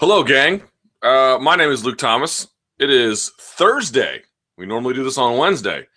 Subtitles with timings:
[0.00, 0.62] Hello, gang.
[1.02, 2.46] Uh, my name is Luke Thomas.
[2.78, 4.22] It is Thursday.
[4.56, 5.88] We normally do this on Wednesday.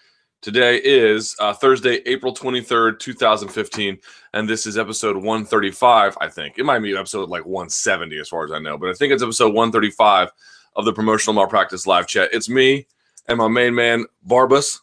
[0.42, 4.00] Today is uh, Thursday, April 23rd, 2015,
[4.34, 6.58] and this is episode 135, I think.
[6.58, 9.22] It might be episode like 170 as far as I know, but I think it's
[9.22, 10.32] episode 135
[10.78, 12.30] of the Promotional Malpractice Live Chat.
[12.34, 12.88] It's me
[13.28, 14.80] and my main man, Barbas,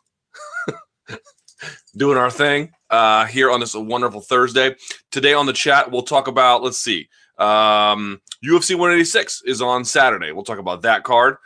[1.96, 4.76] doing our thing uh, here on this wonderful Thursday.
[5.10, 7.08] Today on the chat, we'll talk about, let's see,
[7.38, 10.32] um, UFC 186 is on Saturday.
[10.32, 11.36] We'll talk about that card,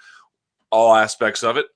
[0.70, 1.66] all aspects of it.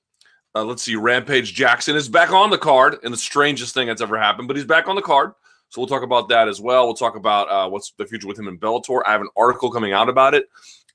[0.55, 4.01] Uh, let's see, Rampage Jackson is back on the card, and the strangest thing that's
[4.01, 5.31] ever happened, but he's back on the card.
[5.69, 6.85] So we'll talk about that as well.
[6.85, 9.01] We'll talk about uh, what's the future with him in Bellator.
[9.05, 10.45] I have an article coming out about it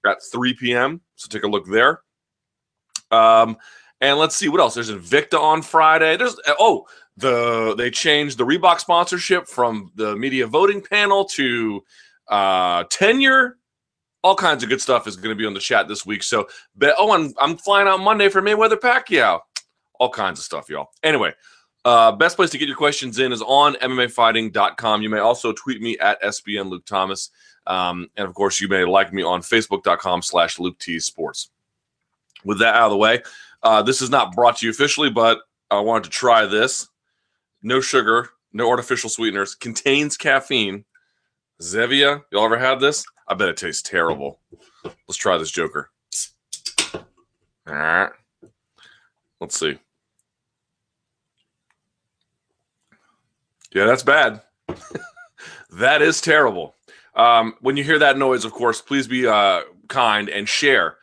[0.07, 1.01] at 3 p.m.
[1.17, 2.01] So take a look there.
[3.11, 3.57] Um,
[4.01, 4.75] and let's see what else.
[4.75, 6.17] There's Invicta on Friday.
[6.17, 11.85] There's oh the they changed the Reebok sponsorship from the media voting panel to
[12.29, 13.59] uh, tenure.
[14.23, 16.23] All kinds of good stuff is going to be on the chat this week.
[16.23, 19.41] So, but, oh, I'm, I'm flying out Monday for Mayweather Pacquiao.
[19.99, 20.91] All kinds of stuff, y'all.
[21.03, 21.33] Anyway,
[21.85, 25.03] uh, best place to get your questions in is on MMAfighting.com.
[25.03, 27.31] You may also tweet me at SBN Luke Thomas.
[27.67, 31.51] Um, and of course, you may like me on Facebook.com slash Luke T Sports.
[32.45, 33.23] With that out of the way,
[33.63, 36.89] uh, this is not brought to you officially, but I wanted to try this.
[37.63, 40.85] No sugar, no artificial sweeteners, contains caffeine.
[41.61, 43.05] Zevia, y'all ever had this?
[43.29, 44.41] I bet it tastes terrible.
[44.85, 45.91] Let's try this Joker.
[46.95, 48.11] All right.
[49.41, 49.79] Let's see.
[53.73, 54.43] Yeah, that's bad.
[55.73, 56.75] that is terrible.
[57.15, 60.97] Um, when you hear that noise, of course, please be uh, kind and share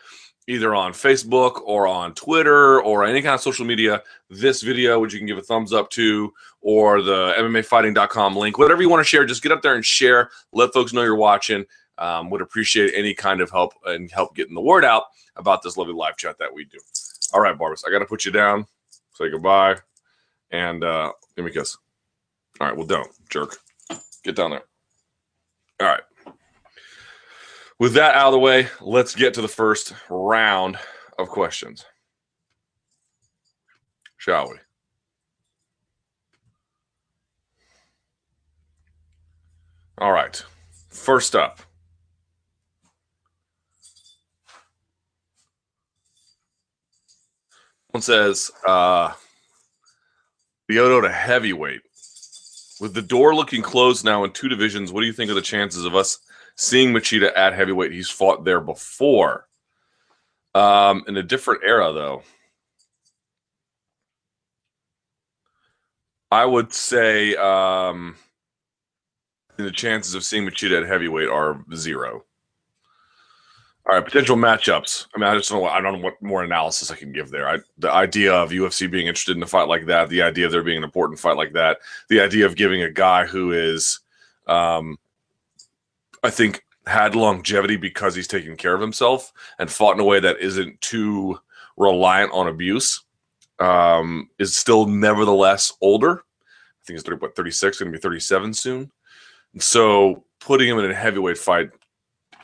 [0.49, 5.13] either on Facebook or on Twitter or any kind of social media this video, which
[5.13, 9.07] you can give a thumbs up to, or the MMAfighting.com link, whatever you want to
[9.07, 9.25] share.
[9.25, 10.31] Just get up there and share.
[10.51, 11.65] Let folks know you're watching.
[11.99, 15.03] Um, would appreciate any kind of help and help getting the word out
[15.35, 16.79] about this lovely live chat that we do.
[17.33, 18.65] All right, Barbas, I got to put you down.
[19.13, 19.75] Say goodbye
[20.51, 21.77] and uh, give me a kiss.
[22.59, 23.57] All right, well, don't jerk.
[24.23, 24.63] Get down there.
[25.79, 26.01] All right.
[27.79, 30.77] With that out of the way, let's get to the first round
[31.17, 31.85] of questions.
[34.17, 34.57] Shall we?
[39.97, 40.43] All right.
[40.89, 41.61] First up.
[47.91, 49.13] One says, uh,
[50.69, 51.81] Lyoto to heavyweight.
[52.79, 55.41] With the door looking closed now in two divisions, what do you think of the
[55.41, 56.19] chances of us
[56.55, 57.91] seeing Machida at heavyweight?
[57.91, 59.47] He's fought there before.
[60.55, 62.23] Um, in a different era, though.
[66.31, 68.15] I would say um,
[69.57, 72.23] the chances of seeing Machida at heavyweight are zero.
[73.89, 75.07] All right, potential matchups.
[75.15, 75.67] I mean, I just don't know.
[75.67, 77.49] I don't know what more analysis I can give there.
[77.49, 80.51] I, the idea of UFC being interested in a fight like that, the idea of
[80.51, 84.01] there being an important fight like that, the idea of giving a guy who is,
[84.45, 84.99] um,
[86.23, 90.19] I think, had longevity because he's taken care of himself and fought in a way
[90.19, 91.39] that isn't too
[91.75, 93.05] reliant on abuse,
[93.57, 96.19] um, is still nevertheless older.
[96.19, 98.91] I think he's 30, what, 36, going to be 37 soon.
[99.53, 101.71] And so putting him in a heavyweight fight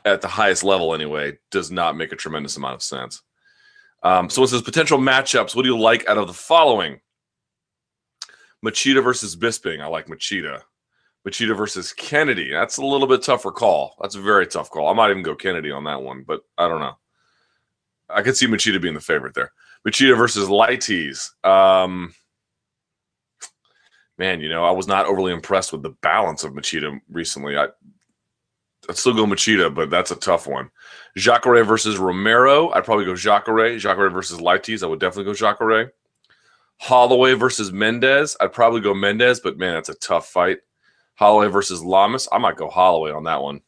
[0.05, 3.21] at the highest level anyway does not make a tremendous amount of sense.
[4.03, 5.55] Um, so it says potential matchups.
[5.55, 7.01] What do you like out of the following?
[8.63, 9.81] Machida versus Bisping.
[9.81, 10.61] I like Machida.
[11.27, 12.51] Machida versus Kennedy.
[12.51, 13.95] That's a little bit tougher call.
[13.99, 14.87] That's a very tough call.
[14.87, 16.97] I might even go Kennedy on that one, but I don't know.
[18.09, 19.51] I could see Machida being the favorite there.
[19.87, 21.31] Machida versus Leites.
[21.43, 22.13] Um,
[24.19, 27.57] man, you know, I was not overly impressed with the balance of Machida recently.
[27.57, 27.69] I
[28.89, 30.69] I'd still go Machida, but that's a tough one.
[31.17, 32.71] Jacare versus Romero.
[32.71, 33.77] I'd probably go Jacare.
[33.77, 34.83] Jacare versus Leites.
[34.83, 35.93] I would definitely go Jacare.
[36.77, 38.35] Holloway versus Mendes.
[38.39, 40.59] I'd probably go Mendes, but man, that's a tough fight.
[41.15, 42.27] Holloway versus Lamas.
[42.31, 43.61] I might go Holloway on that one.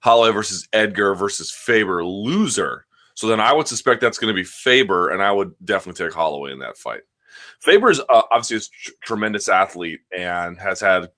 [0.00, 2.04] Holloway versus Edgar versus Faber.
[2.04, 2.86] Loser.
[3.14, 6.14] So then I would suspect that's going to be Faber, and I would definitely take
[6.14, 7.02] Holloway in that fight.
[7.60, 11.08] Faber is uh, obviously a tr- tremendous athlete and has had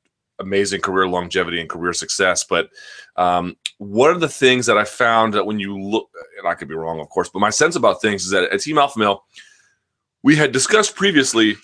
[0.41, 2.45] amazing career longevity and career success.
[2.45, 2.69] But
[3.17, 6.09] um, one of the things that I found that when you look,
[6.39, 8.61] and I could be wrong, of course, but my sense about things is that at
[8.61, 9.25] Team Alpha Male,
[10.23, 11.57] we had discussed previously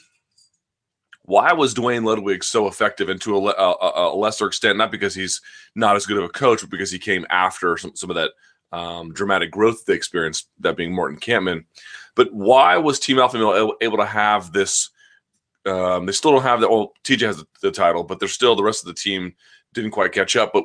[1.23, 5.15] why was Duane Ludwig so effective and to a, a, a, lesser extent, not because
[5.15, 5.41] he's
[5.77, 8.33] not as good of a coach, but because he came after some, some of that
[8.73, 11.65] um, dramatic growth they experienced, that being Martin Kampmann.
[12.17, 14.91] But why was Team Alpha Male able to have this
[15.67, 16.69] um, they still don't have the.
[16.69, 19.35] Well, TJ has the, the, title, but they're still the rest of the team
[19.75, 20.53] didn't quite catch up.
[20.53, 20.65] But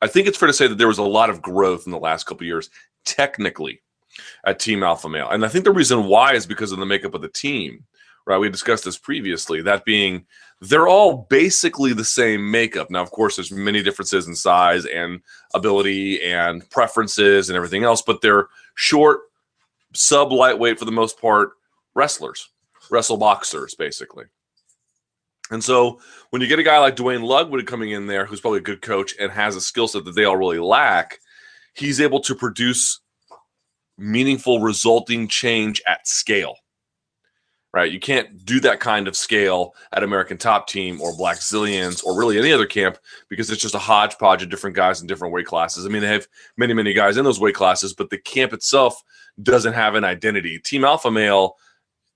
[0.00, 1.98] I think it's fair to say that there was a lot of growth in the
[1.98, 2.70] last couple years,
[3.04, 3.82] technically,
[4.46, 5.28] at Team Alpha Male.
[5.30, 7.84] And I think the reason why is because of the makeup of the team,
[8.26, 8.38] right?
[8.38, 10.24] We discussed this previously, that being
[10.60, 12.90] they're all basically the same makeup.
[12.90, 15.20] Now, of course, there's many differences in size and
[15.54, 19.20] ability and preferences and everything else, but they're short,
[19.94, 21.52] sub lightweight for the most part
[21.94, 22.48] wrestlers,
[22.90, 24.24] wrestle boxers, basically.
[25.50, 26.00] And so
[26.30, 28.82] when you get a guy like Duane Ludwig coming in there, who's probably a good
[28.82, 31.18] coach and has a skill set that they all really lack,
[31.74, 33.00] he's able to produce
[33.96, 36.56] meaningful resulting change at scale.
[37.74, 37.92] Right?
[37.92, 42.38] You can't do that kind of scale at American Top Team or Blackzilians or really
[42.38, 42.98] any other camp
[43.28, 45.84] because it's just a hodgepodge of different guys in different weight classes.
[45.84, 46.26] I mean, they have
[46.56, 49.02] many, many guys in those weight classes, but the camp itself
[49.42, 50.58] doesn't have an identity.
[50.58, 51.56] Team Alpha Male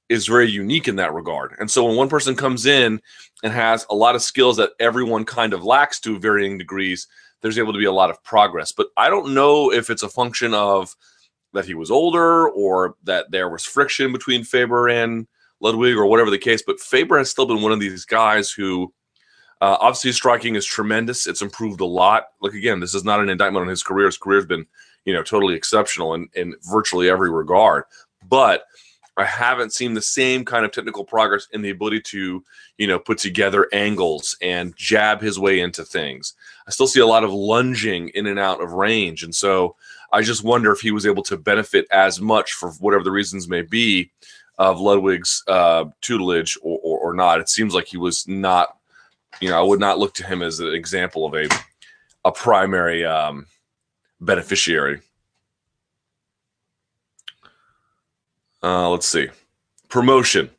[0.08, 1.54] is very unique in that regard.
[1.58, 3.00] And so when one person comes in
[3.42, 7.06] and has a lot of skills that everyone kind of lacks to varying degrees,
[7.40, 8.72] there's able to be a lot of progress.
[8.72, 10.94] But I don't know if it's a function of
[11.52, 15.26] that he was older or that there was friction between Faber and
[15.60, 16.62] Ludwig or whatever the case.
[16.66, 18.92] But Faber has still been one of these guys who
[19.60, 21.26] uh, obviously striking is tremendous.
[21.26, 22.24] It's improved a lot.
[22.40, 24.06] Look again, this is not an indictment on his career.
[24.06, 24.66] His career has been,
[25.04, 27.84] you know, totally exceptional in, in virtually every regard.
[28.28, 28.64] But
[29.16, 32.42] I haven't seen the same kind of technical progress in the ability to,
[32.78, 36.34] you know, put together angles and jab his way into things.
[36.66, 39.22] I still see a lot of lunging in and out of range.
[39.22, 39.76] And so
[40.12, 43.48] I just wonder if he was able to benefit as much for whatever the reasons
[43.48, 44.10] may be
[44.58, 47.40] of Ludwig's uh, tutelage or, or, or not.
[47.40, 48.76] It seems like he was not,
[49.40, 51.48] you know, I would not look to him as an example of a,
[52.24, 53.46] a primary um,
[54.20, 55.00] beneficiary.
[58.62, 59.28] Uh, let's see.
[59.88, 60.50] Promotion.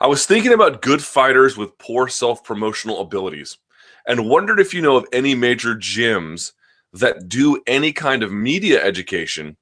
[0.00, 3.58] I was thinking about good fighters with poor self promotional abilities
[4.06, 6.52] and wondered if you know of any major gyms
[6.92, 9.56] that do any kind of media education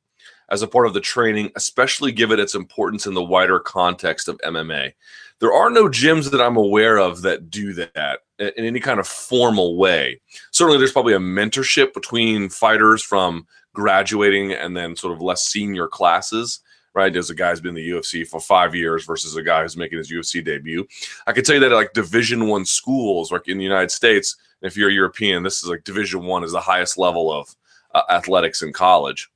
[0.48, 4.38] as a part of the training, especially given its importance in the wider context of
[4.38, 4.92] MMA.
[5.38, 9.06] There are no gyms that I'm aware of that do that in any kind of
[9.06, 10.20] formal way.
[10.50, 15.86] Certainly, there's probably a mentorship between fighters from graduating and then sort of less senior
[15.86, 16.60] classes
[16.94, 17.12] right?
[17.12, 19.76] There's a guy who's been in the UFC for five years versus a guy who's
[19.76, 20.86] making his UFC debut.
[21.26, 24.76] I can tell you that like Division One schools, like in the United States, if
[24.76, 27.54] you're European, this is like Division One is the highest level of
[27.94, 29.28] uh, athletics in college.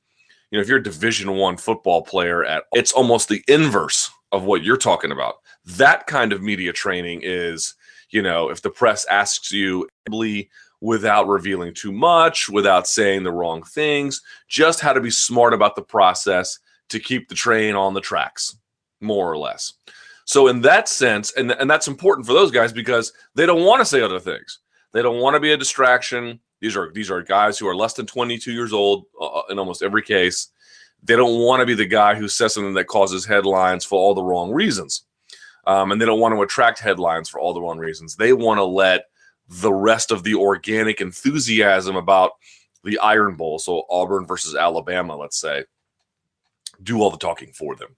[0.51, 4.45] You know, if you're a Division One football player, at it's almost the inverse of
[4.45, 5.37] what you're talking about.
[5.65, 7.75] That kind of media training is,
[8.11, 9.89] you know, if the press asks you
[10.81, 15.77] without revealing too much, without saying the wrong things, just how to be smart about
[15.77, 16.59] the process
[16.91, 18.57] to keep the train on the tracks,
[19.01, 19.75] more or less.
[20.27, 23.81] So in that sense, and, and that's important for those guys because they don't want
[23.81, 24.61] to say other things.
[24.93, 26.41] They don't want to be a distraction.
[26.61, 29.59] These are these are guys who are less than 22 years old uh, uh, in
[29.59, 30.49] almost every case.
[31.03, 34.15] They don't want to be the guy who says something that causes headlines for all
[34.15, 35.03] the wrong reasons.
[35.67, 38.17] Um, and they don't want to attract headlines for all the wrong reasons.
[38.17, 39.05] They want to let
[39.49, 42.33] the rest of the organic enthusiasm about
[42.85, 45.65] the Iron Bowl, so Auburn versus Alabama, let's say,
[46.83, 47.97] do all the talking for them.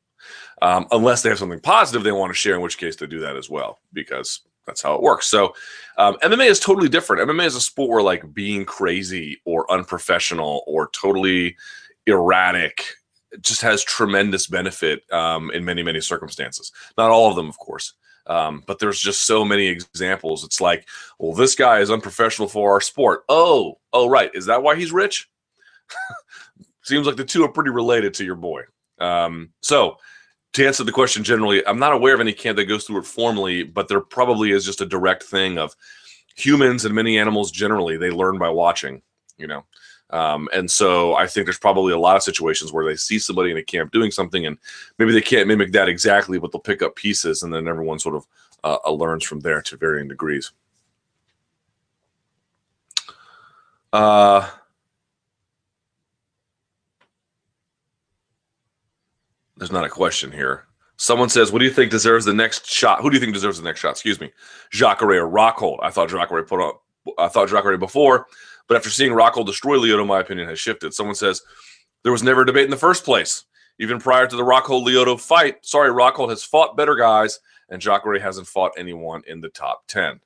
[0.62, 3.20] Um, unless they have something positive they want to share, in which case they do
[3.20, 5.26] that as well, because that's how it works.
[5.26, 5.54] So
[5.98, 7.28] um, MMA is totally different.
[7.28, 11.56] MMA is a sport where like being crazy or unprofessional or totally
[12.06, 12.84] erratic
[13.40, 16.72] just has tremendous benefit um, in many many circumstances.
[16.98, 17.94] Not all of them, of course.
[18.26, 20.42] Um, but there's just so many examples.
[20.44, 23.22] It's like, well, this guy is unprofessional for our sport.
[23.28, 24.32] Oh, oh, right.
[24.34, 25.28] Is that why he's rich?
[26.86, 28.62] Seems like the two are pretty related to your boy.
[29.00, 29.96] Um, so,
[30.52, 33.06] to answer the question generally, I'm not aware of any camp that goes through it
[33.06, 35.74] formally, but there probably is just a direct thing of
[36.36, 39.02] humans and many animals generally, they learn by watching,
[39.36, 39.64] you know.
[40.10, 43.50] Um, and so I think there's probably a lot of situations where they see somebody
[43.50, 44.56] in a camp doing something and
[45.00, 48.14] maybe they can't mimic that exactly, but they'll pick up pieces and then everyone sort
[48.14, 48.26] of
[48.62, 50.52] uh, uh learns from there to varying degrees.
[53.92, 54.48] Uh,
[59.56, 60.64] there's not a question here.
[60.96, 63.00] Someone says, "What do you think deserves the next shot?
[63.00, 64.32] Who do you think deserves the next shot?" Excuse me,
[64.70, 65.78] Jacare or Rockhold.
[65.82, 66.82] I thought Jacare put up.
[67.18, 68.26] I thought Jacare before,
[68.66, 70.94] but after seeing Rockhold destroy Lyoto, my opinion has shifted.
[70.94, 71.42] Someone says
[72.02, 73.44] there was never a debate in the first place,
[73.78, 75.64] even prior to the Rockhold Lyoto fight.
[75.64, 80.20] Sorry, Rockhold has fought better guys, and Jacare hasn't fought anyone in the top ten.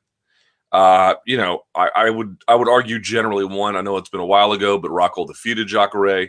[0.72, 3.76] Uh, you know, I, I, would I would argue generally one.
[3.76, 6.28] I know it's been a while ago, but Rockhold defeated Jacare.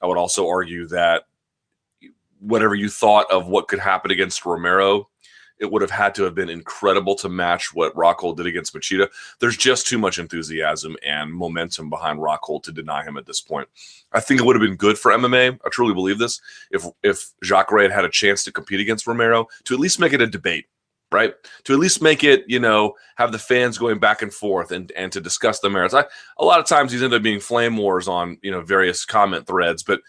[0.00, 1.24] I would also argue that
[2.42, 5.08] whatever you thought of what could happen against Romero
[5.62, 9.08] it would have had to have been incredible to match what Rockhold did against Machida.
[9.38, 13.68] There's just too much enthusiasm and momentum behind Rockhold to deny him at this point.
[14.12, 15.60] I think it would have been good for MMA.
[15.64, 16.40] I truly believe this.
[16.72, 20.12] If if Jacare had had a chance to compete against Romero, to at least make
[20.12, 20.66] it a debate,
[21.12, 21.32] right?
[21.64, 24.90] To at least make it, you know, have the fans going back and forth and
[24.96, 25.94] and to discuss the merits.
[25.94, 26.04] I,
[26.38, 29.46] a lot of times these end up being flame wars on you know various comment
[29.46, 30.00] threads, but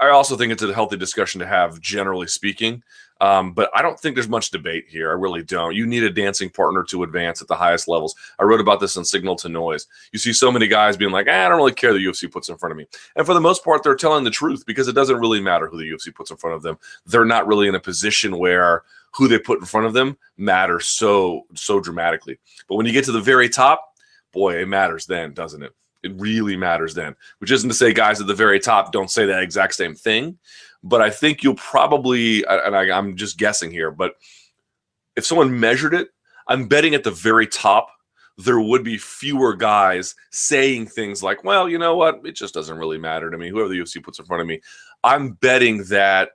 [0.00, 2.82] I also think it's a healthy discussion to have, generally speaking.
[3.20, 5.10] Um, but I don't think there's much debate here.
[5.10, 5.74] I really don't.
[5.74, 8.14] You need a dancing partner to advance at the highest levels.
[8.38, 9.86] I wrote about this in Signal to Noise.
[10.12, 12.50] You see so many guys being like, eh, I don't really care the UFC puts
[12.50, 12.86] in front of me.
[13.16, 15.78] And for the most part, they're telling the truth because it doesn't really matter who
[15.78, 16.78] the UFC puts in front of them.
[17.06, 18.82] They're not really in a position where
[19.12, 22.38] who they put in front of them matters so, so dramatically.
[22.68, 23.94] But when you get to the very top,
[24.32, 25.72] boy, it matters then, doesn't it?
[26.06, 29.26] It really matters then, which isn't to say guys at the very top don't say
[29.26, 30.38] that exact same thing
[30.86, 34.14] but I think you'll probably, and I, I'm just guessing here, but
[35.16, 36.08] if someone measured it,
[36.46, 37.90] I'm betting at the very top
[38.38, 42.20] there would be fewer guys saying things like, well, you know what?
[42.22, 43.48] It just doesn't really matter to me.
[43.48, 44.60] Whoever the UFC puts in front of me.
[45.02, 46.32] I'm betting that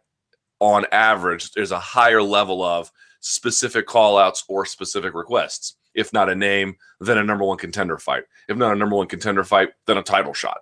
[0.59, 5.75] on average, there's a higher level of specific call outs or specific requests.
[5.93, 8.23] If not a name, then a number one contender fight.
[8.47, 10.59] If not a number one contender fight, then a title shot.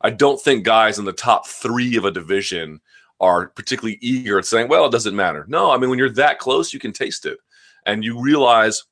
[0.00, 2.80] I don't think guys in the top three of a division
[3.20, 5.44] are particularly eager at saying, well, it doesn't matter.
[5.48, 7.38] No, I mean, when you're that close, you can taste it
[7.86, 8.84] and you realize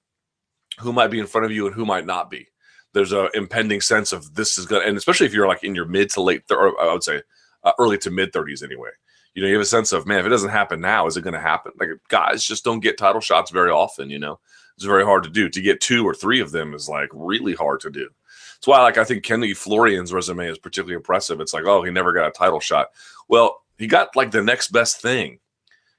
[0.79, 2.47] who might be in front of you and who might not be.
[2.93, 5.75] There's a impending sense of this is going to, and especially if you're like in
[5.75, 7.23] your mid to late, I would say
[7.65, 8.91] uh, early to mid 30s anyway.
[9.35, 11.23] You know, you have a sense of, man, if it doesn't happen now, is it
[11.23, 11.73] going to happen?
[11.79, 14.41] Like guys just don't get title shots very often, you know.
[14.81, 15.51] It's very hard to do.
[15.51, 18.09] To get two or three of them is like really hard to do.
[18.55, 21.39] That's why, like, I think Kenny Florian's resume is particularly impressive.
[21.39, 22.89] It's like, oh, he never got a title shot.
[23.29, 25.39] Well, he got like the next best thing.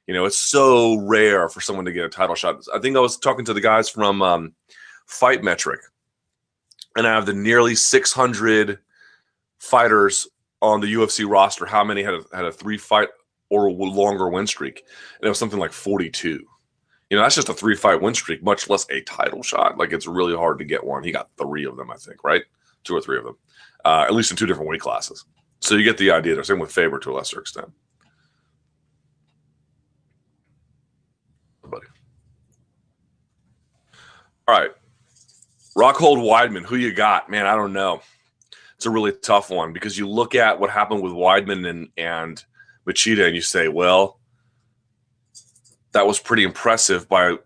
[0.07, 2.63] You know, it's so rare for someone to get a title shot.
[2.73, 4.55] I think I was talking to the guys from um,
[5.05, 5.81] Fight Metric,
[6.95, 8.79] and I have the nearly 600
[9.59, 10.27] fighters
[10.59, 11.67] on the UFC roster.
[11.67, 13.09] How many had a, had a three fight
[13.51, 14.83] or longer win streak?
[15.19, 16.47] And it was something like 42.
[17.11, 19.77] You know, that's just a three fight win streak, much less a title shot.
[19.77, 21.03] Like it's really hard to get one.
[21.03, 22.43] He got three of them, I think, right?
[22.85, 23.37] Two or three of them,
[23.83, 25.25] uh, at least in two different weight classes.
[25.59, 26.35] So you get the idea.
[26.35, 27.69] The same with Faber to a lesser extent.
[31.69, 31.85] Buddy.
[34.47, 34.71] All right.
[35.77, 37.29] Rockhold Weidman, who you got?
[37.29, 38.01] Man, I don't know.
[38.77, 42.41] It's a really tough one because you look at what happened with Weidman and, and
[42.87, 44.20] Machida and you say, well,
[45.93, 47.38] that was pretty impressive by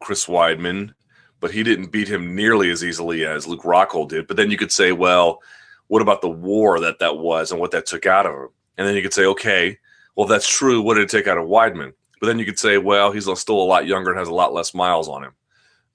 [0.00, 0.94] Chris Weidman,
[1.40, 4.26] but he didn't beat him nearly as easily as Luke Rockhold did.
[4.26, 5.40] But then you could say, well,
[5.88, 8.48] what about the war that that was and what that took out of him?
[8.78, 9.78] And then you could say, okay,
[10.16, 10.82] well, that's true.
[10.82, 11.92] What did it take out of Weidman?
[12.20, 14.52] But then you could say, well, he's still a lot younger and has a lot
[14.52, 15.32] less miles on him.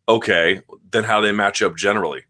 [0.08, 2.24] Okay, then how they match up generally?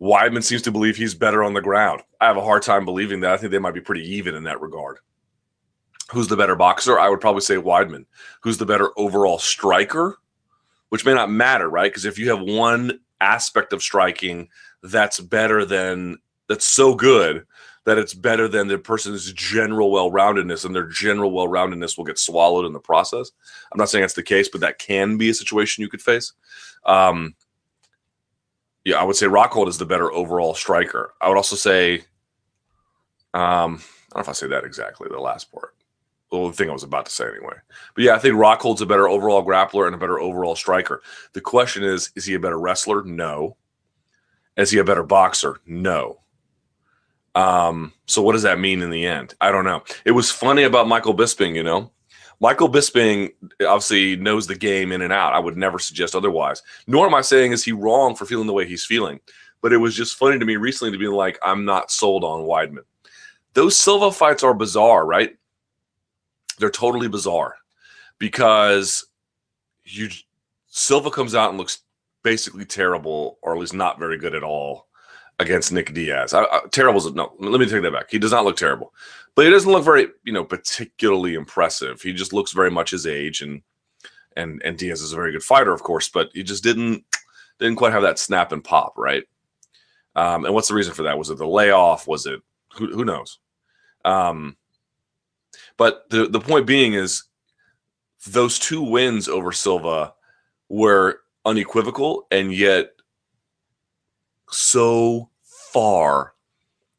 [0.00, 2.02] Weidman seems to believe he's better on the ground.
[2.20, 3.32] I have a hard time believing that.
[3.32, 4.98] I think they might be pretty even in that regard.
[6.12, 6.98] Who's the better boxer?
[6.98, 8.06] I would probably say Weidman.
[8.42, 10.18] Who's the better overall striker?
[10.90, 11.90] Which may not matter, right?
[11.90, 14.48] Because if you have one aspect of striking
[14.82, 17.46] that's better than that's so good
[17.84, 22.66] that it's better than the person's general well-roundedness and their general well-roundedness will get swallowed
[22.66, 23.30] in the process
[23.72, 26.32] i'm not saying that's the case but that can be a situation you could face
[26.84, 27.34] um,
[28.84, 31.98] yeah i would say rockhold is the better overall striker i would also say
[33.34, 33.80] um,
[34.12, 35.74] i don't know if i say that exactly the last part
[36.44, 37.56] the thing I was about to say anyway.
[37.94, 41.02] But yeah, I think Rockhold's a better overall grappler and a better overall striker.
[41.32, 43.02] The question is, is he a better wrestler?
[43.04, 43.56] No.
[44.56, 45.60] Is he a better boxer?
[45.66, 46.20] No.
[47.34, 49.34] Um, so what does that mean in the end?
[49.40, 49.82] I don't know.
[50.04, 51.92] It was funny about Michael Bisping, you know.
[52.40, 53.32] Michael Bisping
[53.66, 55.32] obviously knows the game in and out.
[55.32, 56.62] I would never suggest otherwise.
[56.86, 59.20] Nor am I saying is he wrong for feeling the way he's feeling.
[59.62, 62.42] But it was just funny to me recently to be like, I'm not sold on
[62.42, 62.84] Weidman.
[63.54, 65.36] Those Silva fights are bizarre, right?
[66.58, 67.56] They're totally bizarre
[68.18, 69.06] because
[69.84, 70.08] you
[70.68, 71.80] Silva comes out and looks
[72.22, 74.88] basically terrible, or at least not very good at all
[75.38, 76.34] against Nick Diaz.
[76.34, 77.32] I, I, terrible is no.
[77.38, 78.10] Let me take that back.
[78.10, 78.92] He does not look terrible,
[79.34, 82.02] but he doesn't look very, you know, particularly impressive.
[82.02, 83.62] He just looks very much his age, and
[84.36, 87.04] and and Diaz is a very good fighter, of course, but he just didn't
[87.58, 89.24] didn't quite have that snap and pop, right?
[90.14, 91.18] Um, and what's the reason for that?
[91.18, 92.06] Was it the layoff?
[92.06, 92.40] Was it
[92.74, 93.38] who, who knows?
[94.04, 94.56] Um,
[95.76, 97.24] but the the point being is
[98.28, 100.12] those two wins over Silva
[100.68, 102.92] were unequivocal and yet
[104.50, 106.34] so far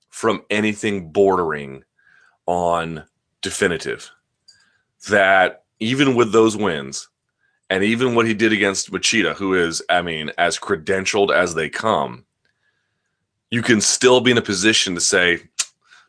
[0.10, 1.84] from anything bordering
[2.46, 3.04] on
[3.42, 4.10] definitive
[5.10, 7.10] that even with those wins,
[7.70, 11.70] And even what he did against Machida, who is, I mean, as credentialed as they
[11.70, 12.26] come,
[13.52, 15.42] you can still be in a position to say,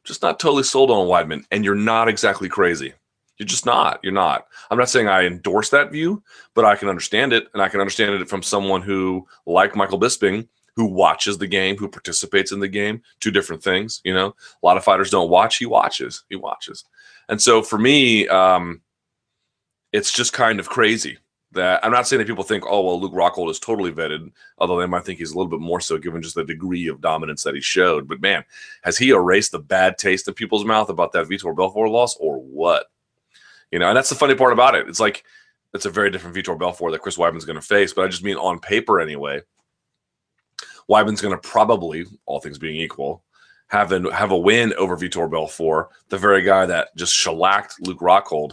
[0.08, 1.44] just not totally sold on Weidman.
[1.52, 2.94] And you're not exactly crazy.
[3.38, 4.00] You're just not.
[4.02, 4.48] You're not.
[4.70, 6.22] I'm not saying I endorse that view,
[6.54, 7.46] but I can understand it.
[7.52, 11.76] And I can understand it from someone who, like Michael Bisping, who watches the game,
[11.76, 13.02] who participates in the game.
[13.20, 14.28] Two different things, you know.
[14.28, 15.58] A lot of fighters don't watch.
[15.58, 16.24] He watches.
[16.28, 16.84] He watches.
[17.28, 18.80] And so for me, um,
[19.92, 21.18] it's just kind of crazy
[21.52, 24.78] that I'm not saying that people think, oh well, Luke Rockhold is totally vetted, although
[24.78, 27.42] they might think he's a little bit more so given just the degree of dominance
[27.42, 28.06] that he showed.
[28.06, 28.44] But man,
[28.82, 32.38] has he erased the bad taste in people's mouth about that Vitor Belfort loss, or
[32.38, 32.86] what?
[33.72, 34.88] You know, and that's the funny part about it.
[34.88, 35.24] It's like
[35.74, 38.24] it's a very different Vitor Belfort that Chris Weidman's going to face, but I just
[38.24, 39.40] mean on paper anyway.
[40.88, 43.22] Weidman's going to probably, all things being equal,
[43.68, 48.00] have a, have a win over Vitor Belfort, the very guy that just shellacked Luke
[48.00, 48.52] Rockhold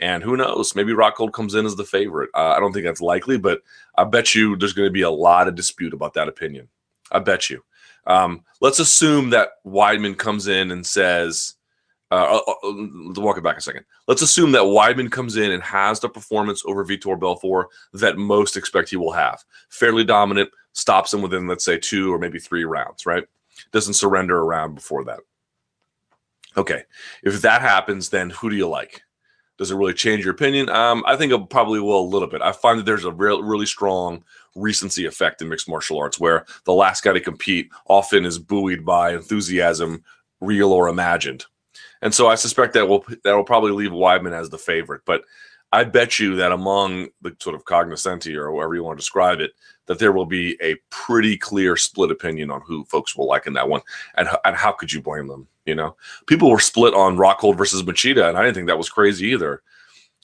[0.00, 0.74] and who knows?
[0.74, 2.30] Maybe Rockhold comes in as the favorite.
[2.34, 3.62] Uh, I don't think that's likely, but
[3.96, 6.68] I bet you there's going to be a lot of dispute about that opinion.
[7.10, 7.62] I bet you.
[8.06, 11.54] Um, let's assume that Weidman comes in and says,
[12.10, 12.72] uh, uh, uh
[13.20, 13.84] walk it back a second.
[14.06, 18.56] Let's assume that Weidman comes in and has the performance over Vitor Belfort that most
[18.56, 19.42] expect he will have.
[19.70, 23.24] Fairly dominant, stops him within, let's say, two or maybe three rounds, right?
[23.72, 25.20] Doesn't surrender around before that.
[26.56, 26.84] Okay.
[27.22, 29.02] If that happens, then who do you like?
[29.58, 30.68] Does it really change your opinion?
[30.68, 32.42] Um, I think it probably will a little bit.
[32.42, 34.22] I find that there's a real, really strong
[34.54, 38.84] recency effect in mixed martial arts where the last guy to compete often is buoyed
[38.84, 40.04] by enthusiasm,
[40.40, 41.46] real or imagined.
[42.02, 45.02] And so I suspect that will that will probably leave Weidman as the favorite.
[45.06, 45.22] But
[45.76, 49.40] I bet you that among the sort of cognoscenti or however you want to describe
[49.40, 49.50] it,
[49.84, 53.52] that there will be a pretty clear split opinion on who folks will like in
[53.52, 53.82] that one.
[54.14, 55.46] And, and how could you blame them?
[55.66, 55.94] You know,
[56.26, 59.62] people were split on Rockhold versus Machida, and I didn't think that was crazy either.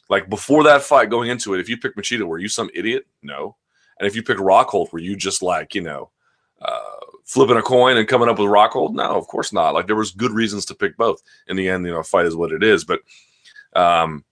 [0.08, 3.06] Like before that fight, going into it, if you picked Machida, were you some idiot?
[3.22, 3.56] No.
[3.98, 6.08] And if you picked Rockhold, were you just like you know,
[6.62, 8.94] uh, flipping a coin and coming up with Rockhold?
[8.94, 9.74] No, of course not.
[9.74, 11.22] Like there was good reasons to pick both.
[11.46, 12.84] In the end, you know, fight is what it is.
[12.84, 13.00] But
[13.74, 14.24] um,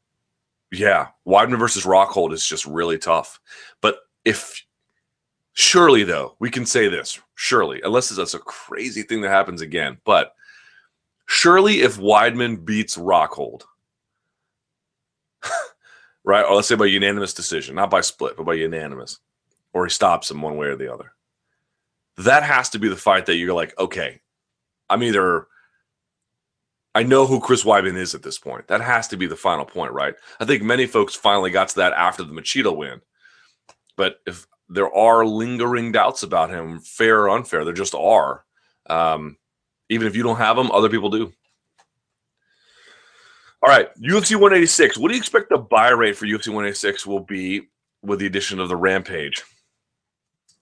[0.72, 3.40] yeah, Weidman versus Rockhold is just really tough.
[3.80, 4.64] But if
[5.52, 9.98] surely though, we can say this surely, unless it's a crazy thing that happens again,
[10.04, 10.34] but
[11.32, 13.62] Surely, if Weidman beats Rockhold,
[16.24, 19.20] right, or let's say by unanimous decision, not by split, but by unanimous,
[19.72, 21.12] or he stops him one way or the other,
[22.16, 24.20] that has to be the fight that you're like, okay,
[24.90, 25.46] I'm either.
[26.94, 28.66] I know who Chris Weidman is at this point.
[28.66, 30.14] That has to be the final point, right?
[30.40, 33.00] I think many folks finally got to that after the Machida win.
[33.96, 38.44] But if there are lingering doubts about him, fair or unfair, there just are.
[38.86, 39.36] Um,
[39.88, 41.32] even if you don't have them, other people do.
[43.62, 44.96] All right, UFC 186.
[44.96, 47.68] What do you expect the buy rate for UFC 186 will be
[48.02, 49.42] with the addition of the Rampage?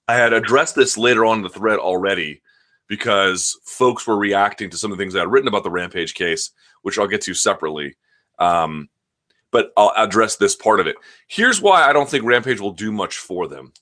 [0.09, 2.43] I had addressed this later on the thread already
[2.89, 6.15] because folks were reacting to some of the things I had written about the Rampage
[6.15, 6.51] case,
[6.83, 7.97] which I'll get to separately.
[8.39, 8.89] Um,
[9.51, 10.97] but I'll address this part of it.
[11.27, 13.73] Here's why I don't think Rampage will do much for them.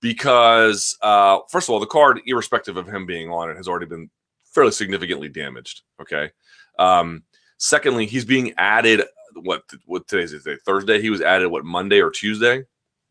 [0.00, 3.84] Because, uh, first of all, the card, irrespective of him being on it, has already
[3.84, 4.08] been
[4.46, 5.82] fairly significantly damaged.
[6.00, 6.30] Okay.
[6.78, 7.22] Um,
[7.58, 9.02] secondly, he's being added.
[9.34, 10.56] What what today's day?
[10.64, 11.02] Thursday.
[11.02, 12.64] He was added what Monday or Tuesday?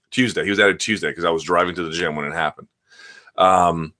[0.10, 0.44] Tuesday.
[0.44, 2.68] He was added Tuesday because I was driving to the gym when it happened.
[3.38, 3.94] Um,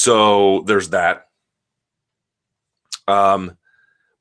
[0.00, 1.26] so there's that.
[3.06, 3.58] Um,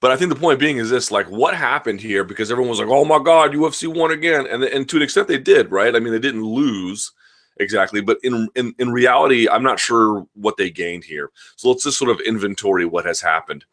[0.02, 2.26] but I think the point being is this: like, what happened here?
[2.26, 5.30] Because everyone was like, "Oh my God, UFC won again," and and to an extent
[5.30, 5.96] they did, right?
[5.96, 7.14] I mean, they didn't lose
[7.62, 8.02] exactly.
[8.02, 11.32] But in, in in reality, I'm not sure what they gained here.
[11.56, 13.64] So let's just sort of inventory what has happened.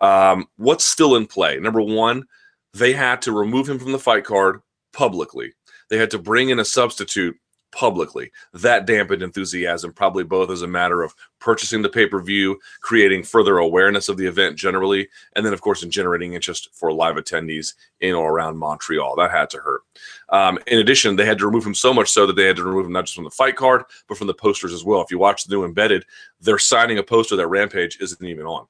[0.00, 1.58] Um, what's still in play?
[1.58, 2.24] Number one,
[2.72, 4.62] they had to remove him from the fight card
[4.94, 5.52] publicly.
[5.90, 7.36] They had to bring in a substitute
[7.72, 8.30] publicly.
[8.52, 13.22] That dampened enthusiasm, probably both as a matter of purchasing the pay per view, creating
[13.22, 17.16] further awareness of the event generally, and then, of course, in generating interest for live
[17.16, 19.16] attendees in or around Montreal.
[19.16, 19.82] That had to hurt.
[20.30, 22.64] Um, in addition, they had to remove him so much so that they had to
[22.64, 25.00] remove him not just from the fight card, but from the posters as well.
[25.00, 26.04] If you watch the new embedded,
[26.40, 28.66] they're signing a poster that Rampage isn't even on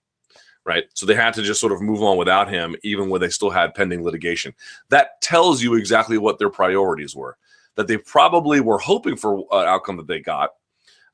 [0.66, 0.84] right?
[0.92, 3.48] So they had to just sort of move on without him, even when they still
[3.48, 4.54] had pending litigation.
[4.90, 7.38] That tells you exactly what their priorities were
[7.76, 10.50] that they probably were hoping for an outcome that they got,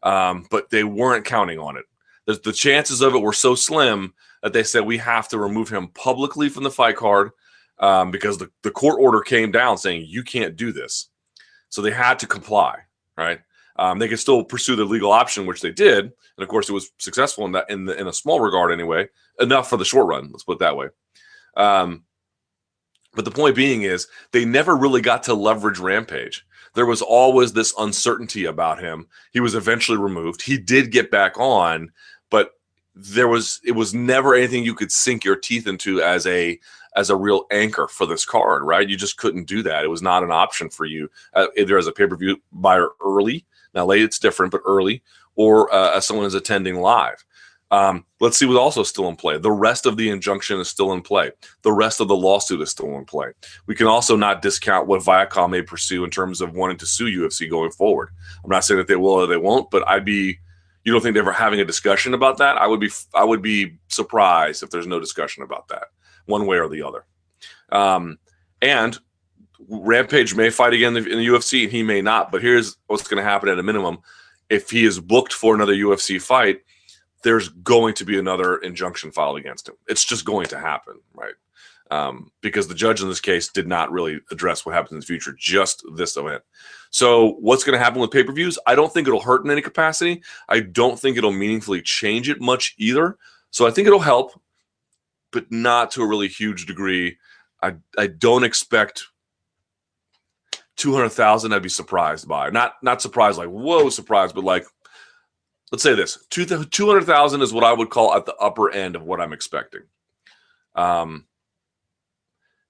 [0.03, 1.85] um, but they weren't counting on it.
[2.27, 5.69] The, the chances of it were so slim that they said we have to remove
[5.69, 7.31] him publicly from the fight card
[7.79, 11.09] um, because the, the court order came down saying you can't do this.
[11.69, 12.79] So they had to comply,
[13.16, 13.40] right?
[13.79, 16.73] Um, they could still pursue the legal option, which they did, and of course it
[16.73, 20.07] was successful in that in the, in a small regard anyway, enough for the short
[20.07, 20.31] run.
[20.31, 20.88] Let's put it that way.
[21.57, 22.05] Um,
[23.16, 26.46] But the point being is they never really got to leverage Rampage.
[26.74, 29.09] There was always this uncertainty about him.
[29.33, 30.42] He was eventually removed.
[30.42, 31.90] He did get back on,
[32.31, 32.50] but
[32.94, 36.61] there was it was never anything you could sink your teeth into as a
[36.94, 38.88] as a real anchor for this card, right?
[38.88, 39.85] You just couldn't do that.
[39.85, 42.90] It was not an option for you uh, either as a pay per view buyer
[43.02, 43.46] early.
[43.74, 45.02] Now late it's different, but early,
[45.35, 47.24] or uh, as someone is attending live.
[47.70, 49.38] Um, let's see what's also still in play.
[49.38, 51.33] The rest of the injunction is still in play.
[51.62, 53.33] The rest of the lawsuit is still in play.
[53.66, 57.07] We can also not discount what Viacom may pursue in terms of wanting to sue
[57.07, 58.11] UFC going forward.
[58.44, 60.38] I'm not saying that they will or they won't, but I'd be.
[60.85, 62.57] You don't think they're having a discussion about that?
[62.57, 62.90] I would be.
[63.12, 65.88] I would be surprised if there's no discussion about that,
[66.26, 67.05] one way or the other.
[67.70, 68.18] Um,
[68.62, 68.96] and
[69.68, 72.31] Rampage may fight again in the UFC, and he may not.
[72.31, 73.98] But here's what's going to happen at a minimum:
[74.48, 76.61] if he is booked for another UFC fight
[77.22, 79.74] there's going to be another injunction filed against him.
[79.88, 81.35] It's just going to happen, right?
[81.90, 85.07] Um, because the judge in this case did not really address what happens in the
[85.07, 86.42] future, just this event.
[86.90, 88.59] So, what's going to happen with pay per views?
[88.66, 90.22] I don't think it'll hurt in any capacity.
[90.48, 93.18] I don't think it'll meaningfully change it much either.
[93.50, 94.33] So, I think it'll help,
[95.31, 97.18] but not to a really huge degree.
[97.62, 99.05] I, I don't expect
[100.76, 102.50] 200,000 I'd be surprised by.
[102.50, 104.66] Not not surprised like whoa surprised but like
[105.72, 109.20] let's say this 200,000 is what I would call at the upper end of what
[109.20, 109.83] I'm expecting.
[110.74, 111.26] Um,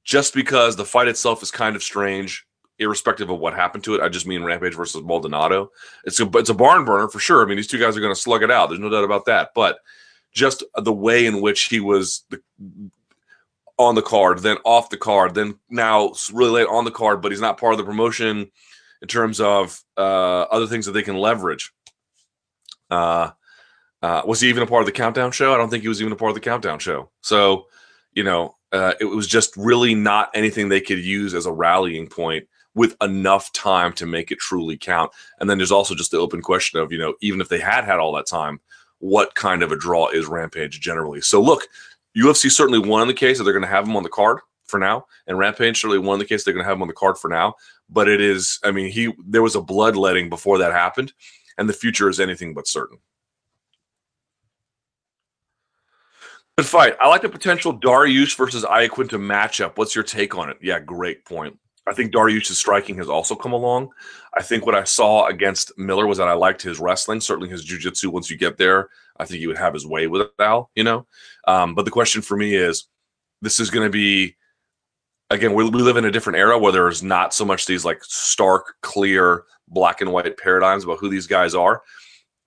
[0.05, 2.47] just because the fight itself is kind of strange,
[2.79, 4.01] irrespective of what happened to it.
[4.01, 5.73] I just mean Rampage versus Maldonado.
[6.05, 7.43] It's a it's a barn burner for sure.
[7.43, 8.69] I mean, these two guys are going to slug it out.
[8.69, 9.51] There's no doubt about that.
[9.55, 9.79] But
[10.33, 12.41] just the way in which he was the,
[13.79, 17.33] on the card, then off the card, then now really late on the card, but
[17.33, 18.51] he's not part of the promotion
[19.03, 21.73] in terms of uh, other things that they can leverage.
[22.91, 23.31] Uh,
[24.03, 25.55] uh, was he even a part of the countdown show?
[25.55, 27.11] I don't think he was even a part of the countdown show.
[27.23, 27.67] So,
[28.13, 32.09] you know, uh, it was just really not anything they could use as a rallying
[32.09, 35.11] point with enough time to make it truly count.
[35.41, 37.85] And then there's also just the open question of, you know, even if they had
[37.85, 38.61] had all that time,
[38.99, 41.21] what kind of a draw is Rampage generally?
[41.21, 41.69] So, look,
[42.17, 44.79] UFC certainly won the case that they're going to have him on the card for
[44.79, 47.19] now, and Rampage certainly won the case they're going to have him on the card
[47.19, 47.55] for now.
[47.89, 51.13] But it is, I mean, he there was a bloodletting before that happened,
[51.59, 52.99] and the future is anything but certain.
[56.57, 56.97] Good fight.
[57.01, 59.77] I like the potential Dariush versus Iaquinta matchup.
[59.77, 60.57] What's your take on it?
[60.63, 61.59] Yeah, great point.
[61.87, 63.91] I think Dariush's striking has also come along.
[64.35, 67.63] I think what I saw against Miller was that I liked his wrestling, certainly his
[67.63, 68.11] jiu-jitsu.
[68.11, 68.89] Once you get there,
[69.19, 71.07] I think he would have his way with Al, you know.
[71.47, 72.87] Um, but the question for me is,
[73.43, 74.35] this is going to be
[75.31, 75.53] again.
[75.53, 78.77] We, we live in a different era where there's not so much these like stark,
[78.81, 81.83] clear black and white paradigms about who these guys are.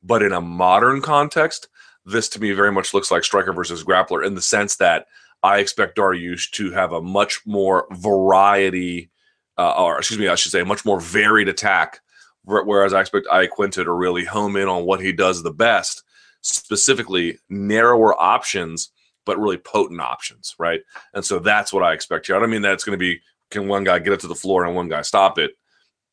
[0.03, 1.67] But in a modern context,
[2.05, 5.07] this to me very much looks like striker versus grappler in the sense that
[5.43, 9.09] I expect Dariush to have a much more variety,
[9.57, 12.01] uh, or excuse me, I should say, a much more varied attack.
[12.45, 16.03] Whereas I expect Iaquinta to really home in on what he does the best,
[16.41, 18.91] specifically narrower options,
[19.25, 20.81] but really potent options, right?
[21.13, 22.35] And so that's what I expect here.
[22.35, 24.35] I don't mean that it's going to be can one guy get it to the
[24.35, 25.51] floor and one guy stop it.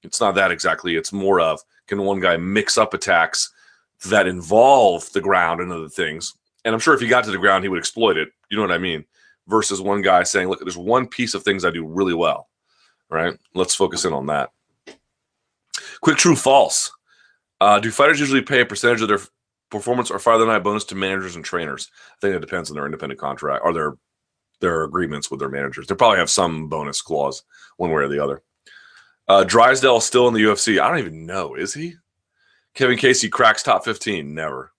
[0.07, 0.97] It's not that exactly.
[0.97, 3.53] It's more of can one guy mix up attacks
[4.07, 6.35] that involve the ground and other things.
[6.64, 8.29] And I'm sure if he got to the ground, he would exploit it.
[8.51, 9.05] You know what I mean?
[9.47, 12.49] Versus one guy saying, look, there's one piece of things I do really well.
[13.09, 13.38] Right?
[13.55, 14.51] Let's focus in on that.
[16.01, 16.90] Quick true false.
[17.61, 19.21] Uh, do fighters usually pay a percentage of their
[19.71, 21.90] performance or the night bonus to managers and trainers?
[22.11, 23.95] I think it depends on their independent contract or their
[24.61, 25.87] their agreements with their managers.
[25.87, 27.45] They probably have some bonus clause
[27.77, 28.42] one way or the other.
[29.29, 30.81] Uh, Drysdale still in the UFC.
[30.81, 31.55] I don't even know.
[31.55, 31.95] Is he?
[32.75, 34.35] Kevin Casey cracks top 15.
[34.35, 34.73] Never.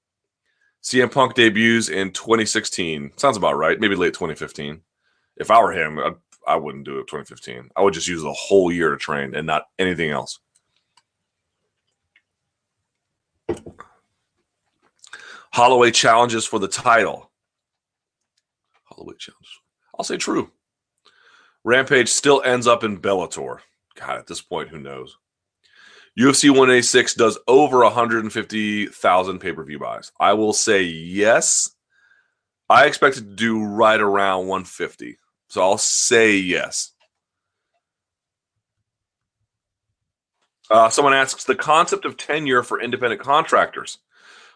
[0.83, 3.11] CM Punk debuts in 2016.
[3.17, 3.79] Sounds about right.
[3.79, 4.81] Maybe late 2015.
[5.35, 6.13] If I were him, I'd,
[6.47, 7.69] I would not do it 2015.
[7.75, 10.39] I would just use the whole year to train and not anything else.
[15.51, 17.31] Holloway challenges for the title.
[18.83, 19.59] Holloway challenges.
[19.97, 20.51] I'll say true.
[21.63, 23.59] Rampage still ends up in Bellator.
[23.99, 25.17] God, at this point, who knows?
[26.17, 30.11] UFC 186 does over 150,000 pay per view buys.
[30.19, 31.75] I will say yes.
[32.69, 35.17] I expect it to do right around 150.
[35.49, 36.93] So I'll say yes.
[40.69, 43.99] Uh, someone asks the concept of tenure for independent contractors.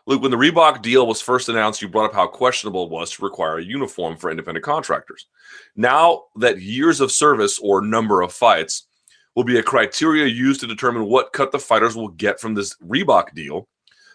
[0.08, 3.12] Luke, when the Reebok deal was first announced, you brought up how questionable it was
[3.12, 5.27] to require a uniform for independent contractors.
[5.75, 8.88] Now that years of service or number of fights
[9.36, 12.76] will be a criteria used to determine what cut the fighters will get from this
[12.78, 13.67] Reebok deal.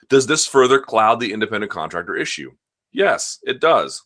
[0.09, 2.53] Does this further cloud the independent contractor issue?
[2.93, 4.03] Yes, it does.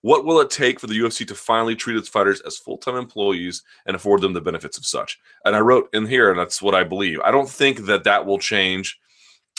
[0.00, 2.96] What will it take for the UFC to finally treat its fighters as full time
[2.96, 5.18] employees and afford them the benefits of such?
[5.44, 7.20] And I wrote in here, and that's what I believe.
[7.20, 8.98] I don't think that that will change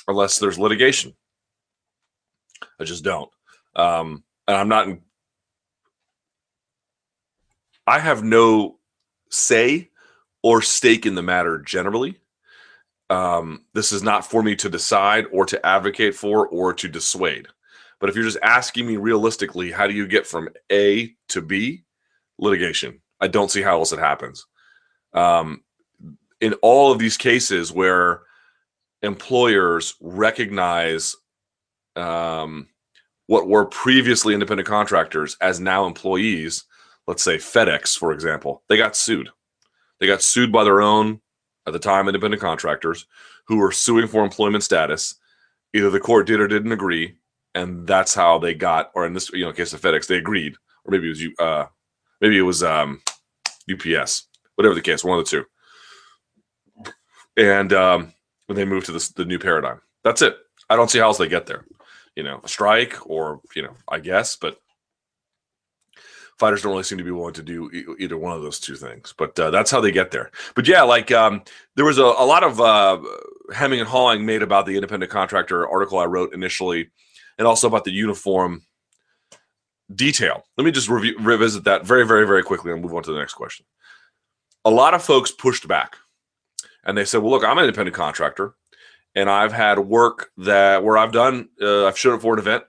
[0.07, 1.13] unless there's litigation.
[2.77, 3.31] I just don't.
[3.75, 4.89] Um, and I'm not.
[4.89, 5.01] In,
[7.87, 8.79] I have no
[9.29, 9.89] say
[10.43, 12.19] or stake in the matter generally.
[13.09, 17.47] Um, this is not for me to decide or to advocate for or to dissuade.
[17.99, 21.83] But if you're just asking me realistically, how do you get from A to B?
[22.37, 23.01] Litigation.
[23.21, 24.45] I don't see how else it happens.
[25.13, 25.63] Um,
[26.41, 28.23] in all of these cases where
[29.01, 31.15] employers recognize
[31.95, 32.67] um,
[33.27, 36.65] what were previously independent contractors as now employees,
[37.07, 39.29] let's say FedEx, for example, they got sued.
[40.03, 41.21] They got sued by their own,
[41.65, 43.05] at the time, independent contractors
[43.47, 45.15] who were suing for employment status.
[45.73, 47.15] Either the court did or didn't agree,
[47.55, 50.55] and that's how they got, or in this you know case of FedEx, they agreed,
[50.83, 51.67] or maybe it was you, uh,
[52.19, 53.01] maybe it was um,
[53.71, 55.45] UPS, whatever the case, one of the
[56.83, 56.93] two.
[57.37, 58.11] And um,
[58.47, 60.35] when they moved to this, the new paradigm, that's it.
[60.69, 61.63] I don't see how else they get there.
[62.17, 64.57] You know, a strike, or you know, I guess, but
[66.37, 68.75] fighters don't really seem to be willing to do e- either one of those two
[68.75, 69.13] things.
[69.17, 70.31] But uh, that's how they get there.
[70.55, 71.43] But yeah, like um,
[71.75, 72.99] there was a, a lot of uh,
[73.53, 76.89] hemming and hawing made about the independent contractor article I wrote initially,
[77.37, 78.63] and also about the uniform
[79.93, 80.45] detail.
[80.57, 83.19] Let me just review, revisit that very, very, very quickly and move on to the
[83.19, 83.65] next question.
[84.65, 85.97] A lot of folks pushed back,
[86.85, 88.55] and they said, "Well, look, I'm an independent contractor."
[89.15, 92.63] And I've had work that where I've done, uh, I've showed up for an event,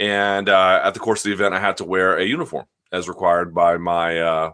[0.00, 3.08] and uh, at the course of the event, I had to wear a uniform as
[3.08, 4.52] required by my uh,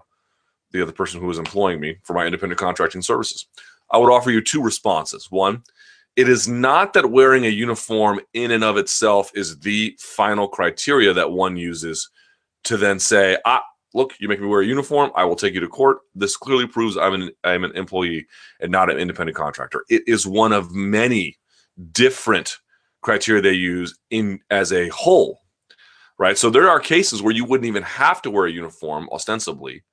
[0.72, 3.46] the other person who was employing me for my independent contracting services.
[3.90, 5.30] I would offer you two responses.
[5.30, 5.62] One,
[6.16, 11.12] it is not that wearing a uniform in and of itself is the final criteria
[11.12, 12.10] that one uses
[12.64, 13.62] to then say, ah,
[13.94, 15.98] look, you make me wear a uniform, I will take you to court.
[16.14, 18.26] This clearly proves I'm an I'm an employee
[18.60, 19.84] and not an independent contractor.
[19.88, 21.38] It is one of many
[21.92, 22.58] different
[23.02, 25.40] criteria they use in as a whole
[26.18, 26.38] right?
[26.38, 29.84] So there are cases where you wouldn't even have to wear a uniform ostensibly,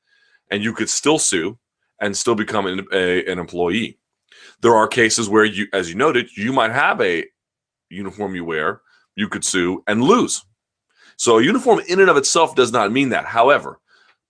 [0.51, 1.57] and you could still sue
[1.99, 3.99] and still become an, a, an employee.
[4.62, 7.25] There are cases where you, as you noted, you might have a
[7.89, 8.81] uniform you wear,
[9.15, 10.43] you could sue and lose.
[11.17, 13.25] So a uniform in and of itself does not mean that.
[13.25, 13.79] However,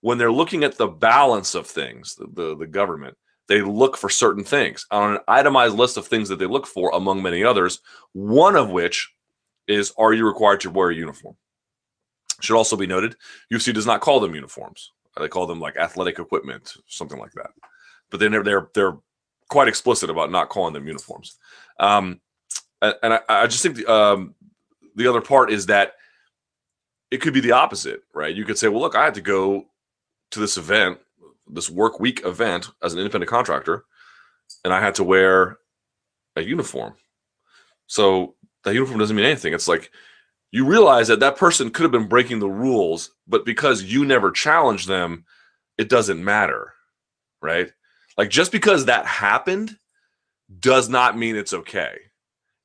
[0.02, 3.16] when they're looking at the balance of things, the, the, the government,
[3.48, 6.90] they look for certain things on an itemized list of things that they look for,
[6.94, 7.80] among many others.
[8.12, 9.12] One of which
[9.66, 11.36] is, are you required to wear a uniform?
[12.40, 13.16] Should also be noted,
[13.52, 14.92] UFC does not call them uniforms.
[15.18, 17.50] They call them like athletic equipment, something like that.
[18.10, 18.98] But they never they're they're
[19.48, 21.38] quite explicit about not calling them uniforms.
[21.78, 22.20] Um,
[22.82, 24.34] and, and I, I, just think the, um,
[24.96, 25.92] the other part is that
[27.10, 28.34] it could be the opposite, right?
[28.34, 29.66] You could say, well, look, I had to go
[30.30, 30.98] to this event,
[31.46, 33.84] this work week event as an independent contractor,
[34.64, 35.58] and I had to wear
[36.36, 36.94] a uniform.
[37.86, 38.34] So
[38.64, 39.54] that uniform doesn't mean anything.
[39.54, 39.90] It's like
[40.54, 44.30] you realize that that person could have been breaking the rules, but because you never
[44.30, 45.24] challenged them,
[45.78, 46.74] it doesn't matter,
[47.42, 47.72] right?
[48.16, 49.76] Like just because that happened
[50.60, 51.96] does not mean it's okay.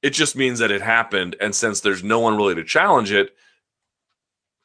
[0.04, 3.32] It just means that it happened, and since there's no one really to challenge it,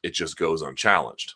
[0.03, 1.33] it just goes unchallenged.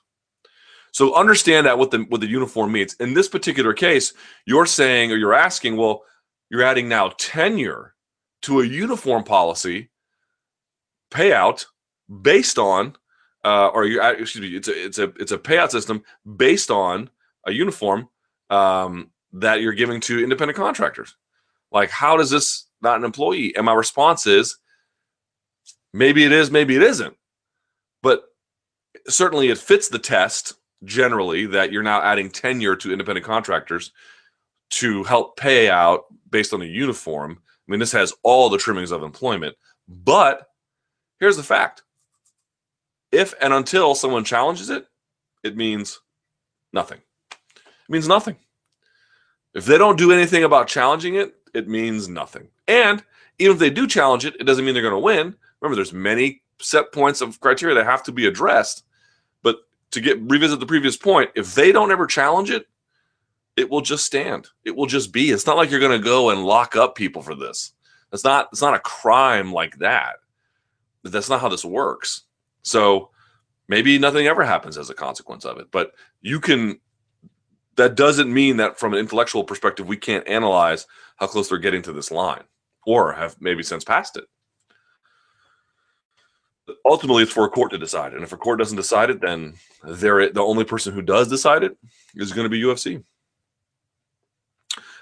[0.92, 2.94] So understand that what the what the uniform means.
[3.00, 4.14] In this particular case,
[4.46, 6.04] you're saying or you're asking, well,
[6.52, 7.96] you're adding now tenure
[8.44, 9.90] to a uniform policy
[11.10, 11.66] payout
[12.22, 12.96] based on,
[13.44, 16.04] uh, or you excuse me, it's a it's a it's a payout system
[16.38, 17.10] based on
[17.46, 18.10] a uniform
[18.50, 21.16] um, that you're giving to independent contractors.
[21.72, 23.56] Like, how does this not an employee?
[23.56, 24.58] And my response is,
[25.94, 27.16] maybe it is, maybe it isn't,
[28.02, 28.24] but
[29.08, 33.92] certainly it fits the test generally that you're now adding tenure to independent contractors
[34.70, 37.38] to help pay out based on a uniform.
[37.42, 39.56] I mean, this has all the trimmings of employment,
[39.88, 40.48] but
[41.20, 41.84] here's the fact
[43.12, 44.88] if and until someone challenges it,
[45.44, 46.00] it means
[46.74, 47.00] nothing.
[47.32, 48.36] It means nothing.
[49.54, 52.50] If they don't do anything about challenging it, it means nothing.
[52.68, 53.04] And
[53.40, 55.36] even if they do challenge it, it doesn't mean they're going to win.
[55.62, 58.84] Remember, there's many set points of criteria that have to be addressed.
[59.42, 59.58] But
[59.92, 62.68] to get revisit the previous point, if they don't ever challenge it,
[63.58, 64.48] it will just stand.
[64.64, 65.32] It will just be.
[65.32, 67.74] It's not like you're going to go and lock up people for this.
[68.14, 68.50] It's not.
[68.52, 70.18] It's not a crime like that.
[71.04, 72.24] That's not how this works.
[72.62, 73.12] So
[73.68, 75.68] maybe nothing ever happens as a consequence of it.
[75.72, 76.80] But you can,
[77.76, 80.86] that doesn't mean that from an intellectual perspective, we can't analyze
[81.18, 82.44] how close they're getting to this line
[82.86, 84.26] or have maybe since passed it.
[86.86, 88.14] ultimately it's for a court to decide.
[88.14, 91.64] And if a court doesn't decide it, then they're the only person who does decide
[91.64, 91.78] it
[92.16, 93.04] is going to be UFC.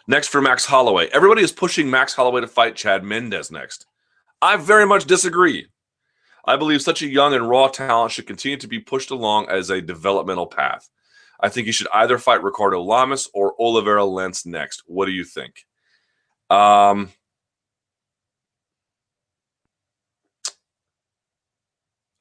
[0.08, 1.10] Next for Max Holloway.
[1.12, 3.86] Everybody is pushing Max Holloway to fight Chad Mendes next.
[4.42, 5.68] I very much disagree.
[6.48, 9.70] I believe such a young and raw talent should continue to be pushed along as
[9.70, 10.90] a developmental path.
[11.42, 14.82] I think he should either fight Ricardo Lamas or Oliveira Lentz next.
[14.88, 15.66] What do you think?
[16.50, 17.12] Um,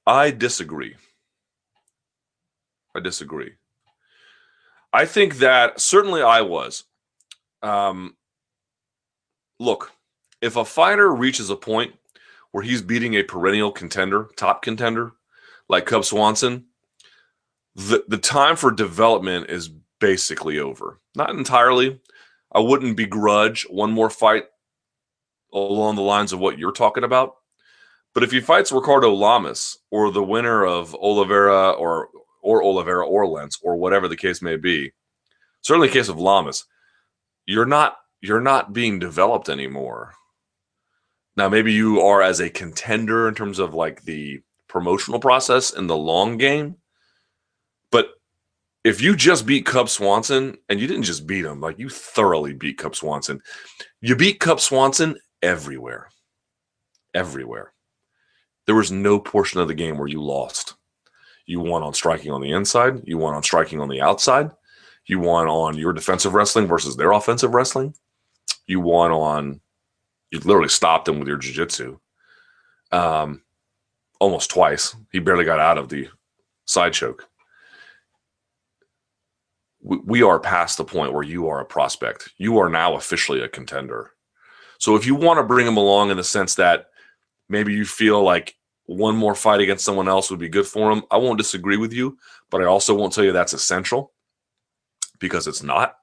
[0.06, 0.96] I disagree.
[2.94, 3.52] I disagree.
[4.92, 6.84] I think that certainly I was.
[7.62, 8.16] Um,
[9.60, 9.92] look,
[10.40, 11.94] if a fighter reaches a point
[12.56, 15.12] where he's beating a perennial contender, top contender,
[15.68, 16.64] like Cub Swanson,
[17.74, 19.68] the, the time for development is
[20.00, 20.98] basically over.
[21.14, 22.00] Not entirely.
[22.50, 24.44] I wouldn't begrudge one more fight
[25.52, 27.34] along the lines of what you're talking about.
[28.14, 32.08] But if he fights Ricardo Lamas or the winner of Oliveira or
[32.40, 34.92] or Oliveira or Lentz or whatever the case may be,
[35.60, 36.64] certainly case of Lamas,
[37.44, 40.14] you're not you're not being developed anymore.
[41.36, 45.86] Now maybe you are as a contender in terms of like the promotional process in
[45.86, 46.76] the long game.
[47.90, 48.10] But
[48.84, 52.54] if you just beat Cub Swanson and you didn't just beat him, like you thoroughly
[52.54, 53.40] beat Cub Swanson,
[54.00, 56.08] you beat Cub Swanson everywhere.
[57.14, 57.72] Everywhere.
[58.66, 60.74] There was no portion of the game where you lost.
[61.46, 64.50] You won on striking on the inside, you won on striking on the outside,
[65.06, 67.94] you won on your defensive wrestling versus their offensive wrestling.
[68.66, 69.60] You won on
[70.36, 71.98] you literally stopped him with your jiu-jitsu.
[72.92, 73.42] Um
[74.18, 74.96] almost twice.
[75.12, 76.08] He barely got out of the
[76.64, 77.28] side choke.
[79.82, 82.30] We, we are past the point where you are a prospect.
[82.38, 84.12] You are now officially a contender.
[84.78, 86.86] So if you want to bring him along in the sense that
[87.48, 91.02] maybe you feel like one more fight against someone else would be good for him.
[91.10, 92.16] I won't disagree with you,
[92.50, 94.12] but I also won't tell you that's essential
[95.18, 95.96] because it's not.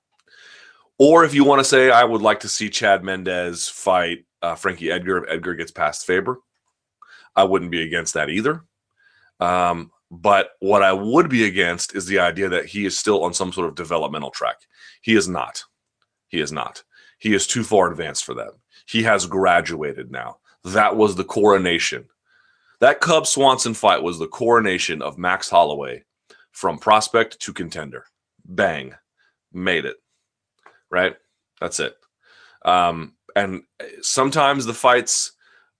[0.99, 4.55] Or if you want to say, I would like to see Chad Mendes fight uh,
[4.55, 6.39] Frankie Edgar if Edgar gets past Faber,
[7.35, 8.63] I wouldn't be against that either.
[9.39, 13.33] Um, but what I would be against is the idea that he is still on
[13.33, 14.57] some sort of developmental track.
[15.01, 15.63] He is not.
[16.27, 16.83] He is not.
[17.17, 18.51] He is too far advanced for that.
[18.85, 20.37] He has graduated now.
[20.63, 22.05] That was the coronation.
[22.79, 26.03] That Cub Swanson fight was the coronation of Max Holloway
[26.51, 28.05] from prospect to contender.
[28.45, 28.93] Bang.
[29.51, 29.97] Made it.
[30.93, 31.15] Right?
[31.59, 31.95] That's it.
[32.63, 33.63] Um, and
[34.01, 35.31] sometimes the fights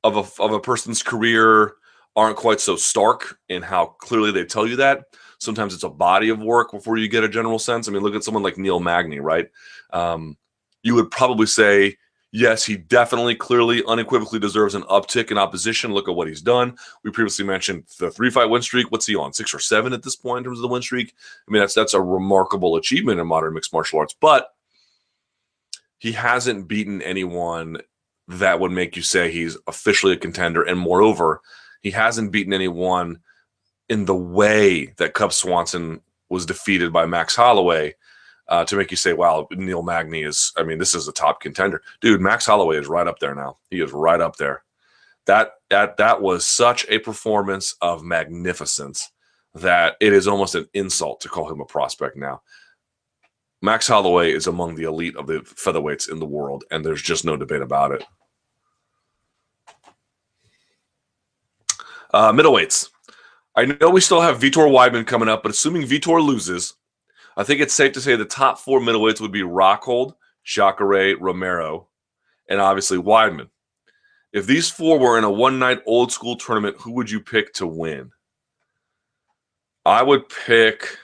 [0.04, 1.76] of a, of a person's career
[2.16, 5.06] aren't quite so stark in how clearly they tell you that.
[5.38, 7.88] Sometimes it's a body of work before you get a general sense.
[7.88, 9.50] I mean, look at someone like Neil Magny, right?
[9.92, 10.36] Um,
[10.82, 11.98] you would probably say
[12.36, 15.94] Yes, he definitely, clearly, unequivocally deserves an uptick in opposition.
[15.94, 16.76] Look at what he's done.
[17.04, 18.92] We previously mentioned the three fight win streak.
[18.92, 19.34] What's he on?
[19.34, 21.14] Six or seven at this point in terms of the win streak?
[21.48, 24.16] I mean, that's that's a remarkable achievement in modern mixed martial arts.
[24.20, 24.53] But
[26.04, 27.78] he hasn't beaten anyone
[28.28, 30.62] that would make you say he's officially a contender.
[30.62, 31.40] And moreover,
[31.82, 33.22] he hasn't beaten anyone
[33.88, 37.96] in the way that Cub Swanson was defeated by Max Holloway
[38.50, 41.40] uh, to make you say, wow, Neil Magny is, I mean, this is a top
[41.40, 41.82] contender.
[42.02, 43.60] Dude, Max Holloway is right up there now.
[43.70, 44.66] He is right up there.
[45.26, 49.10] That that that was such a performance of magnificence
[49.54, 52.42] that it is almost an insult to call him a prospect now.
[53.64, 57.24] Max Holloway is among the elite of the featherweights in the world, and there's just
[57.24, 58.04] no debate about it.
[62.14, 62.90] Uh, middleweights.
[63.56, 66.74] I know we still have Vitor Weidman coming up, but assuming Vitor loses,
[67.38, 71.88] I think it's safe to say the top four middleweights would be Rockhold, Jacare, Romero,
[72.50, 73.48] and obviously Weidman.
[74.34, 77.54] If these four were in a one night old school tournament, who would you pick
[77.54, 78.12] to win?
[79.86, 80.98] I would pick,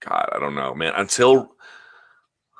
[0.00, 0.92] God, I don't know, man.
[0.96, 1.52] Until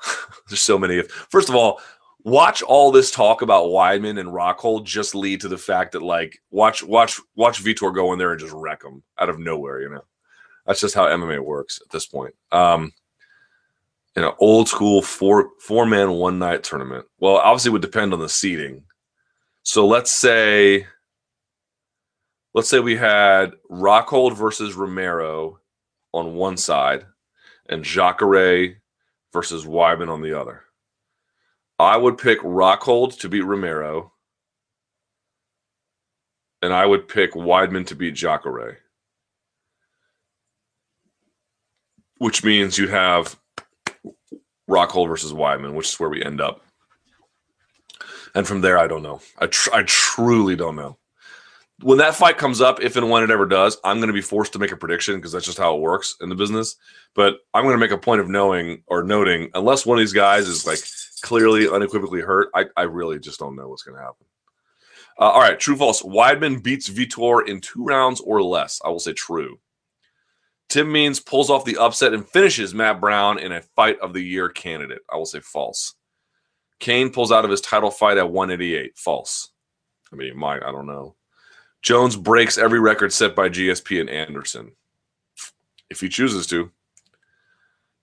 [0.49, 1.01] there's so many.
[1.29, 1.79] First of all,
[2.23, 6.39] watch all this talk about Weidman and Rockhold just lead to the fact that like
[6.51, 9.89] watch watch watch Vitor go in there and just wreck them out of nowhere, you
[9.89, 10.03] know.
[10.65, 12.35] That's just how MMA works at this point.
[12.51, 12.91] Um,
[14.17, 17.05] in an old school four four man one night tournament.
[17.19, 18.83] Well, obviously, would depend on the seating.
[19.63, 20.87] So let's say,
[22.53, 25.59] let's say we had Rockhold versus Romero
[26.13, 27.05] on one side,
[27.69, 28.81] and Jacare
[29.37, 30.63] versus Weidman on the other.
[31.77, 34.11] I would pick Rockhold to beat Romero,
[36.63, 38.79] and I would pick Weidman to beat Jacare.
[42.17, 43.39] which means you have
[44.67, 46.61] Rockhold versus Weidman, which is where we end up.
[48.33, 49.21] And from there, I don't know.
[49.37, 50.97] I tr- I truly don't know.
[51.81, 54.21] When that fight comes up, if and when it ever does, I'm going to be
[54.21, 56.75] forced to make a prediction because that's just how it works in the business.
[57.13, 60.13] But I'm going to make a point of knowing or noting, unless one of these
[60.13, 60.79] guys is like
[61.21, 64.25] clearly unequivocally hurt, I, I really just don't know what's going to happen.
[65.19, 66.03] Uh, all right, true false.
[66.03, 68.79] Weidman beats Vitor in two rounds or less.
[68.83, 69.59] I will say true.
[70.69, 74.21] Tim Means pulls off the upset and finishes Matt Brown in a fight of the
[74.21, 75.01] year candidate.
[75.11, 75.95] I will say false.
[76.79, 78.97] Cain pulls out of his title fight at 188.
[78.97, 79.49] False.
[80.11, 80.63] I mean, might.
[80.63, 81.15] I don't know.
[81.81, 84.71] Jones breaks every record set by GSP and Anderson.
[85.89, 86.71] If he chooses to.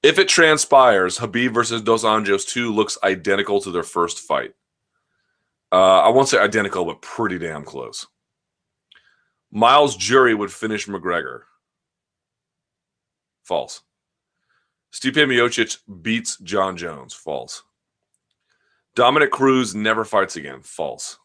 [0.02, 4.54] If it transpires, Khabib versus Dos Anjos 2 looks identical to their first fight.
[5.72, 8.06] Uh, I won't say identical, but pretty damn close.
[9.50, 11.42] Miles Jury would finish McGregor.
[13.44, 13.82] False.
[14.92, 17.14] Stipe Miocic beats Jon Jones.
[17.14, 17.62] False.
[18.94, 20.60] Dominick Cruz never fights again.
[20.62, 21.18] False.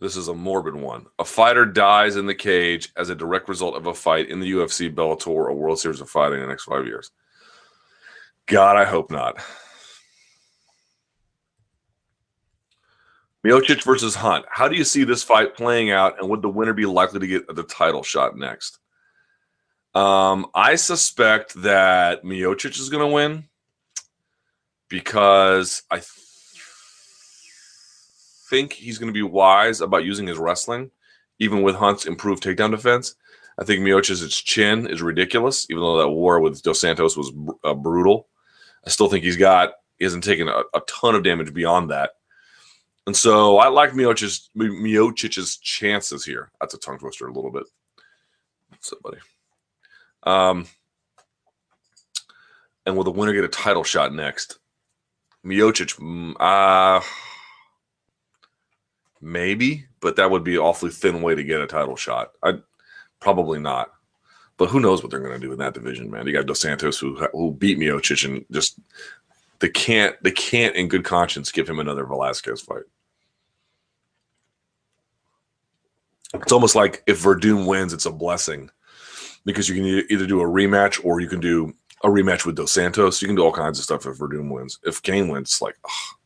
[0.00, 1.06] This is a morbid one.
[1.18, 4.50] A fighter dies in the cage as a direct result of a fight in the
[4.52, 7.10] UFC, Bellator, or World Series of Fighting in the next five years.
[8.46, 9.42] God, I hope not.
[13.46, 14.46] Miocic versus Hunt.
[14.50, 17.26] How do you see this fight playing out, and would the winner be likely to
[17.26, 18.78] get the title shot next?
[19.94, 23.48] Um, I suspect that Miocic is going to win
[24.88, 26.00] because I
[28.50, 30.90] think he's going to be wise about using his wrestling,
[31.38, 33.14] even with Hunt's improved takedown defense.
[33.58, 37.32] I think Miocic's chin is ridiculous, even though that war with Dos Santos was
[37.64, 38.28] uh, brutal.
[38.86, 42.10] I still think he's got he hasn't taken a, a ton of damage beyond that.
[43.06, 46.50] And so I like Miocic's, Miocic's chances here.
[46.60, 47.64] That's a tongue twister a little bit.
[48.68, 49.18] What's up, buddy?
[50.22, 50.66] Um,
[52.86, 54.58] and will the winner get a title shot next?
[55.44, 56.98] Miocic, ah.
[56.98, 57.04] uh,
[59.20, 62.32] maybe, but that would be awfully thin way to get a title shot.
[62.42, 62.58] I
[63.20, 63.92] probably not.
[64.56, 66.26] But who knows what they're going to do in that division, man?
[66.26, 68.78] You got Dos Santos who who beat Miocic and just
[69.60, 72.82] they can't they can't in good conscience give him another Velasquez fight.
[76.34, 78.70] It's almost like if Werdum wins, it's a blessing
[79.44, 81.72] because you can either do a rematch or you can do
[82.04, 83.20] a rematch with Dos Santos.
[83.20, 84.78] You can do all kinds of stuff if Werdum wins.
[84.84, 86.16] If Cain wins, it's like, ugh.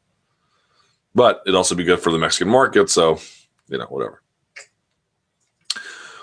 [1.15, 2.91] But it'd also be good for the Mexican market.
[2.91, 3.19] So,
[3.69, 4.23] you know, whatever.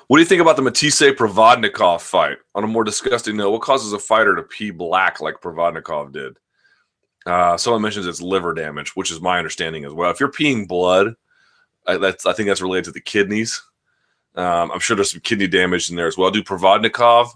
[0.08, 2.40] What do you think about the Matthysse Provodnikov fight?
[2.54, 6.38] On a more disgusting note, what causes a fighter to pee black like Provodnikov did?
[7.26, 10.12] Uh, someone mentions it's liver damage, which is my understanding as well.
[10.12, 11.16] If you're peeing blood,
[11.88, 13.62] I, that's I think that's related to the kidneys.
[14.36, 16.32] Um, I'm sure there's some kidney damage in there as well.
[16.32, 17.30] Do Provodnikov?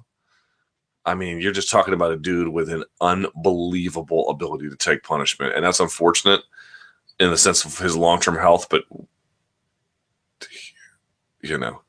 [1.05, 5.53] I mean, you're just talking about a dude with an unbelievable ability to take punishment,
[5.55, 6.41] and that's unfortunate
[7.19, 8.67] in the sense of his long term health.
[8.69, 8.83] But
[11.41, 11.81] you know,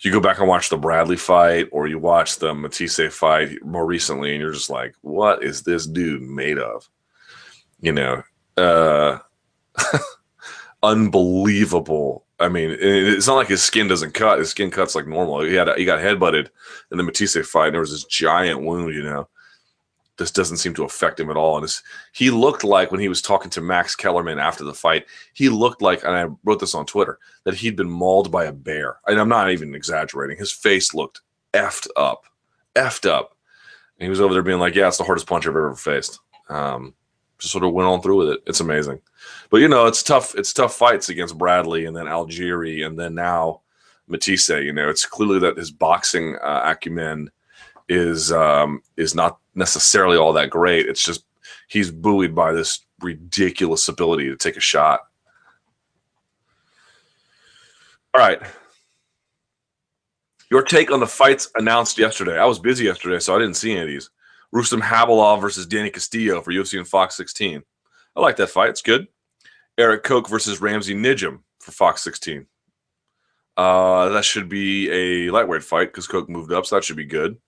[0.00, 3.86] you go back and watch the Bradley fight, or you watch the Matthysse fight more
[3.86, 6.88] recently, and you're just like, what is this dude made of?
[7.80, 8.22] You know,
[8.56, 9.18] uh,
[10.82, 14.40] unbelievable I mean, it's not like his skin doesn't cut.
[14.40, 15.42] His skin cuts like normal.
[15.42, 16.48] He had he got headbutted
[16.90, 18.92] in the Matthysse fight, and there was this giant wound.
[18.92, 19.28] You know,
[20.18, 21.56] this doesn't seem to affect him at all.
[21.56, 21.74] And
[22.12, 25.82] he looked like when he was talking to Max Kellerman after the fight, he looked
[25.82, 28.98] like, and I wrote this on Twitter, that he'd been mauled by a bear.
[29.06, 30.36] And I'm not even exaggerating.
[30.36, 31.22] His face looked
[31.54, 32.24] effed up,
[32.74, 33.36] effed up.
[33.98, 36.18] And he was over there being like, "Yeah, it's the hardest punch I've ever faced."
[36.48, 36.94] Um,
[37.38, 38.42] just sort of went on through with it.
[38.46, 39.00] It's amazing.
[39.50, 40.34] But you know, it's tough.
[40.34, 43.62] It's tough fights against Bradley and then Algieri and then now
[44.08, 44.48] Matthysse.
[44.48, 47.30] You know, it's clearly that his boxing uh, acumen
[47.92, 50.86] is um, is not necessarily all that great.
[50.86, 51.24] It's just
[51.68, 55.00] he's buoyed by this ridiculous ability to take a shot.
[58.14, 58.40] All right.
[60.50, 62.38] Your take on the fights announced yesterday.
[62.38, 64.10] I was busy yesterday, so I didn't see any of these.
[64.52, 67.62] Rustam Khabilov versus Danny Castillo for UFC and Fox 16.
[68.14, 68.68] I like that fight.
[68.68, 69.08] It's good.
[69.78, 72.46] Erik Koch versus Ramsey Nijem for Fox 16.
[73.56, 77.06] Uh, that should be a lightweight fight because Koch moved up, so that should be
[77.06, 77.38] good.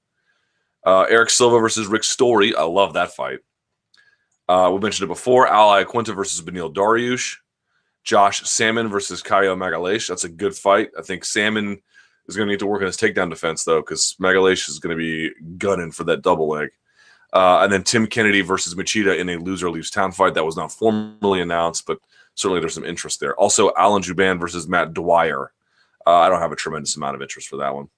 [0.84, 2.54] Uh, Erick Silva versus Rick Story.
[2.54, 3.38] I love that fight.
[4.48, 5.46] Uh, we mentioned it before.
[5.46, 7.36] Al Iaquinta versus Beneil Dariush.
[8.02, 10.08] Josh Samman versus Caio Magalhães.
[10.08, 10.90] That's a good fight.
[10.98, 11.80] I think Samman
[12.28, 14.96] is going to need to work on his takedown defense, though, because Magalhães is going
[14.96, 16.70] to be gunning for that double leg.
[17.32, 20.56] Uh, and then Tim Kennedy versus Machida in a loser leaves town fight that was
[20.56, 21.98] not formally announced, but
[22.34, 23.34] certainly there's some interest there.
[23.36, 25.50] Also, Alan Jouban versus Matt Dwyer.
[26.06, 27.88] Uh, I don't have a tremendous amount of interest for that one.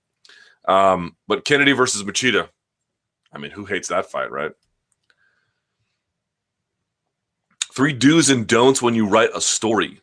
[0.66, 2.48] Um, but Kennedy versus Machida.
[3.36, 4.52] I mean, who hates that fight, right?
[7.74, 10.00] Three do's and don'ts when you write a story.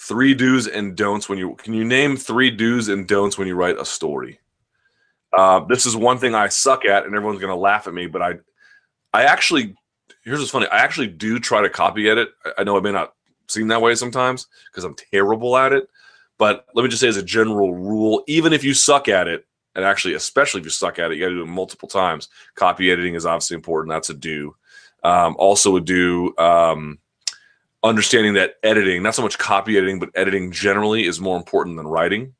[0.00, 3.54] Three do's and don'ts when you can you name three do's and don'ts when you
[3.54, 4.40] write a story?
[5.32, 8.06] Uh, this is one thing I suck at, and everyone's to laugh at me.
[8.06, 8.34] But I,
[9.12, 9.76] I actually,
[10.24, 10.66] here's what's funny.
[10.66, 12.30] I actually do try to copy edit.
[12.58, 13.14] I know it may not
[13.46, 15.88] seem that way sometimes because I'm terrible at it.
[16.38, 19.46] But let me just say, as a general rule, even if you suck at it,
[19.74, 22.28] and actually, especially if you suck at it, you got to do it multiple times.
[22.54, 23.92] Copy editing is obviously important.
[23.92, 24.54] That's a do.
[25.02, 26.36] Um, also, a do.
[26.38, 26.98] Um,
[27.82, 31.86] understanding that editing, not so much copy editing, but editing generally is more important than
[31.86, 32.34] writing.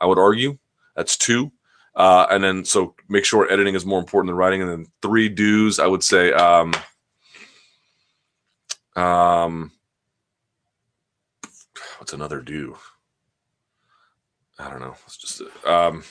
[0.00, 0.58] I would argue
[0.94, 1.52] that's two.
[1.94, 4.62] Uh, and then so make sure editing is more important than writing.
[4.62, 6.32] And then three do's, I would say.
[6.32, 6.74] Um,
[8.94, 9.72] um,
[11.98, 12.76] what's another do?
[14.58, 14.94] I don't know.
[15.06, 16.04] It's just um,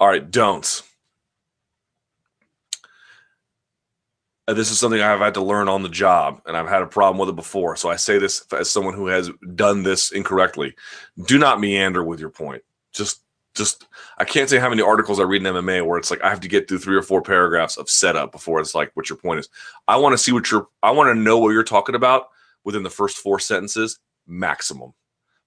[0.00, 0.28] all right.
[0.30, 0.82] Don'ts.
[4.48, 6.86] Uh, this is something I've had to learn on the job, and I've had a
[6.86, 7.76] problem with it before.
[7.76, 10.74] So I say this as someone who has done this incorrectly.
[11.26, 12.62] Do not meander with your point.
[12.92, 13.20] Just,
[13.54, 13.86] just
[14.18, 16.40] I can't say how many articles I read in MMA where it's like I have
[16.40, 19.40] to get through three or four paragraphs of setup before it's like what your point
[19.40, 19.48] is.
[19.86, 20.66] I want to see what you're.
[20.82, 22.28] I want to know what you're talking about
[22.64, 24.94] within the first four sentences, maximum,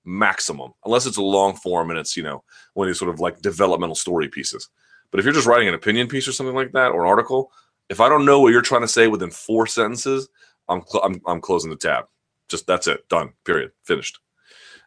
[0.05, 0.73] maximum.
[0.85, 2.43] Unless it's a long form and it's you know
[2.73, 4.69] one of these sort of like developmental story pieces.
[5.11, 7.51] But if you're just writing an opinion piece or something like that or an article,
[7.89, 10.29] if I don't know what you're trying to say within four sentences,
[10.67, 12.05] I'm cl- I'm, I'm closing the tab.
[12.49, 13.07] Just that's it.
[13.09, 13.33] Done.
[13.45, 13.71] Period.
[13.83, 14.19] Finished.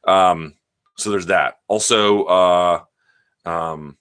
[0.06, 0.54] Um,
[0.96, 1.58] so there's that.
[1.68, 2.80] Also, uh,
[3.44, 3.96] um,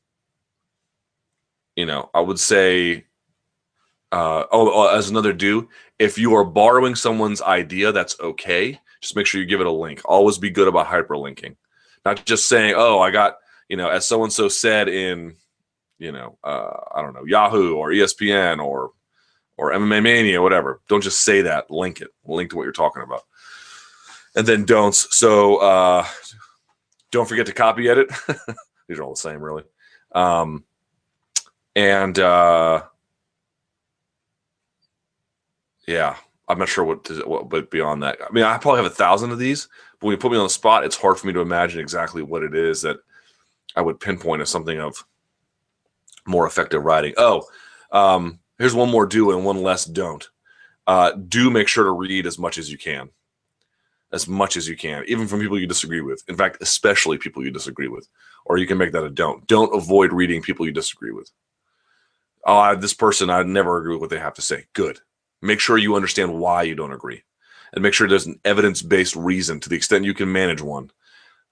[1.76, 3.06] you know, I would say,
[4.12, 8.80] uh, oh, oh, as another do, if you are borrowing someone's idea, that's okay.
[9.06, 10.02] Just make sure you give it a link.
[10.04, 11.56] Always be good about hyperlinking,
[12.04, 13.38] not just saying, oh, I got,
[13.70, 15.36] you know, as so and so said in
[15.98, 18.92] you know, uh, I don't know, Yahoo or ESPN or
[19.58, 20.82] or MMA Mania, whatever.
[20.90, 21.72] Don't just say that.
[21.72, 22.10] Link it.
[22.26, 23.22] Link to what you're talking about.
[24.36, 25.16] And then don'ts.
[25.16, 26.06] So uh,
[27.12, 28.10] don't forget to copy edit.
[28.88, 29.64] These are all the same, really.
[30.14, 30.66] Um,
[31.74, 32.84] and uh,
[35.88, 38.92] yeah, I'm not sure what to, what, but beyond that, I mean, I probably have
[38.92, 39.68] a thousand of these.
[40.00, 42.22] But when you put me on the spot, it's hard for me to imagine exactly
[42.22, 42.98] what it is that
[43.76, 45.06] I would pinpoint as something of
[46.28, 47.14] more effective writing.
[47.18, 47.44] Oh,
[47.92, 50.28] um, here's one more do and one less don't.
[50.88, 53.10] Uh, do make sure to read as much as you can,
[54.12, 56.24] as much as you can, even from people you disagree with.
[56.28, 58.08] In fact, especially people you disagree with,
[58.46, 59.48] or you can make that a don't.
[59.48, 61.32] Don't avoid reading people you disagree with.
[62.46, 64.66] Oh, I, this person, I never agree with what they have to say.
[64.74, 65.00] Good.
[65.46, 67.24] Make sure you understand why you don't agree,
[67.74, 70.92] and make sure there's an evidence-based reason, to the extent you can manage one,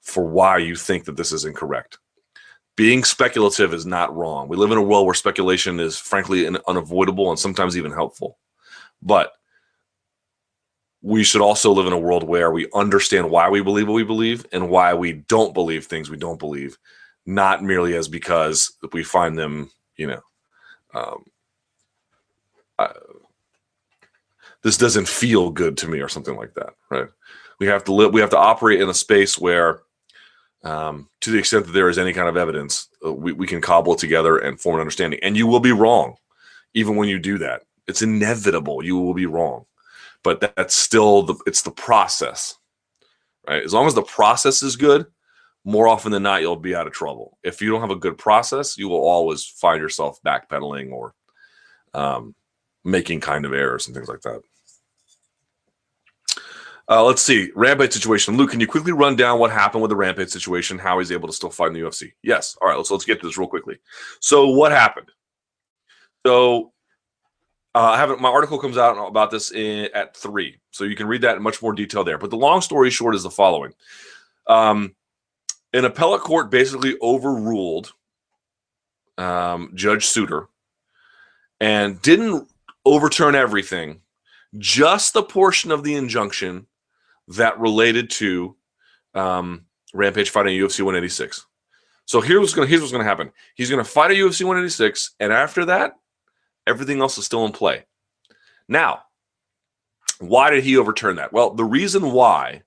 [0.02, 1.98] for why you think that this is incorrect
[2.76, 4.48] being speculative is not wrong.
[4.48, 8.38] We live in a world where speculation is frankly unavoidable and sometimes even helpful.
[9.02, 9.34] But
[11.02, 14.04] we should also live in a world where we understand why we believe what we
[14.04, 16.78] believe and why we don't believe things we don't believe,
[17.26, 20.22] not merely as because we find them, you know,
[20.96, 21.26] um,
[24.64, 27.08] this doesn't feel good to me or something like that, right?
[27.60, 28.14] We have to live.
[28.14, 29.82] We have to operate in a space where
[30.64, 33.62] um, to the extent that there is any kind of evidence, uh, we, we can
[33.62, 35.20] cobble it together and form an understanding.
[35.22, 36.16] And you will be wrong,
[36.74, 37.64] even when you do that.
[37.88, 38.84] It's inevitable.
[38.84, 39.66] You will be wrong,
[40.24, 42.56] but that, that's still the it's the process,
[43.48, 43.62] right?
[43.62, 45.06] As long as the process is good,
[45.66, 47.38] more often than not, you'll be out of trouble.
[47.44, 51.14] If you don't have a good process, you will always find yourself backpedaling or
[51.94, 52.36] um,
[52.86, 54.42] making kind of errors and things like that.
[56.90, 57.50] Uh, let's see.
[57.56, 58.36] Rampage situation.
[58.36, 60.78] Luke, can you quickly run down what happened with the Rampage situation?
[60.78, 62.12] How he's able to still fight in the UFC?
[62.24, 62.58] Yes.
[62.62, 62.78] All right.
[62.78, 63.80] Let's let's get to this real quickly.
[64.20, 65.10] So what happened?
[66.26, 66.74] So
[67.76, 68.22] uh, I haven't.
[68.22, 71.44] My article comes out about this in, at three, so you can read that in
[71.44, 72.18] much more detail there.
[72.18, 73.74] But the long story short is the following:
[74.48, 74.94] um,
[75.74, 77.94] an appellate court basically overruled
[79.18, 80.50] um, Judge Souter
[81.60, 82.48] and didn't
[82.86, 84.02] overturn everything,
[84.58, 86.68] just the portion of the injunction
[87.30, 88.56] that related to
[89.14, 91.46] um, Rampage fighting UFC 186.
[92.06, 93.32] So here's what's gonna here's what's to happen.
[93.56, 95.94] He's to fight a UFC 186, and after that,
[96.68, 97.86] everything else is still in play.
[98.68, 99.04] Now,
[100.20, 101.34] why did he overturn that?
[101.34, 102.64] Well, the reason why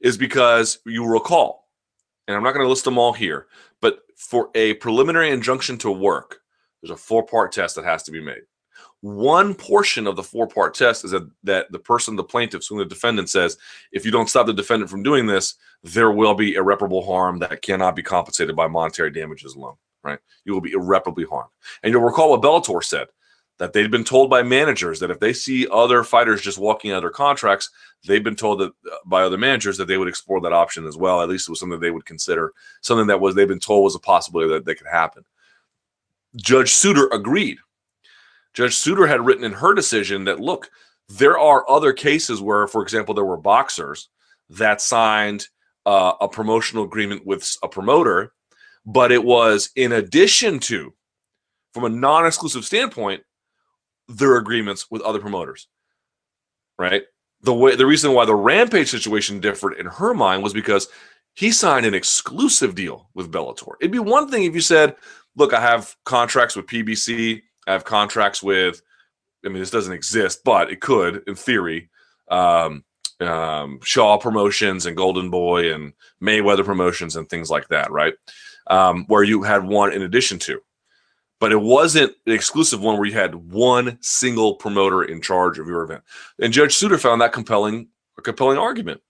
[0.00, 1.68] is because you recall,
[2.26, 3.46] and I'm not going to list them all here,
[3.80, 6.40] but for a preliminary injunction to work,
[6.80, 8.42] there's a four part test that has to be made.
[9.00, 12.78] One portion of the four part test is that, that the person, the plaintiff, whom
[12.78, 13.56] the defendant says,
[13.92, 17.62] if you don't stop the defendant from doing this, there will be irreparable harm that
[17.62, 20.18] cannot be compensated by monetary damages alone, right?
[20.44, 21.50] You will be irreparably harmed.
[21.82, 23.06] And you'll recall what Bellator said.
[23.58, 26.98] that they'd been told by managers that if they see other fighters just walking out
[26.98, 27.70] of their contracts,
[28.06, 30.96] they've been told that uh, by other managers that they would explore that option as
[30.96, 31.20] well.
[31.20, 33.96] At least it was something they would consider, something that was they've been told was
[33.96, 35.24] a possibility that, that could happen.
[36.36, 37.58] Judge Souter agreed.
[38.58, 40.68] Judge Souter had written in her decision that look,
[41.08, 44.08] there are other cases where, for example, there were boxers
[44.50, 45.46] that signed
[45.86, 48.32] uh, a promotional agreement with a promoter,
[48.84, 50.92] but it was in addition to,
[51.72, 53.22] from a non exclusive standpoint,
[54.08, 55.68] their agreements with other promoters.
[56.80, 57.04] Right?
[57.42, 60.88] The way the reason why the Rampage situation differed in her mind was because
[61.36, 63.74] he signed an exclusive deal with Bellator.
[63.80, 64.96] It'd be one thing if you said,
[65.36, 68.82] "Look, I have contracts with PBC, have contracts with
[69.44, 71.90] I mean, this doesn't exist, but it could, in theory.
[72.28, 72.84] Um,
[73.20, 75.92] um, Shaw Promotions and Golden Boy and
[76.22, 78.14] Mayweather Promotions and things like that, right?
[78.68, 80.60] Um, where you had one in addition to,
[81.40, 85.66] but it wasn't an exclusive one where you had one single promoter in charge of
[85.66, 86.02] your event.
[86.40, 87.88] And Judge Souter found that compelling,
[88.18, 89.00] a compelling argument,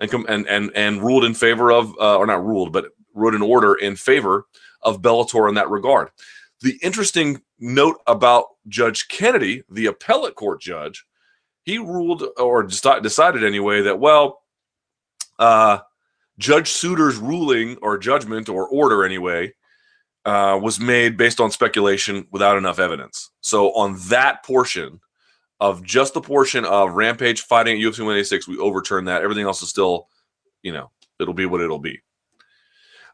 [0.00, 3.42] and and and and ruled in favor of, uh, or not ruled, but wrote an
[3.42, 4.46] order in favor
[4.82, 6.10] of Bellator in that regard.
[6.62, 11.04] The interesting note about Judge Kennedy, the appellate court judge,
[11.64, 14.42] he ruled or decided anyway that, well,
[15.38, 15.78] uh,
[16.38, 19.52] Judge Souter's ruling or judgment or order anyway
[20.24, 23.30] uh, was made based on speculation without enough evidence.
[23.40, 25.00] So on that portion
[25.60, 29.22] of just the portion of Rampage fighting at UFC 186, we overturn that.
[29.22, 30.08] Everything else is still,
[30.62, 32.00] you know, it'll be what it'll be.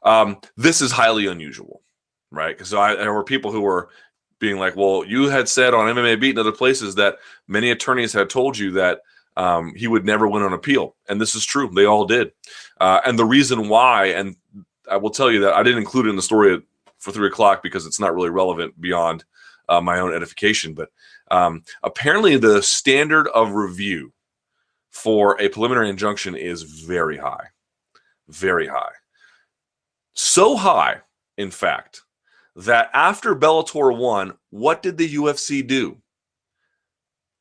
[0.03, 1.82] Um, this is highly unusual,
[2.33, 2.57] right?
[2.57, 3.91] Because there were people who were
[4.41, 8.13] being like, well, you had said on MMA Beat and other places that many attorneys
[8.13, 9.01] had told you that
[9.37, 10.97] um, he would never win on appeal.
[11.09, 11.71] And this is true.
[11.73, 12.33] They all did.
[12.81, 14.37] Uh, and the reason why, and
[14.91, 16.61] I will tell you that I didn't include it in the story
[16.99, 19.25] for three o'clock because it's not really relevant beyond
[19.69, 20.75] uh, my own edification.
[20.75, 20.91] But
[21.31, 24.13] um, apparently, the standard of review
[24.91, 27.47] for a preliminary injunction is very high.
[28.29, 28.93] Very high.
[30.15, 30.99] So high,
[31.39, 32.03] in fact,
[32.57, 35.97] that after Bellator won, what did the UFC do?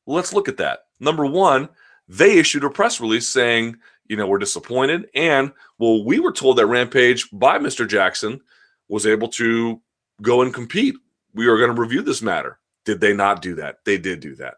[0.06, 0.80] Let's look at that.
[1.00, 1.68] Number one,
[2.08, 3.76] they issued a press release saying,
[4.08, 5.08] you know, we're disappointed.
[5.14, 7.86] And, well, we were told that Rampage by Mr.
[7.86, 8.40] Jackson
[8.88, 9.80] was able to
[10.20, 10.96] go and compete.
[11.34, 12.58] We are going to review this matter.
[12.84, 13.78] Did they not do that?
[13.84, 14.54] They did do that.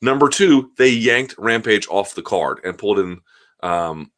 [0.00, 3.20] Number two, they yanked Rampage off the card and pulled in
[3.62, 4.10] um,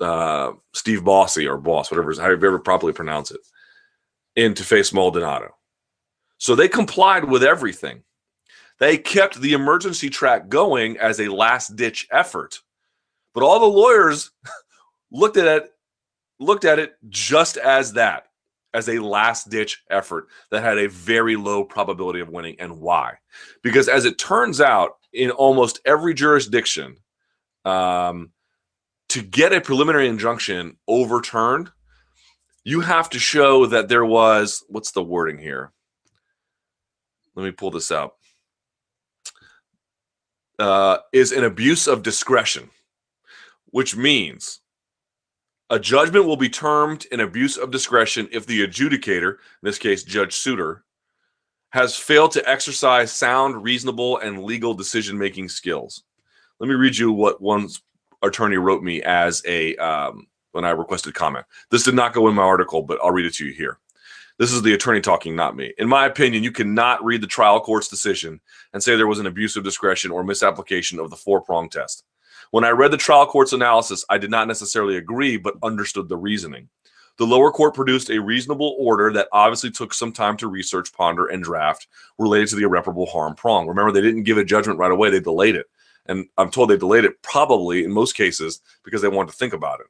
[0.00, 3.40] uh, Steve Bossy or Boss, whatever, however you ever properly pronounce it
[4.38, 5.52] in to face Maldonado.
[6.38, 8.04] So they complied with everything.
[8.78, 12.60] They kept the emergency track going as a last ditch effort.
[13.34, 14.30] But all the lawyers
[15.10, 15.72] looked at it
[16.38, 18.28] looked at it just as that,
[18.72, 23.14] as a last ditch effort that had a very low probability of winning and why?
[23.64, 26.96] Because as it turns out in almost every jurisdiction
[27.64, 28.30] um,
[29.08, 31.72] to get a preliminary injunction overturned
[32.68, 35.72] you have to show that there was what's the wording here?
[37.34, 38.16] Let me pull this out
[40.58, 42.68] Uh, is an abuse of discretion,
[43.66, 44.60] which means
[45.70, 50.02] a judgment will be termed an abuse of discretion if the adjudicator, in this case,
[50.02, 50.84] Judge Souter,
[51.70, 56.04] has failed to exercise sound, reasonable, and legal decision making skills.
[56.58, 57.68] Let me read you what one
[58.22, 61.46] attorney wrote me as a um, when I requested comment.
[61.70, 63.78] This did not go in my article, but I'll read it to you here.
[64.38, 65.74] This is the attorney talking, not me.
[65.78, 68.40] In my opinion, you cannot read the trial court's decision
[68.72, 72.04] and say there was an abuse of discretion or misapplication of the four prong test.
[72.52, 76.16] When I read the trial court's analysis, I did not necessarily agree, but understood the
[76.16, 76.68] reasoning.
[77.18, 81.26] The lower court produced a reasonable order that obviously took some time to research, ponder,
[81.26, 83.66] and draft related to the irreparable harm prong.
[83.66, 85.66] Remember, they didn't give a judgment right away, they delayed it.
[86.06, 89.52] And I'm told they delayed it probably in most cases because they wanted to think
[89.52, 89.86] about it.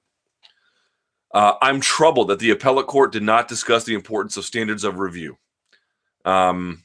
[1.33, 4.99] Uh, I'm troubled that the appellate court did not discuss the importance of standards of
[4.99, 5.37] review.
[6.25, 6.85] Um,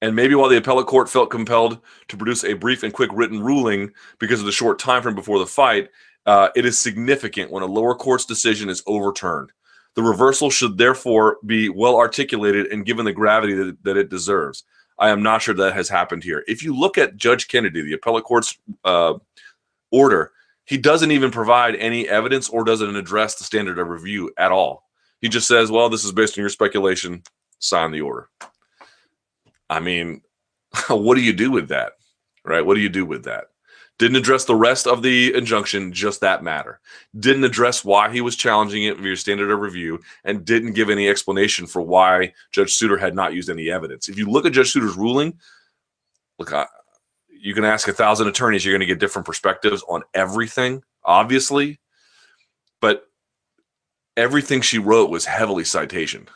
[0.00, 1.78] and maybe while the appellate court felt compelled
[2.08, 5.38] to produce a brief and quick written ruling because of the short time frame before
[5.38, 5.90] the fight,
[6.26, 9.52] uh, it is significant when a lower court's decision is overturned.
[9.94, 14.64] The reversal should therefore be well articulated and given the gravity that, that it deserves.
[14.98, 16.44] I am not sure that has happened here.
[16.46, 19.14] If you look at Judge Kennedy, the appellate court's uh,
[19.90, 20.32] order,
[20.64, 24.88] he doesn't even provide any evidence or doesn't address the standard of review at all.
[25.20, 27.22] He just says, well, this is based on your speculation,
[27.58, 28.28] sign the order.
[29.70, 30.22] I mean,
[30.88, 31.92] what do you do with that?
[32.44, 32.64] Right?
[32.64, 33.44] What do you do with that?
[33.98, 36.80] Didn't address the rest of the injunction, just that matter.
[37.20, 41.08] Didn't address why he was challenging it via standard of review, and didn't give any
[41.08, 44.08] explanation for why Judge Souter had not used any evidence.
[44.08, 45.38] If you look at Judge Souter's ruling,
[46.38, 46.52] look,
[47.42, 51.80] you can ask a thousand attorneys, you're going to get different perspectives on everything, obviously,
[52.80, 53.08] but
[54.16, 56.28] everything she wrote was heavily citation.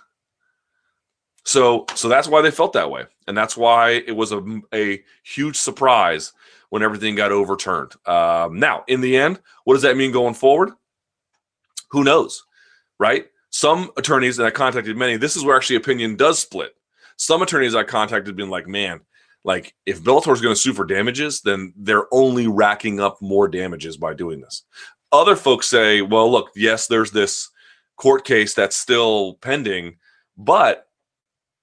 [1.44, 4.42] So, so that's why they felt that way, and that's why it was a,
[4.74, 6.32] a huge surprise
[6.70, 7.92] when everything got overturned.
[8.04, 10.70] Um, now, in the end, what does that mean going forward?
[11.92, 12.44] Who knows,
[12.98, 13.26] right?
[13.50, 15.18] Some attorneys, and I contacted many.
[15.18, 16.74] This is where actually opinion does split.
[17.16, 19.02] Some attorneys I contacted been like, man,
[19.46, 23.46] like if Bellator is going to sue for damages, then they're only racking up more
[23.46, 24.64] damages by doing this.
[25.12, 27.48] Other folks say, well, look, yes, there's this
[27.96, 29.98] court case that's still pending,
[30.36, 30.88] but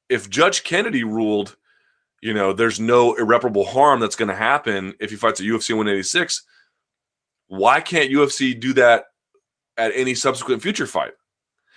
[0.07, 1.57] if Judge Kennedy ruled,
[2.21, 5.75] you know, there's no irreparable harm that's going to happen if he fights at UFC
[5.75, 6.41] 186,
[7.47, 9.05] why can't UFC do that
[9.77, 11.11] at any subsequent future fight?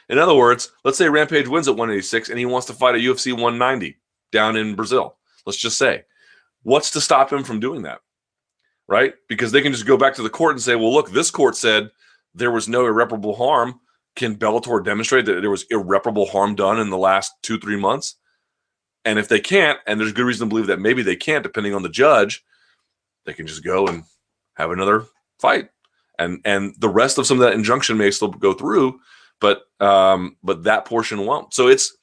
[0.09, 3.01] In other words, let's say Rampage wins at 186 and he wants to fight at
[3.01, 3.97] UFC 190
[4.31, 5.16] down in Brazil
[5.47, 6.05] let's just say.
[6.63, 8.01] What's to stop him from doing that?
[8.89, 9.15] Right?
[9.29, 11.57] Because they can just go back to the court and say, well, look, this court
[11.57, 11.91] said
[12.35, 13.81] there was no irreparable harm.
[14.15, 18.17] Can Bellator demonstrate that there was irreparable harm done in the last two, three months?
[19.05, 21.75] And if they can't, and there's good reason to believe that maybe they can't, depending
[21.75, 22.45] on the judge,
[23.25, 24.05] they can just go and
[24.55, 25.05] have another
[25.39, 25.69] fight.
[26.19, 28.99] And and the rest of some of that injunction may still go through,
[29.41, 31.53] but um, but that portion won't.
[31.53, 31.97] So it's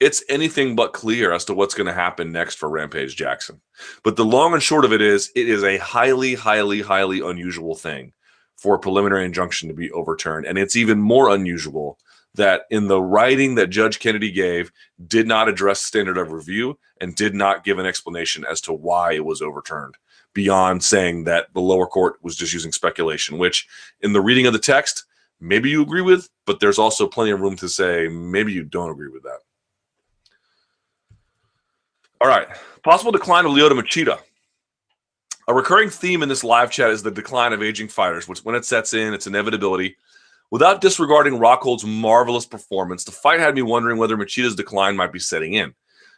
[0.00, 3.60] it's anything but clear as to what's going to happen next for Rampage Jackson.
[4.02, 7.74] But the long and short of it is, it is a highly, highly, highly unusual
[7.74, 8.12] thing
[8.56, 10.46] for a preliminary injunction to be overturned.
[10.46, 11.98] And it's even more unusual
[12.34, 14.70] that in the writing that Judge Kennedy gave,
[15.06, 19.12] did not address standard of review and did not give an explanation as to why
[19.12, 19.96] it was overturned
[20.32, 23.66] beyond saying that the lower court was just using speculation, which
[24.00, 25.04] in the reading of the text,
[25.40, 28.90] maybe you agree with, but there's also plenty of room to say maybe you don't
[28.90, 29.40] agree with that.
[32.20, 32.48] All right.
[32.84, 34.18] Possible decline of Lyoto Machida.
[35.48, 38.54] A recurring theme in this live chat is the decline of aging fighters, which when
[38.54, 39.96] it sets in, it's inevitability.
[40.50, 45.18] Without disregarding Rockhold's marvelous performance, the fight had me wondering whether Machida's decline might be
[45.18, 45.74] setting in.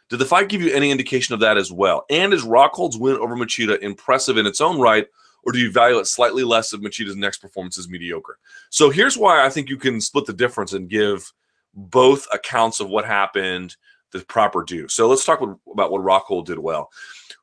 [0.09, 2.03] Did the fight give you any indication of that as well?
[2.09, 5.07] And is Rockhold's win over Machida impressive in its own right,
[5.43, 8.39] or do you value it slightly less if Machida's next performance is mediocre?
[8.71, 11.31] So here's why I think you can split the difference and give
[11.73, 13.77] both accounts of what happened–
[14.13, 14.87] the proper due.
[14.87, 16.91] So let's talk about what Rockhold did well.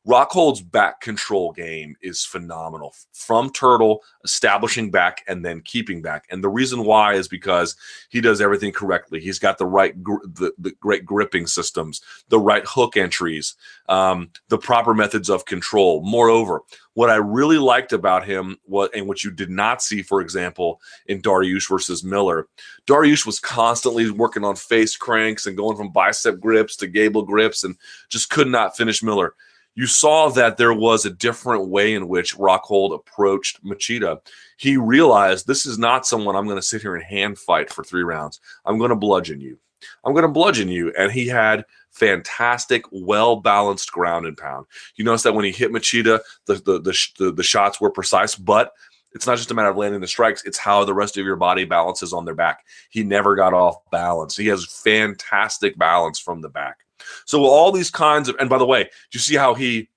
[0.07, 6.25] Rockhold's back control game is phenomenal from Turtle, establishing back and then keeping back.
[6.31, 7.77] And the reason why is because
[8.09, 9.21] he does everything correctly.
[9.21, 13.57] He's got the right, gr- the, the great gripping systems, the right hook entries,
[13.91, 16.03] um, the proper methods of control.
[16.03, 16.63] Moreover,
[16.95, 20.81] what I really liked about him, what and what you did not see, for example,
[21.07, 22.49] in Dariush versus Miller,
[22.87, 27.65] Dariush was constantly working on face cranks and going from bicep grips to gable grips
[27.65, 27.77] and
[28.09, 29.35] just could not finish Miller
[29.75, 34.21] you saw that there was a different way in which Rockhold approached Machida.
[34.57, 37.85] He realized this is not someone I'm going to sit here and hand fight for
[37.85, 38.41] three rounds.
[38.65, 39.59] I'm going to bludgeon you.
[40.05, 40.93] I'm going to bludgeon you.
[40.99, 44.67] And he had fantastic, well balanced ground and pound.
[44.97, 48.35] You notice that when he hit Machida, the, the, the, the, the shots were precise,
[48.35, 48.73] but
[49.13, 51.37] it's not just a matter of landing the strikes, it's how the rest of your
[51.37, 52.65] body balances on their back.
[52.91, 54.37] He never got off balance.
[54.37, 56.79] He has fantastic balance from the back.
[57.25, 59.89] So all these kinds of, and by the way, do you see how he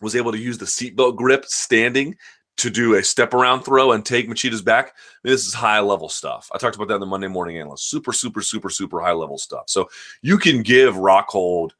[0.00, 2.16] was able to use the seatbelt grip standing
[2.58, 4.86] to do a step around throw and take Machida's back?
[4.86, 4.90] I
[5.24, 6.50] mean, this is high level stuff.
[6.52, 7.88] I talked about that in the Monday Morning Analyst.
[7.88, 9.64] Super, super, super, super high level stuff.
[9.66, 9.88] So
[10.22, 11.70] you can give Rockhold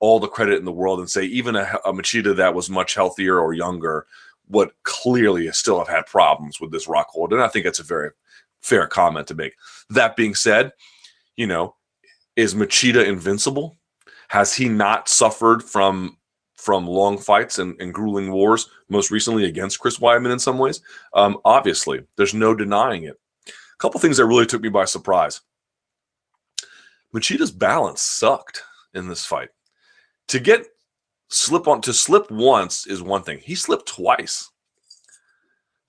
[0.00, 2.94] all the credit in the world and say even a, a Machida that was much
[2.94, 4.06] healthier or younger
[4.48, 7.32] would clearly still have had problems with this Rockhold.
[7.32, 8.10] And I think that's a very
[8.60, 9.54] fair comment to make.
[9.90, 10.72] That being said,
[11.36, 11.76] you know,
[12.36, 13.77] is Machida invincible?
[14.28, 16.16] Has he not suffered from
[16.54, 20.80] from long fights and, and grueling wars, most recently against Chris Weidman in some ways?
[21.14, 23.18] Um, obviously, there's no denying it.
[23.46, 25.40] A couple things that really took me by surprise.
[27.14, 28.62] Machida's balance sucked
[28.94, 29.48] in this fight.
[30.28, 30.66] To get
[31.28, 33.38] slip on to slip once is one thing.
[33.38, 34.50] He slipped twice.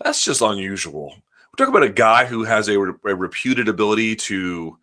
[0.03, 1.13] That's just unusual.
[1.13, 4.77] We're talking about a guy who has a, a reputed ability to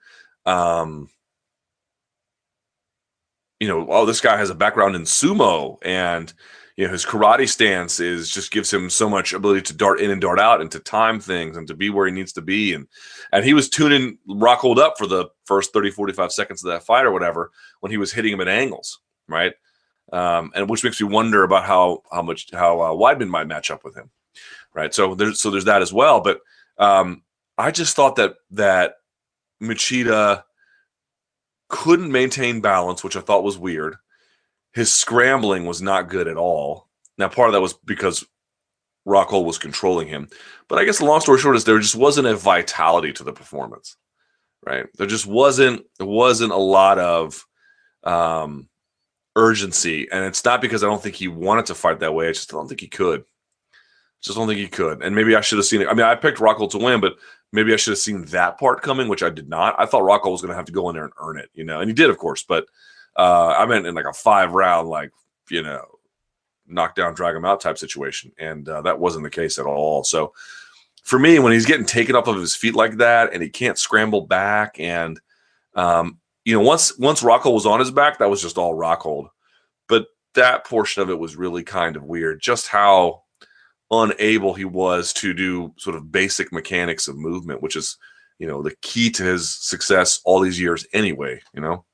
[0.44, 1.09] um,
[3.61, 6.32] you know, oh, this guy has a background in sumo and
[6.76, 10.11] you know his karate stance is just gives him so much ability to dart in
[10.11, 12.74] and dart out and to time things and to be where he needs to be.
[12.74, 12.86] And
[13.32, 17.07] and he was tuning Rockhold up for the first 30 45 seconds of that fight
[17.07, 17.50] or whatever
[17.80, 19.54] when he was hitting him at angles right?
[20.12, 23.70] Um, and which makes me wonder about how how much how uh, Weidman might match
[23.70, 24.11] up with him
[24.76, 24.94] right?
[24.94, 26.20] So there's so there's that as well.
[26.20, 26.40] But
[26.78, 27.22] um,
[27.59, 28.94] I just thought that that
[29.61, 30.44] Machida
[31.68, 33.96] couldn't maintain balance, which I thought was weird.
[34.72, 36.86] his scrambling was not good at all.
[37.16, 38.26] Now, part of that was because
[39.06, 40.28] Rockhold was controlling him.
[40.68, 43.32] But I guess the long story short is there just wasn't a vitality to the
[43.32, 43.96] performance,
[44.66, 44.86] right?
[44.98, 47.46] There just wasn't there wasn't a lot of
[48.04, 48.68] um,
[49.34, 52.28] urgency, and it's not because I don't think he wanted to fight that way.
[52.28, 53.24] I just don't think he could.
[54.27, 55.03] Just don't think he could.
[55.03, 55.89] And maybe I should have seen it.
[55.89, 57.14] I mean, I picked Rockhold to win, but
[57.53, 59.77] maybe I should have seen that part coming, which I did not.
[59.79, 61.62] I thought Rockhold was going to have to go in there and earn it, you
[61.62, 62.43] know, and he did, of course.
[62.43, 62.66] But
[63.14, 65.12] uh, I meant in like a five round, like
[65.49, 65.85] you know,
[66.66, 70.03] knock down, drag him out type situation, and uh, that wasn't the case at all.
[70.03, 70.35] So
[71.05, 73.79] for me, when he's getting taken off of his feet like that, and he can't
[73.79, 75.20] scramble back, and
[75.77, 79.29] um, you know, once once Rockhold was on his back, that was just all Rockhold.
[79.87, 82.41] But that portion of it was really kind of weird.
[82.41, 83.22] Just how
[83.91, 87.97] unable he was to do sort of basic mechanics of movement, which is,
[88.39, 91.84] you know, the key to his success all these years anyway, you know.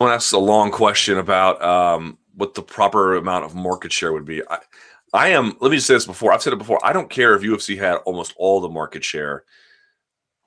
[0.00, 3.92] I want to ask a long question about um, what the proper amount of market
[3.92, 4.42] share would be.
[4.48, 4.58] I,
[5.12, 5.56] I am.
[5.60, 6.32] Let me just say this before.
[6.32, 6.78] I've said it before.
[6.84, 9.44] I don't care if UFC had almost all the market share,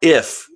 [0.01, 0.47] if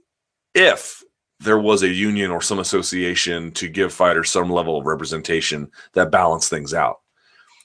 [0.53, 1.03] if
[1.45, 6.11] there was a union or some association to give fighters some level of representation that
[6.11, 7.01] balance things out.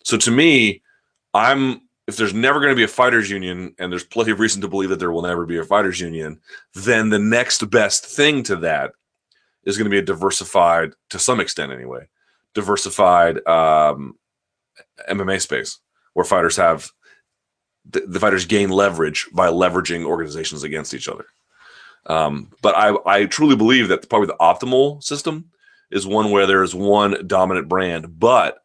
[0.05, 0.83] So to me,
[1.35, 4.61] I'm if there's never going to be a fighters union and there's plenty of reason
[4.61, 6.41] to believe that there will never be a fighters union,
[6.74, 8.93] then the next best thing to that
[9.64, 12.09] is going to be a diversified, to some extent anyway,
[12.53, 14.18] diversified um,
[15.09, 15.78] MMA space
[16.14, 16.91] where fighters have
[17.89, 21.26] the, the, fighters gain leverage by leveraging organizations against each other.
[22.07, 25.51] Um, but I, I truly believe that probably the optimal system
[25.90, 28.59] is one where there is one dominant brand, but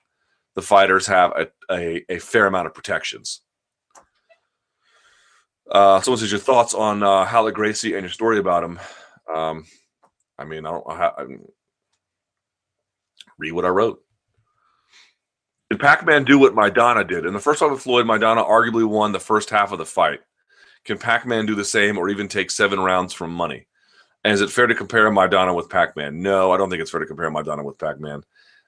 [0.56, 3.42] the fighters have a, a, a fair amount of protections.
[5.70, 8.80] Uh, someone says your thoughts on uh, Ralek Gracie and your story about him.
[9.34, 9.66] Um,
[10.38, 11.26] I mean, I don't I, I
[13.38, 14.02] read what I wrote.
[15.70, 17.26] Did Pac-Man do what Maidana did?
[17.26, 20.20] In the first fight with Floyd, Maidana arguably won the first half of the fight.
[20.86, 23.68] Can Pac-Man do the same or even take seven rounds from money?
[24.24, 26.22] And is it fair to compare Maidana with Pac-Man?
[26.22, 28.24] No, I don't think it's fair to compare Maidana with Pac-Man.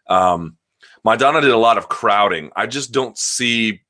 [0.08, 0.58] Um,
[1.06, 2.52] Maidana did a lot of crowding.
[2.56, 3.82] I just don't see.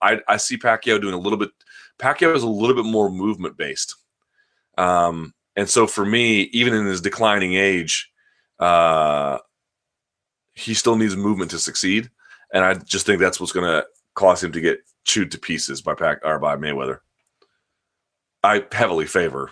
[0.00, 1.50] I, I see Pacquiao doing a little bit.
[1.98, 3.96] Pacquiao is a little bit more movement based.
[4.78, 8.10] Um, and so for me, even in his declining age,
[8.58, 9.38] uh,
[10.54, 12.10] he still needs movement to succeed.
[12.52, 15.82] And I just think that's what's going to cause him to get chewed to pieces
[15.82, 17.00] by Pac or by Mayweather.
[18.44, 19.50] I heavily favor.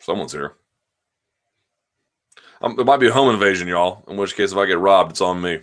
[0.00, 0.52] Someone's here.
[2.62, 4.04] Um, it might be a home invasion, y'all.
[4.08, 5.62] In which case, if I get robbed, it's on me.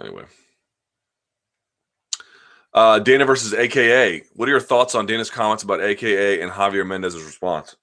[0.00, 0.24] Anyway.
[2.74, 4.24] Uh, Dana versus AKA.
[4.34, 7.76] What are your thoughts on Dana's comments about AKA and Javier Mendez's response?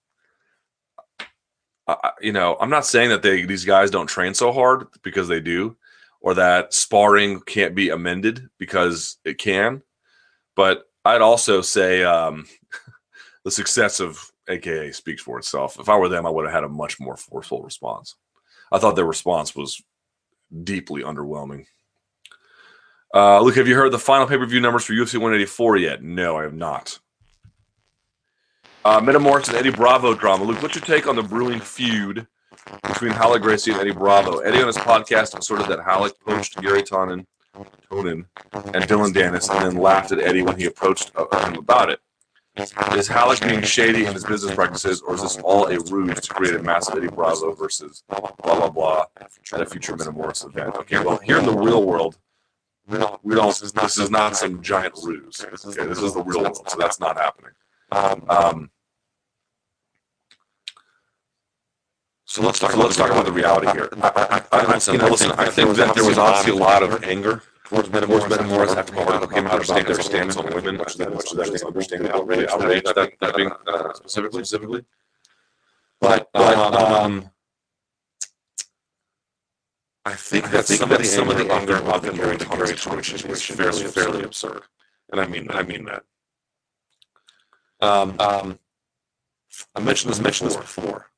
[2.22, 5.40] You know, I'm not saying that they these guys don't train so hard because they
[5.40, 5.76] do,
[6.22, 9.82] or that sparring can't be amended because it can.
[10.56, 12.46] But I'd also say um,
[13.44, 15.80] the success of AKA speaks for itself.
[15.80, 18.16] If I were them, I would have had a much more forceful response.
[18.72, 19.82] I thought their response was
[20.64, 21.66] deeply underwhelming.
[23.14, 26.02] Uh, Luke, have you heard the final pay per view numbers for UFC 184 yet?
[26.02, 27.00] No, I have not.
[28.84, 30.44] Uh, Metamoris and Eddie Bravo drama.
[30.44, 32.26] Luke, what's your take on the brewing feud
[32.84, 34.40] between Ralek Gracie and Eddie Bravo?
[34.40, 37.28] Eddie on his podcast asserted that Ralek poached Garry Tonon,
[37.92, 38.26] Tonon
[38.74, 42.00] and Dillon Danis and then laughed at Eddie when he approached uh, him about it.
[42.58, 42.74] Is
[43.08, 46.56] Ralek being shady in his business practices, or is this all a ruse to create
[46.56, 49.06] a massive Eddie Bravo versus blah blah blah
[49.54, 50.76] at a future Metamoris event?
[50.76, 52.18] Okay, well, here in the real world.
[52.88, 52.98] We
[53.36, 53.62] don't.
[53.62, 55.46] This is not some giant ruse.
[55.46, 57.52] Okay, this is the real world, so that's not happening.
[57.92, 58.72] Um, um,
[62.26, 62.72] so let's talk.
[62.72, 63.90] So let's talk about the reality here.
[64.02, 67.04] I, I, I, you know, listen, I think that there was obviously a lot of
[67.04, 68.28] anger towards Metamoris.
[68.30, 71.64] Metamoris after Metamoris came out about their stance on women, much that much that is
[71.64, 74.86] understanding outrage, outrage that that being uh, specifically specifically.
[76.00, 77.30] But but um,
[80.06, 83.44] I think that some of the some of the anger of the Garry situation is
[83.44, 84.64] fairly fairly absurd,
[85.12, 86.04] and I mean I mean that.
[87.82, 88.60] Um, um,
[89.76, 91.12] I mentioned this mentioned this before.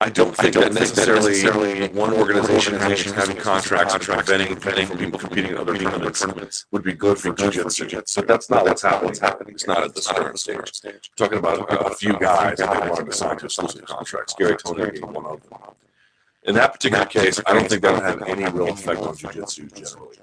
[0.00, 4.54] I don't think, I don't that, necessarily necessarily one organization, organization having, contracts, contracts preventing,
[4.54, 7.88] preventing from people competing in other tournaments, tournaments would be good for jiu-jitsu.
[8.14, 9.06] But that's not what's happening.
[9.06, 9.54] What's happening.
[9.54, 10.84] It's not at this current stage.
[10.84, 14.34] We're talking about a, few guys that they wanted to sign to exclusive contracts.
[14.38, 15.58] Garry Tonon being one of them.
[16.44, 19.68] In that particular case, I don't think that would have any real effect on jiu-jitsu
[19.70, 20.16] generally.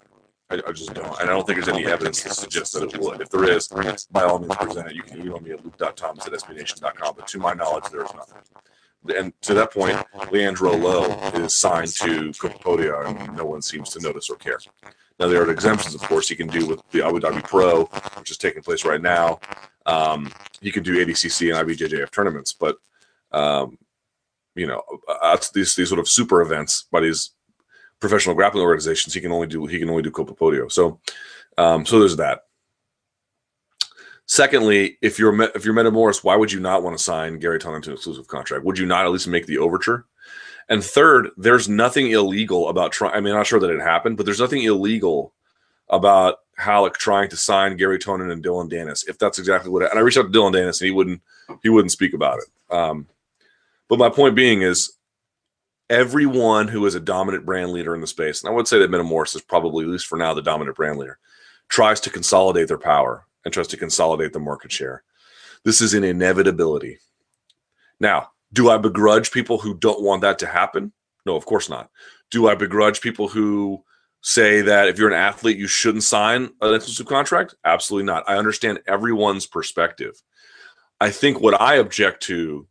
[0.50, 1.20] I, I just don't.
[1.20, 3.22] And I don't think there's any evidence to suggest that it would.
[3.22, 3.68] If there is,
[4.12, 4.96] by all means present it.
[4.96, 7.16] You can email me at luke.thomas at sbnation.com.
[7.18, 8.38] But to my knowledge, there is nothing.
[9.16, 9.98] And to that point,
[10.32, 14.60] Leandro Lo is signed to Copa Podio, and no one seems to notice or care.
[15.20, 17.86] Now, there are exemptions, of course, he can do with the Abu Dhabi Pro,
[18.18, 19.40] which is taking place right now.
[19.86, 22.78] Um, he can do ADCC and IBJJF tournaments, but
[23.32, 23.78] um,
[24.56, 24.82] you know,
[25.22, 27.32] that's these these sort of super events by these
[28.00, 29.14] professional grappling organizations.
[29.14, 30.72] He can only do he can only do Copa Podio.
[30.72, 31.00] So,
[31.58, 32.42] um, so there's that.
[34.28, 37.84] Secondly, if you're if you're Metamoris, why would you not want to sign Garry Tonon
[37.84, 38.66] to an exclusive contract?
[38.66, 40.06] Would you not at least make the overture?
[40.68, 43.14] And third, there's nothing illegal about trying.
[43.14, 45.34] I mean, I'm not sure that it happened, but there's nothing illegal
[45.90, 49.08] about Ralek trying to sign Garry Tonon and Dillon Danis.
[49.08, 49.84] If that's exactly what.
[49.84, 51.22] It, and I reached out to Dillon Danis, and he wouldn't
[51.62, 52.76] he wouldn't speak about it.
[52.76, 53.08] Um,
[53.88, 54.95] but my point being is,
[55.90, 58.92] everyone who is a dominant brand leader in the space, and I would say that
[58.92, 61.20] Metamoris is probably, at least for now, the dominant brand leader,
[61.70, 65.04] tries to consolidate their power and tries to consolidate the market share.
[65.64, 67.00] This is an inevitability.
[68.00, 70.92] Now, do I begrudge people who don't want that to happen?
[71.26, 71.90] No, of course not.
[72.32, 73.84] Do I begrudge people who
[74.22, 77.56] say that if you're an athlete, you shouldn't sign an exclusive contract?
[77.64, 78.24] Absolutely not.
[78.28, 80.22] I understand everyone's perspective.
[81.00, 82.68] I think what I object to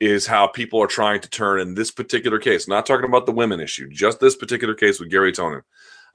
[0.00, 3.32] is how people are trying to turn in this particular case, not talking about the
[3.32, 5.62] women issue, just this particular case with Garry Tonon.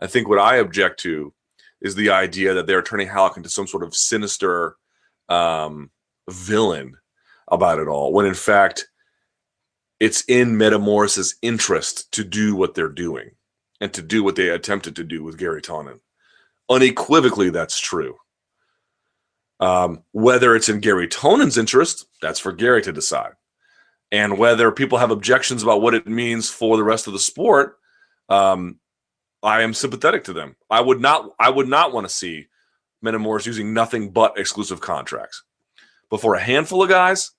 [0.02, 1.34] I think what I object to
[1.82, 4.78] is the idea that they're turning Ralek into some sort of sinister
[5.28, 5.92] um,
[6.30, 6.96] villain
[7.50, 8.88] about it all, when in fact,
[10.00, 13.32] it's in Metamoris's interest to do what they're doing
[13.80, 16.00] and to do what they attempted to do with Garry Tonon.
[16.70, 18.18] Unequivocally, that's true.
[19.60, 23.34] Um, whether it's in Garry Tonon's interest, that's for Garry to decide.
[24.14, 27.80] And whether people have objections about what it means for the rest of the sport,
[28.30, 28.80] um,
[29.42, 30.56] I am sympathetic to them.
[30.70, 32.46] I would not I would not want to see
[33.04, 35.42] Metamoris using nothing but exclusive contracts.
[36.12, 37.32] But for a handful of guys,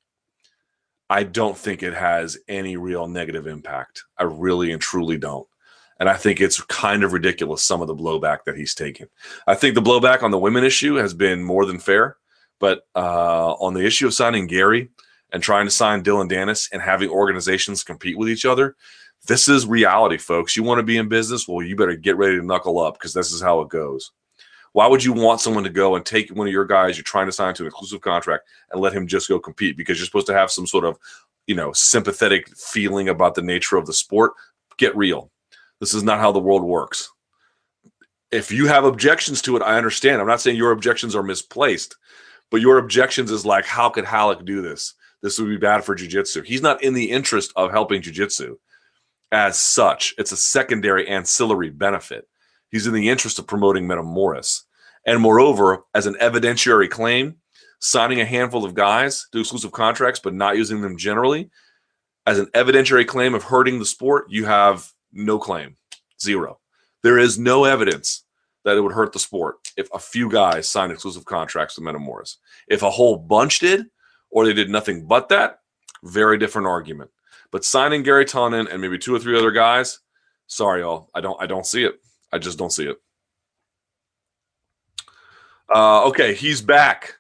[1.08, 4.02] I don't think it has any real negative impact.
[4.18, 5.46] I really and truly don't.
[6.00, 9.08] And I think it's kind of ridiculous some of the blowback that he's taken.
[9.46, 12.16] I think the blowback on the women issue has been more than fair.
[12.58, 14.90] But uh, on the issue of signing Garry
[15.34, 18.76] and trying to sign Dillon Danis and having organizations compete with each other,
[19.26, 20.56] this is reality, folks.
[20.56, 21.48] You want to be in business?
[21.48, 24.12] Well, you better get ready to knuckle up because this is how it goes.
[24.74, 27.26] Why would you want someone to go and take one of your guys you're trying
[27.26, 30.28] to sign to an exclusive contract and let him just go compete because you're supposed
[30.28, 30.98] to have some sort of,
[31.48, 34.34] you know, sympathetic feeling about the nature of the sport?
[34.76, 35.32] Get real.
[35.80, 37.10] This is not how the world works.
[38.30, 40.20] If you have objections to it, I understand.
[40.20, 41.96] I'm not saying your objections are misplaced,
[42.52, 44.94] but your objections is like, how could Ralek do this?
[45.24, 46.44] This would be bad for jujitsu.
[46.44, 48.56] He's not in the interest of helping jujitsu
[49.32, 50.14] as such.
[50.18, 52.28] It's a secondary ancillary benefit.
[52.70, 54.64] He's in the interest of promoting Metamoris.
[55.06, 57.36] And moreover, as an evidentiary claim,
[57.80, 61.48] signing a handful of guys to exclusive contracts but not using them generally,
[62.26, 65.78] as an evidentiary claim of hurting the sport, you have no claim.
[66.20, 66.60] Zero.
[67.02, 68.24] There is no evidence
[68.66, 72.36] that it would hurt the sport if a few guys signed exclusive contracts with Metamoris.
[72.68, 73.86] If a whole bunch did,
[74.34, 75.60] or they did nothing but that,
[76.02, 77.08] very different argument.
[77.52, 80.00] But signing Garry Tonon and maybe two or three other guys,
[80.48, 82.00] sorry, y'all, I don't, I don't see it.
[82.32, 82.96] I just don't see it.
[85.72, 87.14] Uh, okay, he's back.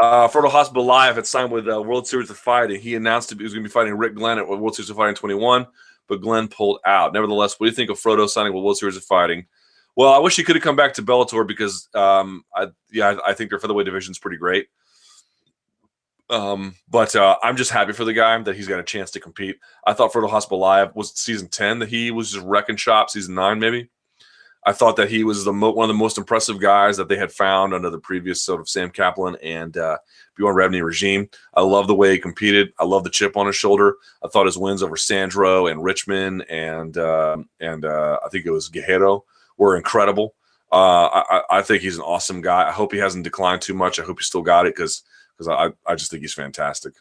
[0.00, 2.80] Uh, Frodo Khasbulaev had signed with uh, World Series of Fighting.
[2.80, 5.16] He announced he was going to be fighting Rick Glenn at World Series of Fighting
[5.16, 5.66] 21,
[6.06, 7.12] but Glenn pulled out.
[7.12, 9.46] Nevertheless, what do you think of Frodo signing with World Series of Fighting?
[9.96, 13.30] Well, I wish he could have come back to Bellator because, um, I, yeah, I,
[13.30, 14.68] I think their featherweight division is pretty great.
[16.32, 19.20] Um, but uh, I'm just happy for the guy that he's got a chance to
[19.20, 19.58] compete.
[19.86, 23.58] I thought Frodo Khasbulaev was season 10 that he was just wrecking shop, season nine,
[23.60, 23.90] maybe.
[24.64, 27.16] I thought that he was the mo- one of the most impressive guys that they
[27.18, 29.98] had found under the previous sort of Sam Caplan and uh,
[30.36, 31.28] Bjorn Rebney regime.
[31.52, 32.72] I love the way he competed.
[32.78, 33.96] I love the chip on his shoulder.
[34.24, 38.52] I thought his wins over Sandro and Richman and uh, and uh, I think it
[38.52, 39.24] was Guerrero
[39.58, 40.34] were incredible.
[40.70, 42.66] Uh, I, I think he's an awesome guy.
[42.66, 43.98] I hope he hasn't declined too much.
[43.98, 45.02] I hope he still got it because
[45.36, 46.94] because I, I just think he's fantastic.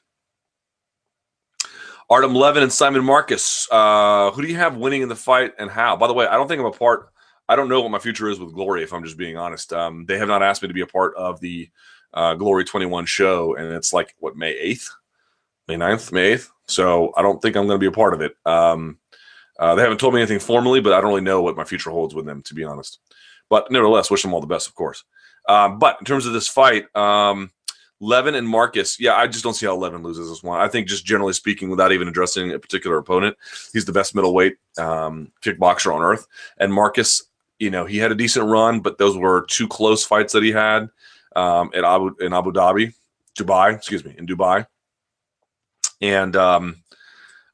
[2.10, 3.70] Artem Levin and Simon Marcus.
[3.72, 5.96] Uh, who do you have winning in the fight and how?
[5.96, 7.10] By the way, I don't think I'm a part.
[7.48, 9.72] I don't know what my future is with Glory, if I'm just being honest.
[9.72, 11.70] Um, they have not asked me to be a part of the
[12.14, 14.90] uh, Glory 21 show, and it's like, what, May 8th?
[15.68, 16.12] May 9th?
[16.12, 16.50] May 8th?
[16.68, 18.36] So I don't think I'm going to be a part of it.
[18.46, 18.98] Um,
[19.60, 21.92] uh, they haven't told me anything formally, but I don't really know what my future
[21.92, 23.00] holds with them, to be honest.
[23.50, 25.04] But nevertheless, wish them all the best, of course.
[25.48, 27.52] Um, but in terms of this fight, um,
[28.02, 30.60] Levin and Marcus, yeah, I just don't see how Levin loses this one.
[30.60, 33.38] I think just generally speaking, without even addressing a particular opponent,
[33.72, 36.26] he's the best middleweight um, kickboxer on earth.
[36.58, 37.24] And Marcus,
[37.60, 40.52] you know, he had a decent run, but those were two close fights that he
[40.52, 40.90] had
[41.36, 42.96] um, at Abu in Abu Dhabi,
[43.38, 44.66] Dubai, excuse me, in Dubai.
[46.02, 46.82] And um,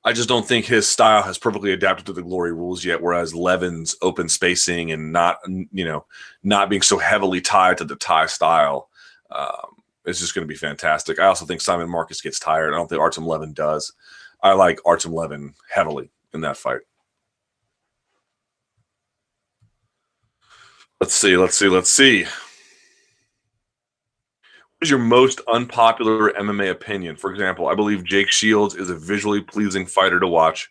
[0.05, 3.01] I just don't think his style has perfectly adapted to the glory rules yet.
[3.01, 6.05] Whereas Levin's open spacing and not, you know,
[6.41, 8.87] not being so heavily tied to the Thai style
[9.29, 9.76] um,
[10.07, 11.19] is just going to be fantastic.
[11.19, 12.73] I also think Simon Marcus gets tired.
[12.73, 13.93] I don't think Artem Levin does.
[14.41, 16.81] I like Artem Levin heavily in that fight.
[21.01, 21.37] Let's see.
[21.37, 21.67] Let's see.
[21.67, 22.23] Let's see.
[22.23, 27.15] What is your most unpopular MMA opinion?
[27.15, 30.69] For example, I believe Jake Shields is a visually pleasing fighter to watch.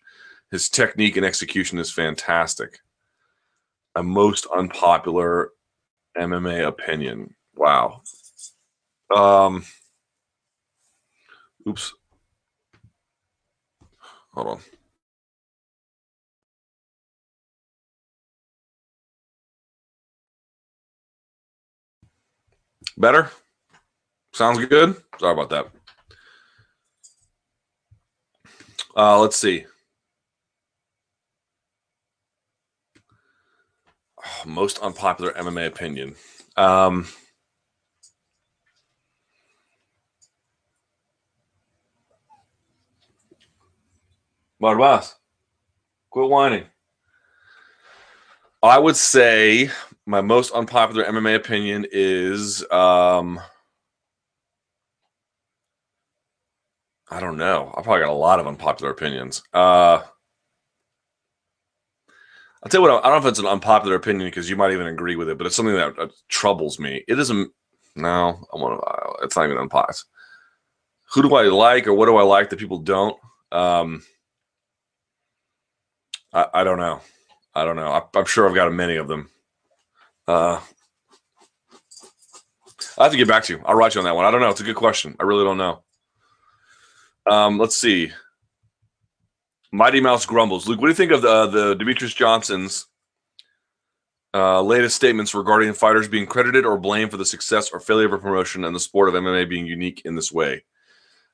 [0.50, 2.78] His technique and execution is fantastic.
[3.96, 5.50] A most unpopular
[6.16, 7.34] MMA opinion.
[7.56, 8.02] Wow.
[9.14, 9.64] Um.
[11.68, 11.94] Oops.
[14.32, 14.60] Hold on.
[22.98, 23.30] Better?
[24.32, 24.96] Sounds good?
[25.18, 25.66] Sorry about that.
[28.96, 29.66] Uh, let's see.
[34.46, 36.14] Most unpopular MMA opinion.
[36.56, 37.06] Um,
[44.60, 45.14] Barbas,
[46.10, 46.64] quit whining.
[48.62, 49.70] I would say
[50.06, 53.40] my most unpopular MMA opinion is um
[57.08, 57.72] I don't know.
[57.76, 59.42] I probably got a lot of unpopular opinions.
[59.52, 60.02] Uh
[62.62, 64.72] I'll tell you what, I don't know if it's an unpopular opinion because you might
[64.72, 67.04] even agree with it, but it's something that uh, troubles me.
[67.06, 67.52] It isn't,
[67.94, 69.94] no, I to, it's not even unpopular.
[71.12, 73.16] Who do I like or what do I like that people don't?
[73.52, 74.02] Um,
[76.36, 77.00] I, I don't know.
[77.54, 77.88] I don't know.
[77.88, 79.30] I, am sure I've got many of them.
[80.28, 80.60] Uh,
[82.98, 83.62] I have to get back to you.
[83.64, 84.26] I'll write you on that one.
[84.26, 84.50] I don't know.
[84.50, 85.16] It's a good question.
[85.18, 85.82] I really don't know.
[87.26, 88.12] Um, let's see.
[89.72, 90.68] Mighty Mouse grumbles.
[90.68, 92.86] Luke, what do you think of the the Demetrious Johnson's
[94.34, 98.12] uh, latest statements regarding fighters being credited or blamed for the success or failure of
[98.12, 100.64] a promotion and the sport of MMA being unique in this way?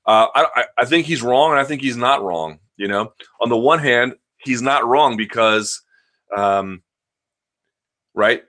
[0.07, 2.61] Uh, I, I think he's wrong, and I think he's not wrong.
[2.77, 4.15] You know, on the one hand,
[4.45, 5.83] he's not wrong because,
[6.37, 6.83] um,
[8.15, 8.43] right,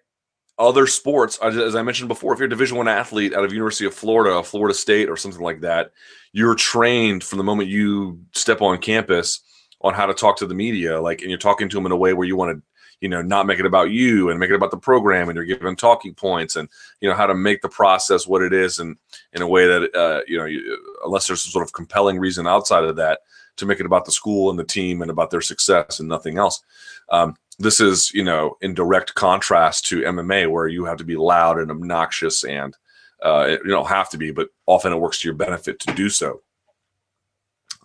[0.60, 3.86] other sports, as I mentioned before, if you're a Division One athlete out of University
[3.86, 5.92] of Florida, Florida State, or something like that,
[6.32, 9.42] you're trained from the moment you step on campus
[9.82, 11.98] on how to talk to the media, like, and you're talking to them in a
[11.98, 12.64] way where you want to,
[13.02, 15.44] you know, not make it about you and make it about the program, and you're
[15.44, 16.70] giving talking points, and
[17.02, 18.96] you know how to make the process what it is, and
[19.34, 22.48] in a way that, uh, you know, you, unless there's some sort of compelling reason
[22.48, 23.22] outside of that
[23.58, 26.38] to make it about the school and the team and about their success and nothing
[26.38, 26.64] else.
[27.10, 31.16] Um, this is you know in direct contrast to MMA where you have to be
[31.16, 32.76] loud and obnoxious and
[33.24, 36.10] uh, you don't have to be, but often it works to your benefit to do
[36.10, 36.42] so.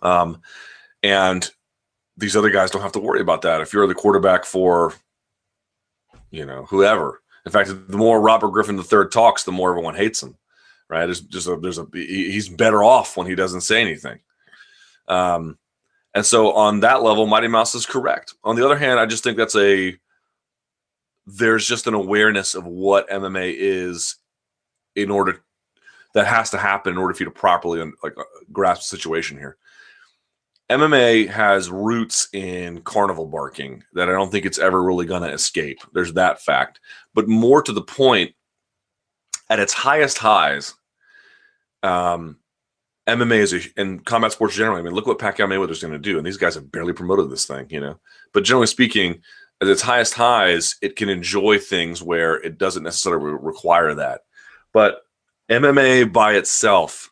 [0.01, 0.41] Um,
[1.01, 1.49] and
[2.17, 3.61] these other guys don't have to worry about that.
[3.61, 4.93] If you're the quarterback for,
[6.29, 7.21] you know, whoever.
[7.45, 10.37] In fact, the more Robert Griffin III talks, the more everyone hates him.
[10.89, 11.05] Right?
[11.05, 14.19] There's just a, there's a he's better off when he doesn't say anything.
[15.07, 15.57] Um,
[16.13, 18.33] and so on that level, Mighty Mouse is correct.
[18.43, 19.97] On the other hand, I just think that's a
[21.25, 24.15] there's just an awareness of what MMA is
[24.95, 25.43] in order
[26.15, 29.37] that has to happen in order for you to properly like uh, grasp the situation
[29.37, 29.57] here.
[30.69, 35.31] MMA has roots in carnival barking that I don't think it's ever really going to
[35.31, 35.79] escape.
[35.93, 36.79] There's that fact.
[37.15, 38.33] But more to the point,
[39.49, 40.75] at its highest highs,
[41.81, 42.37] um,
[43.09, 44.79] MMA is a, and combat sports generally.
[44.79, 47.29] I mean, look what Pacquiao Mayweather's going to do, and these guys have barely promoted
[47.29, 47.99] this thing, you know.
[48.33, 49.21] But generally speaking,
[49.61, 54.21] at its highest highs, it can enjoy things where it doesn't necessarily require that.
[54.73, 55.01] But
[55.49, 57.11] MMA by itself,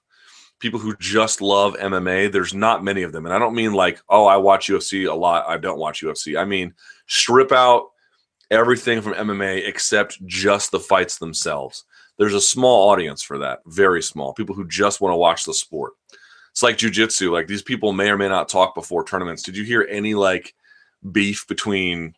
[0.59, 3.99] people who just love MMA, there's not many of them, and I don't mean like,
[4.09, 5.47] oh, I watch UFC a lot.
[5.47, 6.39] I don't watch UFC.
[6.39, 6.73] I mean,
[7.07, 7.89] strip out
[8.49, 11.83] everything from MMA except just the fights themselves
[12.17, 14.33] there's a small audience for that, very small.
[14.33, 15.93] People who just want to watch the sport.
[16.51, 17.31] It's like jujitsu.
[17.31, 19.43] Like these people may or may not talk before tournaments.
[19.43, 20.55] Did you hear any like
[21.11, 22.15] beef between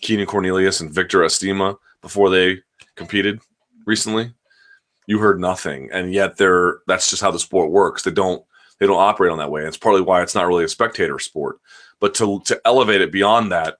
[0.00, 2.62] Keenan Cornelius and Victor Estima before they
[2.94, 3.40] competed
[3.84, 4.32] recently?
[5.06, 8.02] You heard nothing, and yet they're that's just how the sport works.
[8.02, 8.42] They don't
[8.78, 9.64] they don't operate on that way.
[9.64, 11.58] It's partly why it's not really a spectator sport.
[12.00, 13.76] But to to elevate it beyond that,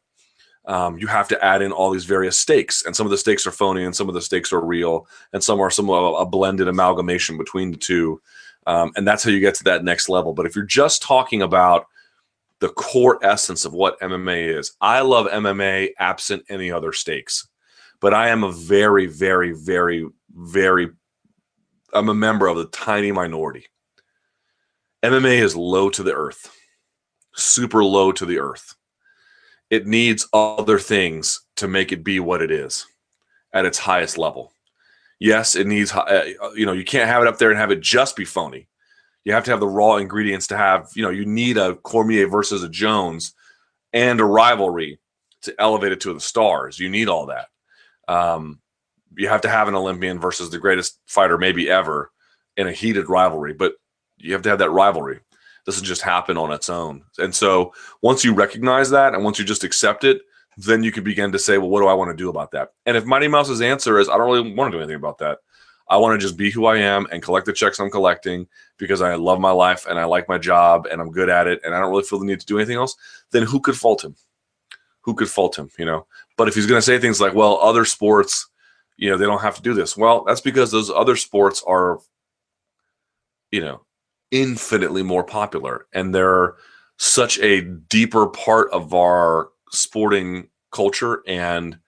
[0.67, 3.47] um, you have to add in all these various stakes, and some of the stakes
[3.47, 6.27] are phony, and some of the stakes are real, and some are some a, a
[6.27, 8.21] blended amalgamation between the two,
[8.67, 10.33] um, and that's how you get to that next level.
[10.33, 11.87] But if you're just talking about
[12.61, 17.49] the core essence of what MMA is, I love MMA absent any other stakes
[18.03, 20.91] but I am a very, very, very, very,
[21.95, 23.67] I'm a member of the tiny minority.
[25.05, 26.53] MMA is low to the earth,
[27.35, 28.75] super low to the earth.
[29.73, 32.87] It needs other things to make it be what it is
[33.55, 34.53] at its highest level.
[35.19, 37.81] Yes, it needs, uh, you know, you can't have it up there and have it
[37.81, 38.69] just be phony.
[39.25, 42.29] You have to have the raw ingredients to have, you know, you need a Cormier
[42.29, 43.33] versus a Jones
[43.95, 44.99] and a rivalry
[45.45, 46.79] to elevate it to the stars.
[46.79, 47.47] You need all that.
[48.09, 48.61] Um,
[49.17, 52.11] you have to have an Olympian versus the greatest fighter maybe ever
[52.59, 53.73] in a heated rivalry, but
[54.19, 55.21] you have to have that rivalry.
[55.65, 57.05] Doesn't just happen on its own.
[57.19, 57.73] And so
[58.03, 60.23] once you recognize that and once you just accept it,
[60.57, 62.73] then you can begin to say, well, what do I want to do about that?
[62.85, 65.39] And if Mighty Mouse's answer is, I don't really want to do anything about that.
[65.89, 68.47] I want to just be who I am and collect the checks I'm collecting
[68.79, 71.61] because I love my life and I like my job and I'm good at it
[71.65, 72.97] and I don't really feel the need to do anything else,
[73.31, 74.17] then who could fault him?
[75.03, 76.07] Who could fault him, you know?
[76.37, 78.49] But if he's going to say things like, well, other sports,
[78.97, 79.97] you know, they don't have to do this.
[79.97, 81.99] Well, that's because those other sports are,
[83.51, 83.83] you know,
[84.33, 86.55] infinitely more popular and they're
[86.97, 91.79] such a deeper part of our sporting culture and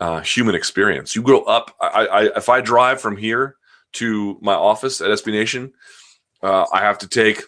[0.00, 1.16] uh, human experience.
[1.16, 1.74] You grow up.
[1.80, 3.56] I, I, if I drive from here
[3.94, 5.72] to my office at SB Nation,
[6.42, 7.42] uh, I have to take,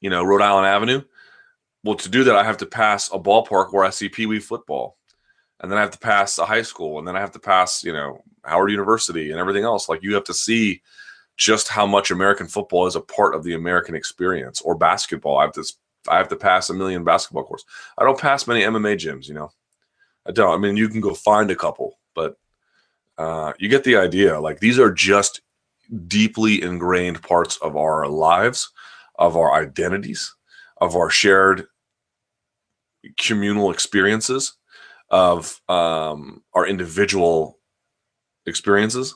[0.00, 1.02] you know, Rhode Island Avenue.
[1.84, 4.40] Well, to do that, I have to pass a ballpark where I see Pee Wee
[4.40, 4.96] football,
[5.60, 7.84] and then I have to pass a high school, and then I have to pass,
[7.84, 9.88] you know, Howard University and everything else.
[9.88, 10.82] Like you have to see
[11.36, 15.38] just how much American football is a part of the American experience, or basketball.
[15.38, 15.64] I have to
[16.08, 17.64] I have to pass a million basketball courts.
[17.98, 19.50] I don't pass many MMA gyms, you know.
[20.26, 20.52] I don't.
[20.52, 22.36] I mean, you can go find a couple, but
[23.18, 24.40] uh, you get the idea.
[24.40, 25.40] Like these are just
[26.06, 28.70] deeply ingrained parts of our lives,
[29.18, 30.34] of our identities,
[30.80, 31.66] of our shared
[33.18, 34.54] communal experiences,
[35.10, 37.58] of um, our individual
[38.46, 39.14] experiences,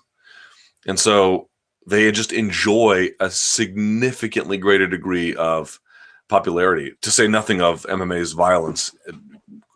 [0.87, 1.50] and so
[1.87, 5.81] they just enjoy a significantly greater degree of
[6.29, 6.95] popularity.
[7.03, 8.95] To say nothing of MMA's violence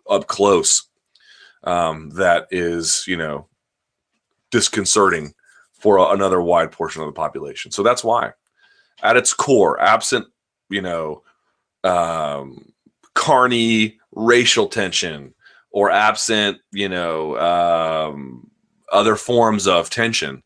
[0.09, 0.89] up close
[1.65, 3.49] um, that is, you know,
[4.51, 5.35] disconcerting
[5.73, 7.71] for a, another wide portion of the population.
[7.71, 8.33] So that's why,
[9.03, 10.27] at its core, absent,
[10.69, 11.23] you know,
[11.83, 12.73] um,
[13.15, 15.35] carny racial tension
[15.71, 18.51] or absent, you know, um,
[18.93, 20.43] other forms of tension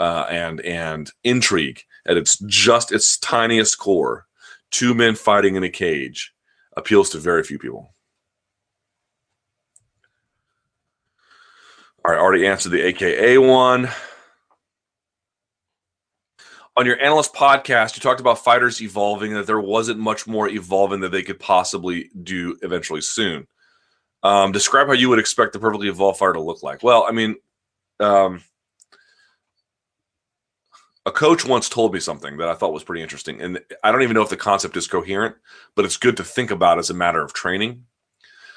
[0.00, 4.26] uh, and and intrigue at its just its tiniest core,
[4.70, 6.32] two men fighting in a cage
[6.76, 7.94] appeals to very few people.
[12.02, 13.90] All right, I already answered the AKA one.
[16.76, 21.00] On your analyst podcast, you talked about fighters evolving, that there wasn't much more evolving
[21.00, 23.46] that they could possibly do eventually soon.
[24.22, 26.82] Um, describe how you would expect the perfectly evolved fighter to look like.
[26.82, 27.36] Well, I mean,
[27.98, 28.42] um,
[31.10, 33.40] a coach once told me something that I thought was pretty interesting.
[33.40, 35.36] And I don't even know if the concept is coherent,
[35.74, 37.84] but it's good to think about as a matter of training,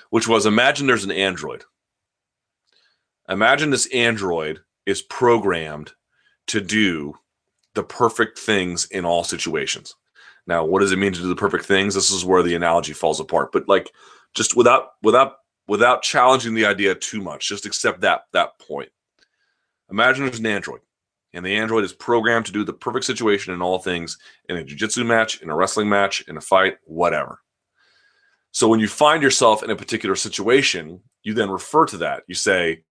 [0.10, 1.64] which was imagine there's an android
[3.30, 5.94] Imagine this android is programmed
[6.48, 7.14] to do
[7.74, 9.96] the perfect things in all situations.
[10.46, 11.96] Now, what does it mean to do the perfect things?
[11.96, 13.52] This is where the analogy falls apart.
[13.54, 13.92] But like
[14.34, 18.90] just without without without challenging the idea too much, just accept that that point.
[19.90, 20.82] Imagine there's an android,
[21.34, 24.18] and the android is programmed to do the perfect situation in all things
[24.50, 27.40] in a jiu-jitsu match, in a wrestling match, in a fight, whatever.
[28.52, 32.24] So when you find yourself in a particular situation, you then refer to that.
[32.28, 32.84] You say,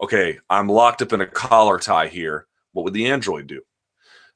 [0.00, 2.46] okay, I'm locked up in a collar tie here.
[2.72, 3.62] What would the android do?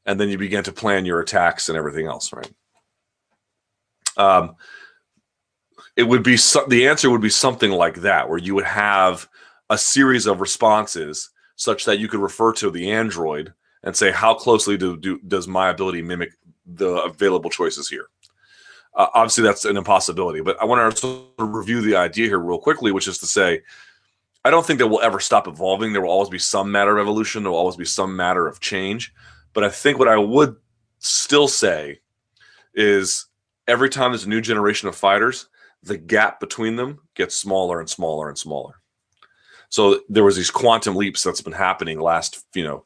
[0.06, 2.52] And then you begin to plan your attacks and everything else, right?
[4.16, 4.56] Um,
[5.96, 9.28] it would be so, the answer would be something like that, where you would have
[9.70, 11.30] a series of responses
[11.62, 13.52] such that you could refer to the android
[13.84, 16.32] and say, how closely do, do does my ability mimic
[16.66, 18.08] the available choices here?
[18.94, 22.92] Uh, obviously, that's an impossibility, but I want to review the idea here real quickly,
[22.92, 23.62] which is to say,
[24.44, 25.92] I don't think that we'll ever stop evolving.
[25.92, 27.42] There will always be some matter of evolution.
[27.42, 29.14] There will always be some matter of change.
[29.52, 30.56] But I think what I would
[30.98, 32.00] still say
[32.74, 33.26] is
[33.68, 35.48] every time there's a new generation of fighters,
[35.84, 38.81] the gap between them gets smaller and smaller and smaller.
[39.72, 42.84] So there was these quantum leaps that's been happening last, you know,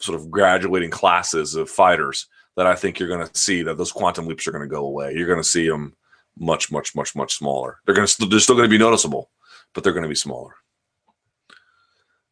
[0.00, 2.26] sort of graduating classes of fighters
[2.56, 4.86] that I think you're going to see that those quantum leaps are going to go
[4.86, 5.14] away.
[5.14, 5.94] You're going to see them
[6.36, 7.78] much, much, much, much smaller.
[7.86, 9.30] They're going to, they're still going to be noticeable,
[9.72, 10.52] but they're going to be smaller.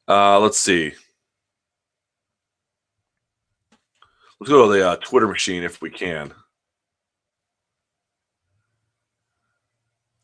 [0.09, 0.93] Uh, let's see.
[4.41, 6.35] Let's go to the uh, Twitter machine if we can.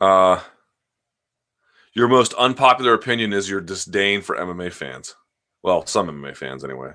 [0.00, 0.40] Uh,
[1.94, 5.14] Your most unpopular opinion is your disdain for MMA fans.
[5.62, 6.90] Well, some MMA fans, anyway.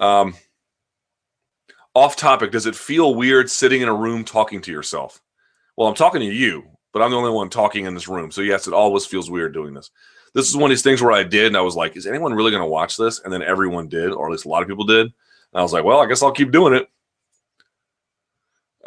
[0.00, 0.34] Um,
[1.94, 5.20] off topic, does it feel weird sitting in a room talking to yourself?
[5.76, 8.30] Well, I'm talking to you, but I'm the only one talking in this room.
[8.30, 9.90] So, yes, it always feels weird doing this.
[10.32, 12.34] This is one of these things where I did, and I was like, is anyone
[12.34, 13.20] really going to watch this?
[13.20, 15.06] And then everyone did, or at least a lot of people did.
[15.06, 15.12] And
[15.60, 16.88] I was like, well, I guess I'll keep doing it.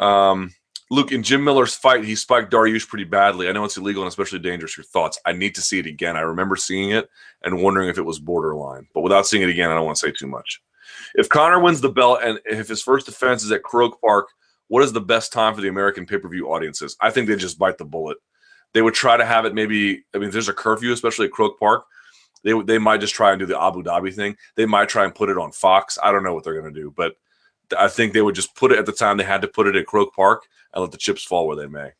[0.04, 0.52] Um,
[0.90, 3.48] Luke, in Jim Miller's fight, he spiked Dariush pretty badly.
[3.48, 4.76] I know it's illegal and especially dangerous.
[4.76, 5.18] Your thoughts?
[5.26, 6.16] I need to see it again.
[6.16, 7.10] I remember seeing it
[7.42, 10.06] and wondering if it was borderline, but without seeing it again, I don't want to
[10.06, 10.62] say too much.
[11.14, 14.28] If Conor wins the belt and if his first defense is at Croke Park,
[14.68, 16.96] what is the best time for the American pay per view audiences?
[17.00, 18.16] I think they just bite the bullet.
[18.72, 20.04] They would try to have it maybe.
[20.14, 21.84] I mean, there's a curfew, especially at Croke Park.
[22.44, 24.36] They they might just try and do the Abu Dhabi thing.
[24.56, 25.98] They might try and put it on Fox.
[26.02, 27.16] I don't know what they're going to do, but
[27.78, 29.76] I think they would just put it at the time they had to put it
[29.76, 30.44] at Croke Park
[30.78, 31.90] and let the chips fall where they may.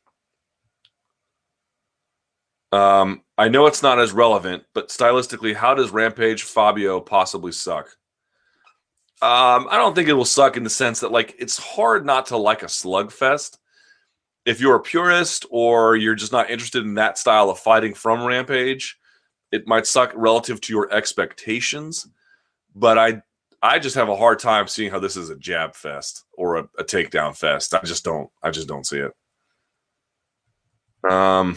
[2.71, 7.89] Um, I know it's not as relevant, but stylistically, how does Rampage Fabio possibly suck?
[9.21, 12.27] Um, I don't think it will suck in the sense that like it's hard not
[12.27, 13.59] to like a slugfest.
[14.45, 18.25] If you're a purist or you're just not interested in that style of fighting from
[18.25, 18.97] Rampage,
[19.51, 22.07] it might suck relative to your expectations.
[22.77, 23.23] But I
[23.63, 26.69] I just have a hard time seeing how this is a jab fest or a,
[26.79, 27.75] a takedown fest.
[27.75, 28.31] I just don't.
[28.43, 29.13] I just don't see it.
[31.11, 31.57] Um,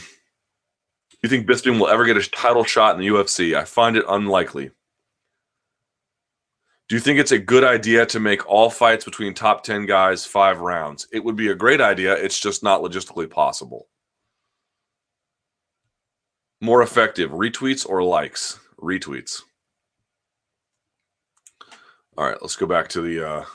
[1.21, 3.55] you think Bisping will ever get a title shot in the UFC?
[3.55, 4.71] I find it unlikely.
[6.89, 10.25] Do you think it's a good idea to make all fights between top 10 guys
[10.25, 11.07] five rounds?
[11.13, 12.13] It would be a great idea.
[12.13, 13.87] It's just not logistically possible.
[16.59, 18.59] More effective, retweets or likes?
[18.77, 19.43] Retweets.
[22.21, 23.27] All right, let's go back to the.
[23.27, 23.45] Uh,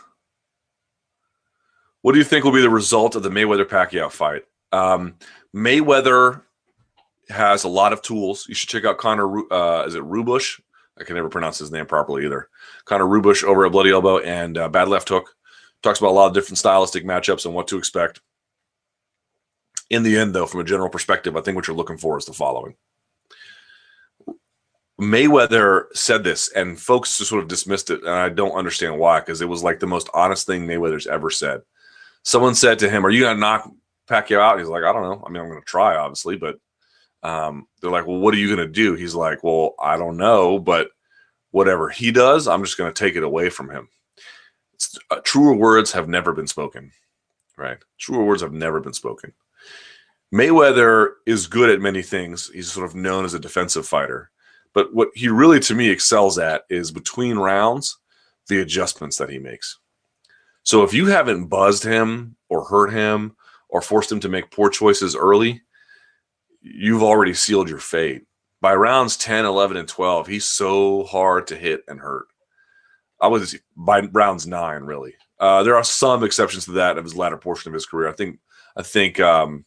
[2.03, 4.43] what do you think will be the result of the Mayweather Pacquiao fight?
[4.73, 5.15] Um,
[5.55, 6.43] Mayweather
[7.29, 8.45] has a lot of tools.
[8.49, 9.53] You should check out Connor.
[9.53, 10.61] Uh, is it Ruebusch?
[10.99, 12.49] I can never pronounce his name properly either.
[12.87, 15.37] Connor Ruebusch over at Bloody Elbow and uh, Bad Left Hook
[15.85, 18.21] talks about a lot of different stylistic matchups and what to expect.
[19.91, 22.25] In the end, though, from a general perspective, I think what you're looking for is
[22.25, 22.75] the following.
[25.01, 29.21] Mayweather said this, and folks just sort of dismissed it, and I don't understand why,
[29.21, 31.61] because it was like the most honest thing Mayweather's ever said.
[32.23, 33.71] Someone said to him, "Are you to knock
[34.09, 35.23] Pacquiao out?" He's like, "I don't know.
[35.25, 36.59] I mean, I'm to try, obviously, but."
[37.23, 40.59] Um, they're like, "Well, what are you to do?" He's like, "Well, I don't know,
[40.59, 40.91] but
[41.51, 43.89] whatever he does, I'm just to take it away from him."
[45.11, 46.93] Uh, truer words have never been spoken,
[47.57, 47.79] right?
[47.99, 49.33] Truer words have never been spoken.
[50.33, 52.51] Mayweather is good at many things.
[52.53, 54.31] He's sort of known as a defensive fighter
[54.77, 57.97] but what he really, to me, excels at is between rounds,
[58.49, 59.79] the adjustments that he makes.
[60.65, 63.37] So if you haven't buzzed him or hurt him
[63.71, 65.63] or forced him to make poor choices early,
[66.61, 68.27] you've already sealed your fate.
[68.61, 72.27] By rounds 10, 11, and 12, he's so hard to hit and hurt.
[73.19, 75.15] I was by rounds nine, really.
[75.41, 78.11] Uh, there are some exceptions to that of his latter portion of his career.
[78.11, 78.41] I think
[78.77, 79.65] I think um,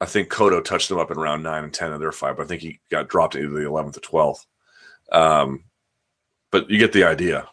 [0.00, 2.44] I think Cotto touched him up in round nine and ten of their fight, but
[2.44, 4.46] I think he got dropped into the eleventh or twelfth.
[5.12, 5.64] Um,
[6.50, 7.46] but you get the idea.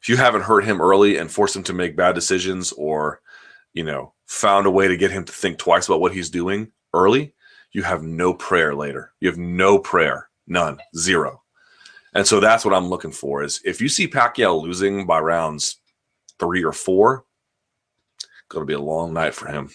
[0.00, 3.20] If you haven't hurt him early and forced him to make bad decisions, or
[3.72, 6.70] you know, found a way to get him to think twice about what he's doing
[6.94, 7.34] early,
[7.72, 9.12] you have no prayer later.
[9.20, 11.42] You have no prayer, none, zero.
[12.14, 13.42] And so that's what I'm looking for.
[13.42, 15.76] Is if you see Pacquiao losing by rounds
[16.38, 17.24] three or four,
[18.48, 19.70] going to be a long night for him.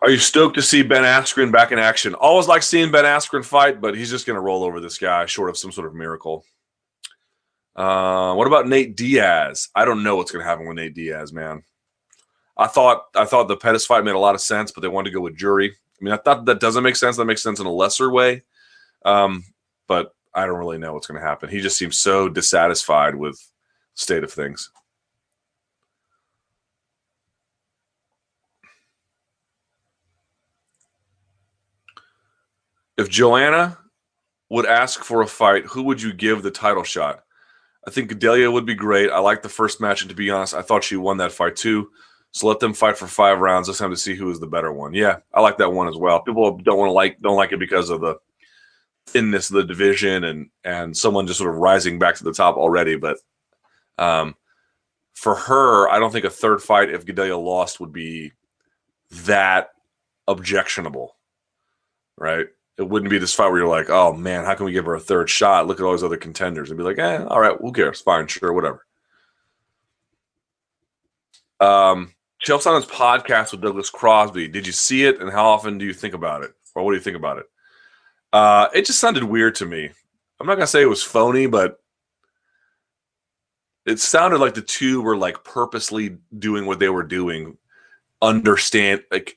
[0.00, 2.14] Are you stoked to see Ben Askren back in action?
[2.14, 5.26] Always like seeing Ben Askren fight, but he's just going to roll over this guy
[5.26, 6.44] short of some sort of miracle.
[7.74, 9.68] Uh, what about Nate Diaz?
[9.74, 11.62] I don't know what's going to happen with Nate Diaz, man.
[12.56, 15.10] I thought I thought the Pettis fight made a lot of sense, but they wanted
[15.10, 15.70] to go with jury.
[15.70, 17.16] I mean, I thought that doesn't make sense.
[17.16, 18.42] That makes sense in a lesser way,
[19.04, 19.44] um,
[19.86, 21.48] but I don't really know what's going to happen.
[21.48, 23.40] He just seems so dissatisfied with
[23.94, 24.70] state of things.
[32.98, 33.78] If Joanna
[34.50, 37.22] would ask for a fight, who would you give the title shot?
[37.86, 39.10] I think Gadelha would be great.
[39.10, 41.54] I like the first match, and to be honest, I thought she won that fight
[41.56, 41.90] too.
[42.32, 43.68] So let them fight for five rounds.
[43.68, 44.92] Let's time to see who is the better one.
[44.94, 46.20] Yeah, I like that one as well.
[46.20, 48.16] People don't want to like don't like it because of the
[49.06, 52.56] thinness of the division and and someone just sort of rising back to the top
[52.56, 52.96] already.
[52.96, 53.18] But
[53.96, 54.34] um,
[55.14, 58.32] for her, I don't think a third fight if Gadelha lost would be
[59.24, 59.70] that
[60.26, 61.16] objectionable,
[62.16, 62.48] right?
[62.78, 64.94] It wouldn't be this fight where you're like, oh man, how can we give her
[64.94, 65.66] a third shot?
[65.66, 68.00] Look at all these other contenders and be like, eh, all right, who cares?
[68.00, 68.86] Fine, sure, whatever.
[71.60, 72.14] Um,
[72.48, 74.46] on his podcast with Douglas Crosby.
[74.46, 76.96] Did you see it, and how often do you think about it, or what do
[76.96, 77.46] you think about it?
[78.32, 79.90] Uh, it just sounded weird to me.
[80.40, 81.80] I'm not gonna say it was phony, but
[83.86, 87.56] it sounded like the two were like purposely doing what they were doing.
[88.22, 89.36] Understand like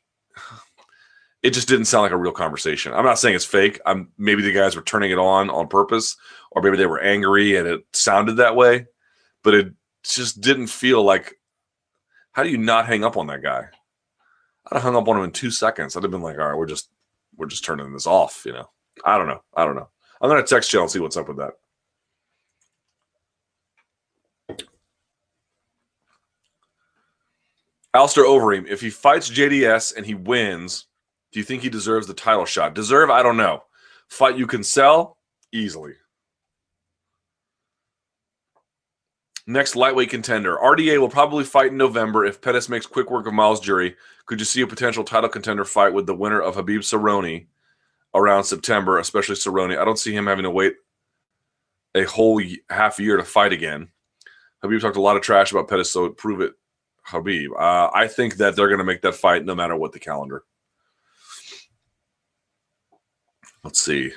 [1.44, 2.94] it just didn't sound like a real conversation.
[2.94, 3.80] I'm not saying it's fake.
[3.86, 6.16] I'm maybe the guys were turning it on on purpose,
[6.52, 8.86] or maybe they were angry and it sounded that way,
[9.44, 9.74] but it
[10.04, 11.36] just didn't feel like.
[12.34, 13.68] How do you not hang up on that guy?
[14.68, 15.98] I'd have hung up on him in two seconds.
[15.98, 16.90] I'd have been like, all right, we're just
[17.36, 18.44] we're just turning this off.
[18.46, 18.70] You know,
[19.04, 19.42] I don't know.
[19.56, 19.90] I don't know.
[20.22, 21.54] I'm gonna text you and see what's up with that.
[27.94, 30.86] Alistair Overeem, if he fights JDS and he wins,
[31.32, 32.76] do you think he deserves the title shot?
[32.76, 33.10] Deserve?
[33.10, 33.64] I don't know.
[34.08, 35.18] Fight you can sell
[35.52, 35.94] easily.
[39.48, 40.58] Next lightweight contender.
[40.58, 43.96] RDA will probably fight in November if Pettis makes quick work of Myles Jury.
[44.26, 47.48] Could you see a potential title contender fight with the winner of Khabib Cerrone
[48.14, 49.78] around September, especially Cerrone?
[49.78, 50.76] I don't see him having to wait
[51.96, 53.90] a whole half year to fight again.
[54.64, 56.54] Khabib talked a lot of trash about Pettis, so prove it,
[57.08, 57.50] Khabib.
[57.58, 60.44] Uh, I think that they're going to make that fight no matter what the calendar.
[63.64, 64.12] Let's see.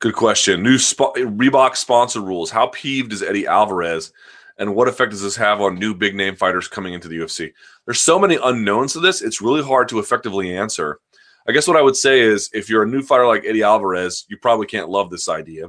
[0.00, 0.62] Good question.
[0.62, 2.50] New sp- Reebok sponsor rules.
[2.50, 4.12] How peeved is Eddie Alvarez,
[4.58, 7.52] and what effect does this have on new big name fighters coming into the UFC?
[7.84, 9.22] There's so many unknowns to this.
[9.22, 11.00] It's really hard to effectively answer.
[11.48, 14.26] I guess what I would say is, if you're a new fighter like Eddie Alvarez,
[14.28, 15.66] you probably can't love this idea.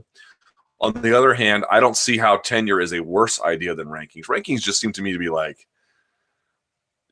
[0.81, 4.25] On the other hand, I don't see how tenure is a worse idea than rankings.
[4.25, 5.67] Rankings just seem to me to be like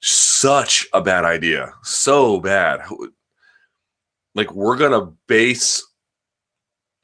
[0.02, 2.82] such a bad idea, so bad.
[4.38, 5.84] Like we're gonna base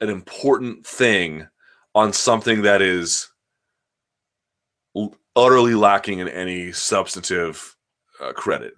[0.00, 1.46] an important thing
[1.92, 3.28] on something that is
[5.34, 7.76] utterly lacking in any substantive
[8.20, 8.72] uh, credit.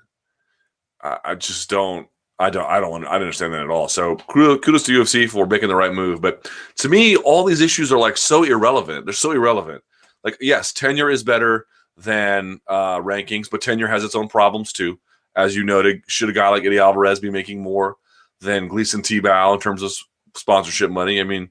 [1.03, 2.09] I, I, just don't.
[2.39, 2.65] I don't.
[2.65, 3.05] I don't.
[3.05, 3.89] I don't understand that at all.
[3.89, 6.23] So kudos to UFC for making the right move.
[6.23, 9.05] But to me, all these issues are like so irrelevant.
[9.05, 9.85] They're so irrelevant.
[10.25, 11.67] Like yes, tenure is better
[11.99, 14.99] than uh, rankings, but tenure has its own problems too.
[15.35, 17.97] As you noted, should a guy like Eddie Alvarez be making more
[18.41, 19.93] than Gleison Tibau in terms of
[20.35, 21.21] sponsorship money.
[21.21, 21.51] I mean,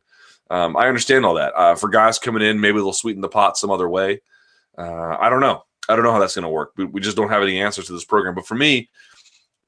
[0.49, 1.53] um, I understand all that.
[1.55, 4.21] Uh, for guys coming in, maybe they'll sweeten the pot some other way.
[4.77, 5.63] Uh, I don't know.
[5.87, 6.71] I don't know how that's going to work.
[6.77, 8.35] We, we, just don't have any answers to this program.
[8.35, 8.89] But for me,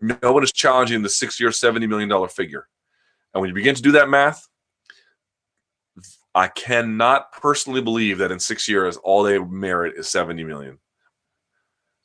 [0.01, 2.67] no one is challenging the six-year, seventy million dollar figure.
[3.33, 4.47] And when you begin to do that math,
[6.33, 10.79] I cannot personally believe that in six years all they merit is seventy million.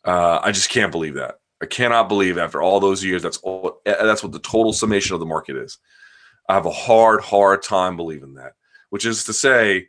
[0.04, 1.36] Uh, I just can't believe that.
[1.62, 4.72] I cannot believe after all those years that's all, eh, eh, that's what the total
[4.72, 5.78] summation of the market is.
[6.48, 8.54] I have a hard, hard time believing that.
[8.90, 9.88] Which is to say,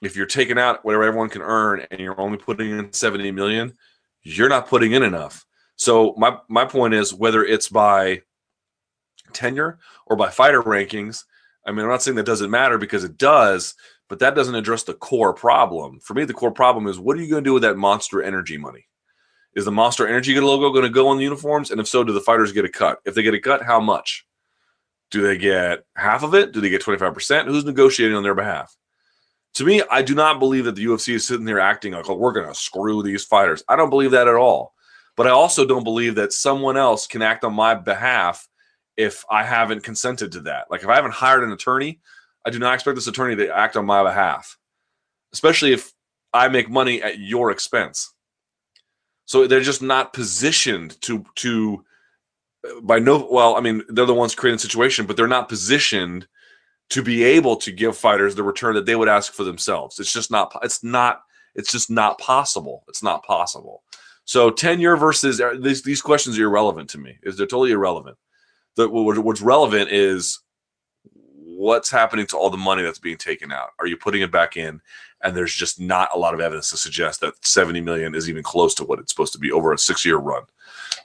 [0.00, 3.74] if you're taking out whatever everyone can earn and you're only putting in 70 million,
[4.22, 5.44] you're not putting in enough.
[5.76, 8.22] So my my point is whether it's by
[9.32, 11.24] tenure or by fighter rankings,
[11.66, 13.74] I mean I'm not saying that doesn't matter because it does,
[14.08, 16.00] but that doesn't address the core problem.
[16.00, 18.22] For me, the core problem is what are you going to do with that monster
[18.22, 18.87] energy money?
[19.58, 21.72] Is the Monster Energy logo going to go on the uniforms?
[21.72, 23.00] And if so, do the fighters get a cut?
[23.04, 24.24] If they get a cut, how much?
[25.10, 26.52] Do they get half of it?
[26.52, 27.46] Do they get 25%?
[27.46, 28.76] Who's negotiating on their behalf?
[29.54, 32.14] To me, I do not believe that the UFC is sitting there acting like, oh,
[32.14, 33.64] we're going to screw these fighters.
[33.68, 34.74] I don't believe that at all.
[35.16, 38.48] But I also don't believe that someone else can act on my behalf
[38.96, 40.70] if I haven't consented to that.
[40.70, 41.98] Like if I haven't hired an attorney,
[42.46, 44.56] I do not expect this attorney to act on my behalf,
[45.32, 45.92] especially if
[46.32, 48.14] I make money at your expense.
[49.28, 51.84] So they're just not positioned to to
[52.80, 56.26] by no well, I mean, they're the ones creating the situation, but they're not positioned
[56.88, 60.00] to be able to give fighters the return that they would ask for themselves.
[60.00, 61.20] It's just not it's not
[61.54, 62.84] it's just not possible.
[62.88, 63.82] It's not possible.
[64.24, 67.18] So tenure versus uh, these these questions are irrelevant to me.
[67.22, 68.16] Is they're totally irrelevant.
[68.76, 70.40] The, what's relevant is
[71.58, 73.70] what's happening to all the money that's being taken out?
[73.80, 74.80] Are you putting it back in?
[75.22, 78.44] And there's just not a lot of evidence to suggest that 70 million is even
[78.44, 80.44] close to what it's supposed to be over a six year run.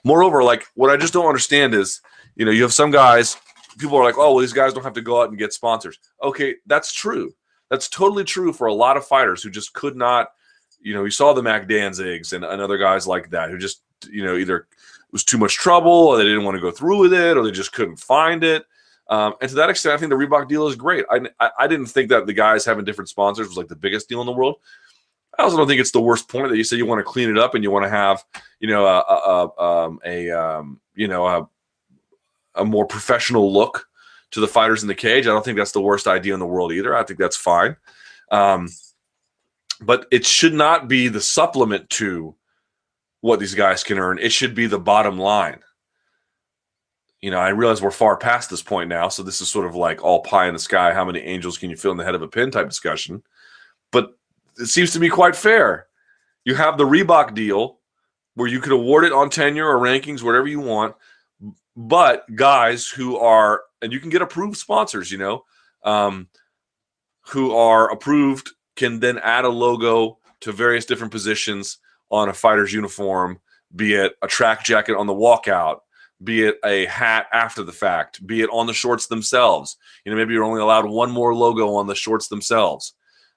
[0.04, 2.02] Moreover, like what I just don't understand is,
[2.36, 3.36] you know, you have some guys,
[3.78, 5.98] people are like, oh, well, these guys don't have to go out and get sponsors.
[6.22, 7.34] Okay, that's true.
[7.68, 10.28] That's totally true for a lot of fighters who just could not,
[10.80, 13.82] you know, you saw the Mac Danzigs and, and other guys like that who just,
[14.08, 14.66] you know, either it
[15.10, 17.50] was too much trouble or they didn't want to go through with it or they
[17.50, 18.64] just couldn't find it
[19.08, 21.04] um, and to that extent, I think the Reebok deal is great.
[21.10, 24.08] I, I, I didn't think that the guys having different sponsors was like the biggest
[24.08, 24.56] deal in the world.
[25.38, 27.28] I also don't think it's the worst point that you say you want to clean
[27.28, 28.24] it up and you want to have,
[28.60, 31.48] you know, a, a, um, a um, you know, a,
[32.54, 33.88] a more professional look
[34.30, 35.26] to the fighters in the cage.
[35.26, 36.96] I don't think that's the worst idea in the world either.
[36.96, 37.76] I think that's fine.
[38.30, 38.68] Um,
[39.80, 42.36] but it should not be the supplement to
[43.20, 44.18] what these guys can earn.
[44.18, 45.60] It should be the bottom line.
[47.24, 49.74] You know, I realize we're far past this point now, so this is sort of
[49.74, 50.92] like all pie in the sky.
[50.92, 53.22] How many angels can you fill in the head of a pin type discussion?
[53.92, 54.14] But
[54.58, 55.86] it seems to me quite fair.
[56.44, 57.78] You have the Reebok deal
[58.34, 60.96] where you could award it on tenure or rankings, whatever you want.
[61.74, 65.44] But guys who are, and you can get approved sponsors, you know,
[65.82, 66.28] um,
[67.28, 71.78] who are approved can then add a logo to various different positions
[72.10, 73.40] on a fighter's uniform,
[73.74, 75.78] be it a track jacket on the walkout,
[76.24, 79.76] be it a hat after the fact, be it on the shorts themselves.
[80.04, 82.94] You know, maybe you're only allowed one more logo on the shorts themselves.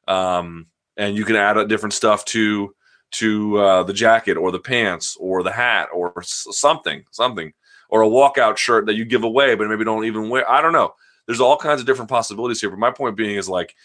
[0.08, 2.74] Um, and you can add a different stuff to
[3.10, 7.54] to uh, the jacket or the pants or the hat or something, something,
[7.90, 10.50] or a walkout shirt that you give away, but maybe don't even wear.
[10.50, 10.94] I don't know.
[11.26, 12.70] There's all kinds of different possibilities here.
[12.70, 13.76] But my point being is like,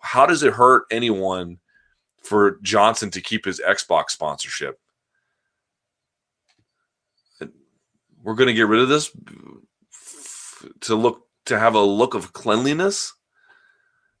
[0.00, 1.58] how does it hurt anyone
[2.22, 4.80] for Johnson to keep his Xbox sponsorship?
[8.24, 9.10] We're going to get rid of this
[10.80, 13.12] to look to have a look of cleanliness.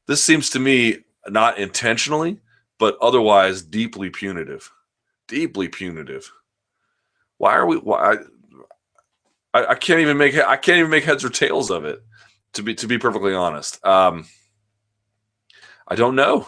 [0.06, 2.40] This seems to me not intentionally,
[2.78, 4.70] but otherwise deeply punitive.
[5.26, 6.30] Deeply punitive.
[7.38, 7.76] Why are we?
[7.76, 8.18] Why?
[9.54, 12.00] I, I can't even make I can't even make heads or tails of it.
[12.52, 13.84] To be to be perfectly honest.
[13.86, 14.26] Um,
[15.88, 16.46] I don't know.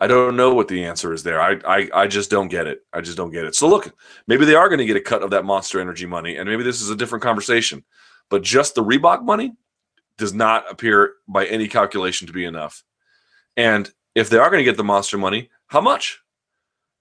[0.00, 1.40] I don't know what the answer is there.
[1.40, 2.80] I, I I just don't get it.
[2.92, 3.54] I just don't get it.
[3.54, 3.94] So look,
[4.26, 6.62] maybe they are going to get a cut of that Monster Energy money, and maybe
[6.62, 7.84] this is a different conversation.
[8.30, 9.54] But just the Reebok money
[10.16, 12.82] does not appear by any calculation to be enough.
[13.56, 16.20] And if they are going to get the Monster money, how much?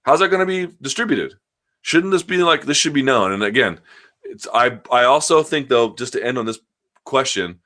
[0.03, 1.35] How's that going to be distributed?
[1.81, 3.31] Shouldn't this be like this should be known?
[3.31, 3.79] And again,
[4.23, 6.59] it's I I also think though, just to end on this
[7.05, 7.59] question,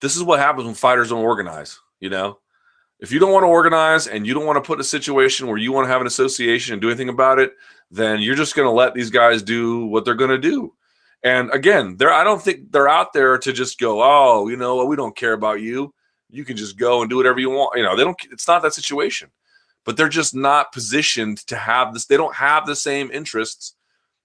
[0.00, 1.78] this is what happens when fighters don't organize.
[2.00, 2.38] You know,
[3.00, 5.58] if you don't want to organize and you don't want to put a situation where
[5.58, 7.52] you want to have an association and do anything about it,
[7.90, 10.72] then you're just going to let these guys do what they're going to do.
[11.22, 14.84] And again, they're I don't think they're out there to just go, oh, you know,
[14.84, 15.92] we don't care about you.
[16.30, 17.76] You can just go and do whatever you want.
[17.76, 18.16] You know, they don't.
[18.30, 19.30] It's not that situation.
[19.84, 22.06] But they're just not positioned to have this.
[22.06, 23.76] They don't have the same interests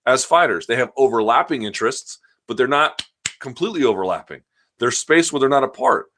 [0.06, 0.66] as fighters.
[0.66, 2.18] They have overlapping interests,
[2.48, 3.04] but they're not
[3.40, 4.42] completely overlapping.
[4.80, 6.11] There's space where they're not apart.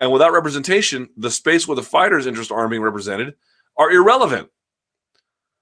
[0.00, 3.34] And without representation, the space where the fighters' interests aren't being represented
[3.76, 4.48] are irrelevant.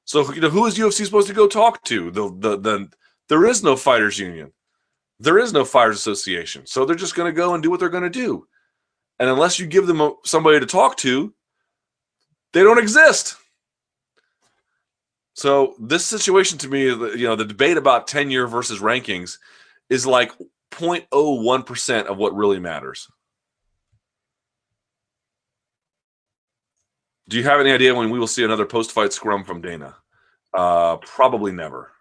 [0.05, 2.11] So you know, who is UFC supposed to go talk to?
[2.11, 2.89] The the the
[3.29, 4.53] there is no fighters union.
[5.21, 6.67] There is no fighters association.
[6.67, 8.47] So they're just going to go and do what they're going to do.
[9.19, 11.35] And unless you give them somebody to talk to,
[12.53, 13.37] they don't exist.
[15.35, 19.39] So this situation to me, you know, the debate about tenure versus rankings
[19.91, 20.33] is like
[20.73, 23.09] 0.01% of what really matters.
[27.29, 29.97] Do you have any idea when we will see another post fight scrum from Dana?
[30.55, 31.93] Uh, probably never.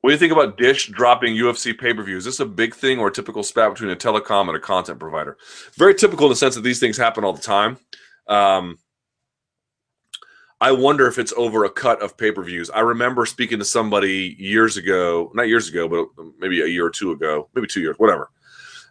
[0.00, 2.16] What do you think about Dish dropping UFC pay per view?
[2.16, 4.98] Is this a big thing or a typical spat between a telecom and a content
[4.98, 5.36] provider?
[5.76, 7.78] Very typical in the sense that these things happen all the time.
[8.26, 8.78] Um,
[10.60, 12.68] I wonder if it's over a cut of pay per views.
[12.70, 16.90] I remember speaking to somebody years ago, not years ago, but maybe a year or
[16.90, 18.30] two ago, maybe two years, whatever,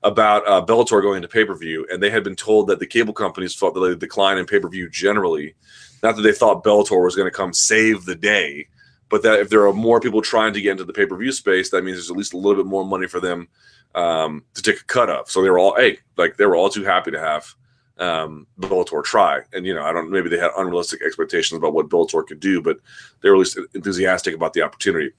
[0.04, 2.86] about uh, Bellator going to pay per view, and they had been told that the
[2.86, 5.56] cable companies felt they decline in pay per view generally.
[6.04, 8.68] Not that they thought Bellator was going to come save the day,
[9.10, 11.32] but that if there are more people trying to get into the pay per view
[11.32, 13.48] space, that means there's at least a little bit more money for them
[13.96, 15.30] um, to take a cut of.
[15.30, 17.56] So they were all, hey, like they were all too happy to have
[18.00, 19.42] um, Bellator try.
[19.54, 22.62] And you know, I don't maybe they had unrealistic expectations about what Bellator could do,
[22.62, 22.78] but
[23.22, 25.12] they were at least enthusiastic about the opportunity.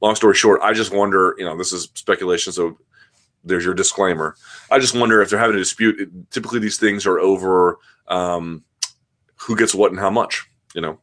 [0.00, 1.34] Long story short, I just wonder.
[1.38, 2.78] You know, this is speculation, so
[3.44, 4.36] there's your disclaimer.
[4.70, 6.30] I just wonder if they're having a dispute.
[6.30, 8.64] Typically, these things are over um,
[9.36, 10.46] who gets what and how much.
[10.74, 10.98] You know.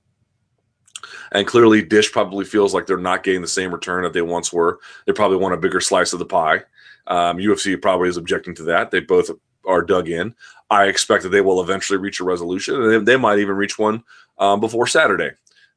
[1.31, 4.53] And clearly, Dish probably feels like they're not getting the same return that they once
[4.53, 4.80] were.
[5.05, 6.64] They probably want a bigger slice of the pie.
[7.07, 8.91] Um, UFC probably is objecting to that.
[8.91, 9.30] They both
[9.65, 10.34] are dug in.
[10.69, 13.77] I expect that they will eventually reach a resolution, and they, they might even reach
[13.77, 14.03] one
[14.38, 15.31] um, before Saturday.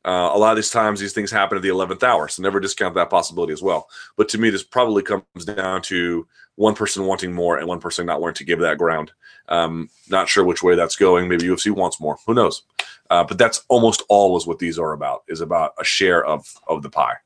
[0.04, 2.58] Uh, a lot of these times, these things happen at the 11th hour, so never
[2.58, 3.88] discount that possibility as well.
[4.16, 8.06] But to me, this probably comes down to one person wanting more and one person
[8.06, 9.12] not wanting to give that ground.
[9.48, 11.28] Um, not sure which way that's going.
[11.28, 12.18] Maybe UFC wants more.
[12.26, 12.62] Who knows?
[13.08, 15.24] Uh, but that's almost always what these are about.
[15.28, 17.16] Is about a share of of the pie.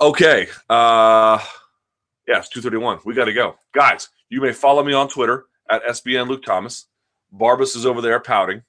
[0.00, 0.48] Okay.
[0.68, 1.38] Uh,
[2.26, 3.00] yes, 231.
[3.04, 3.56] We got to go.
[3.72, 6.86] Guys, you may follow me on Twitter at SBN Luke Thomas.
[7.34, 8.62] Barbas is over there pouting.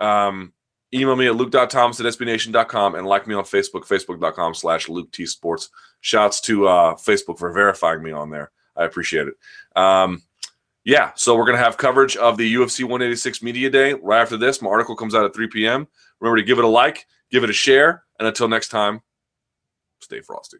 [0.00, 0.52] Um,
[0.92, 5.26] email me at luke.thomas at sbnation.com and like me on Facebook, facebook.com slash Luke T
[5.26, 5.70] Sports.
[6.00, 8.50] Shouts to uh, Facebook for verifying me on there.
[8.76, 9.34] I appreciate it.
[9.76, 10.22] Um,
[10.84, 14.60] yeah, so we're gonna have coverage of the UFC 186 Media Day right after this.
[14.60, 15.86] My article comes out at 3 p.m.
[16.20, 19.00] Remember to give it a like, give it a share, and until next time,
[20.00, 20.58] stay frosty.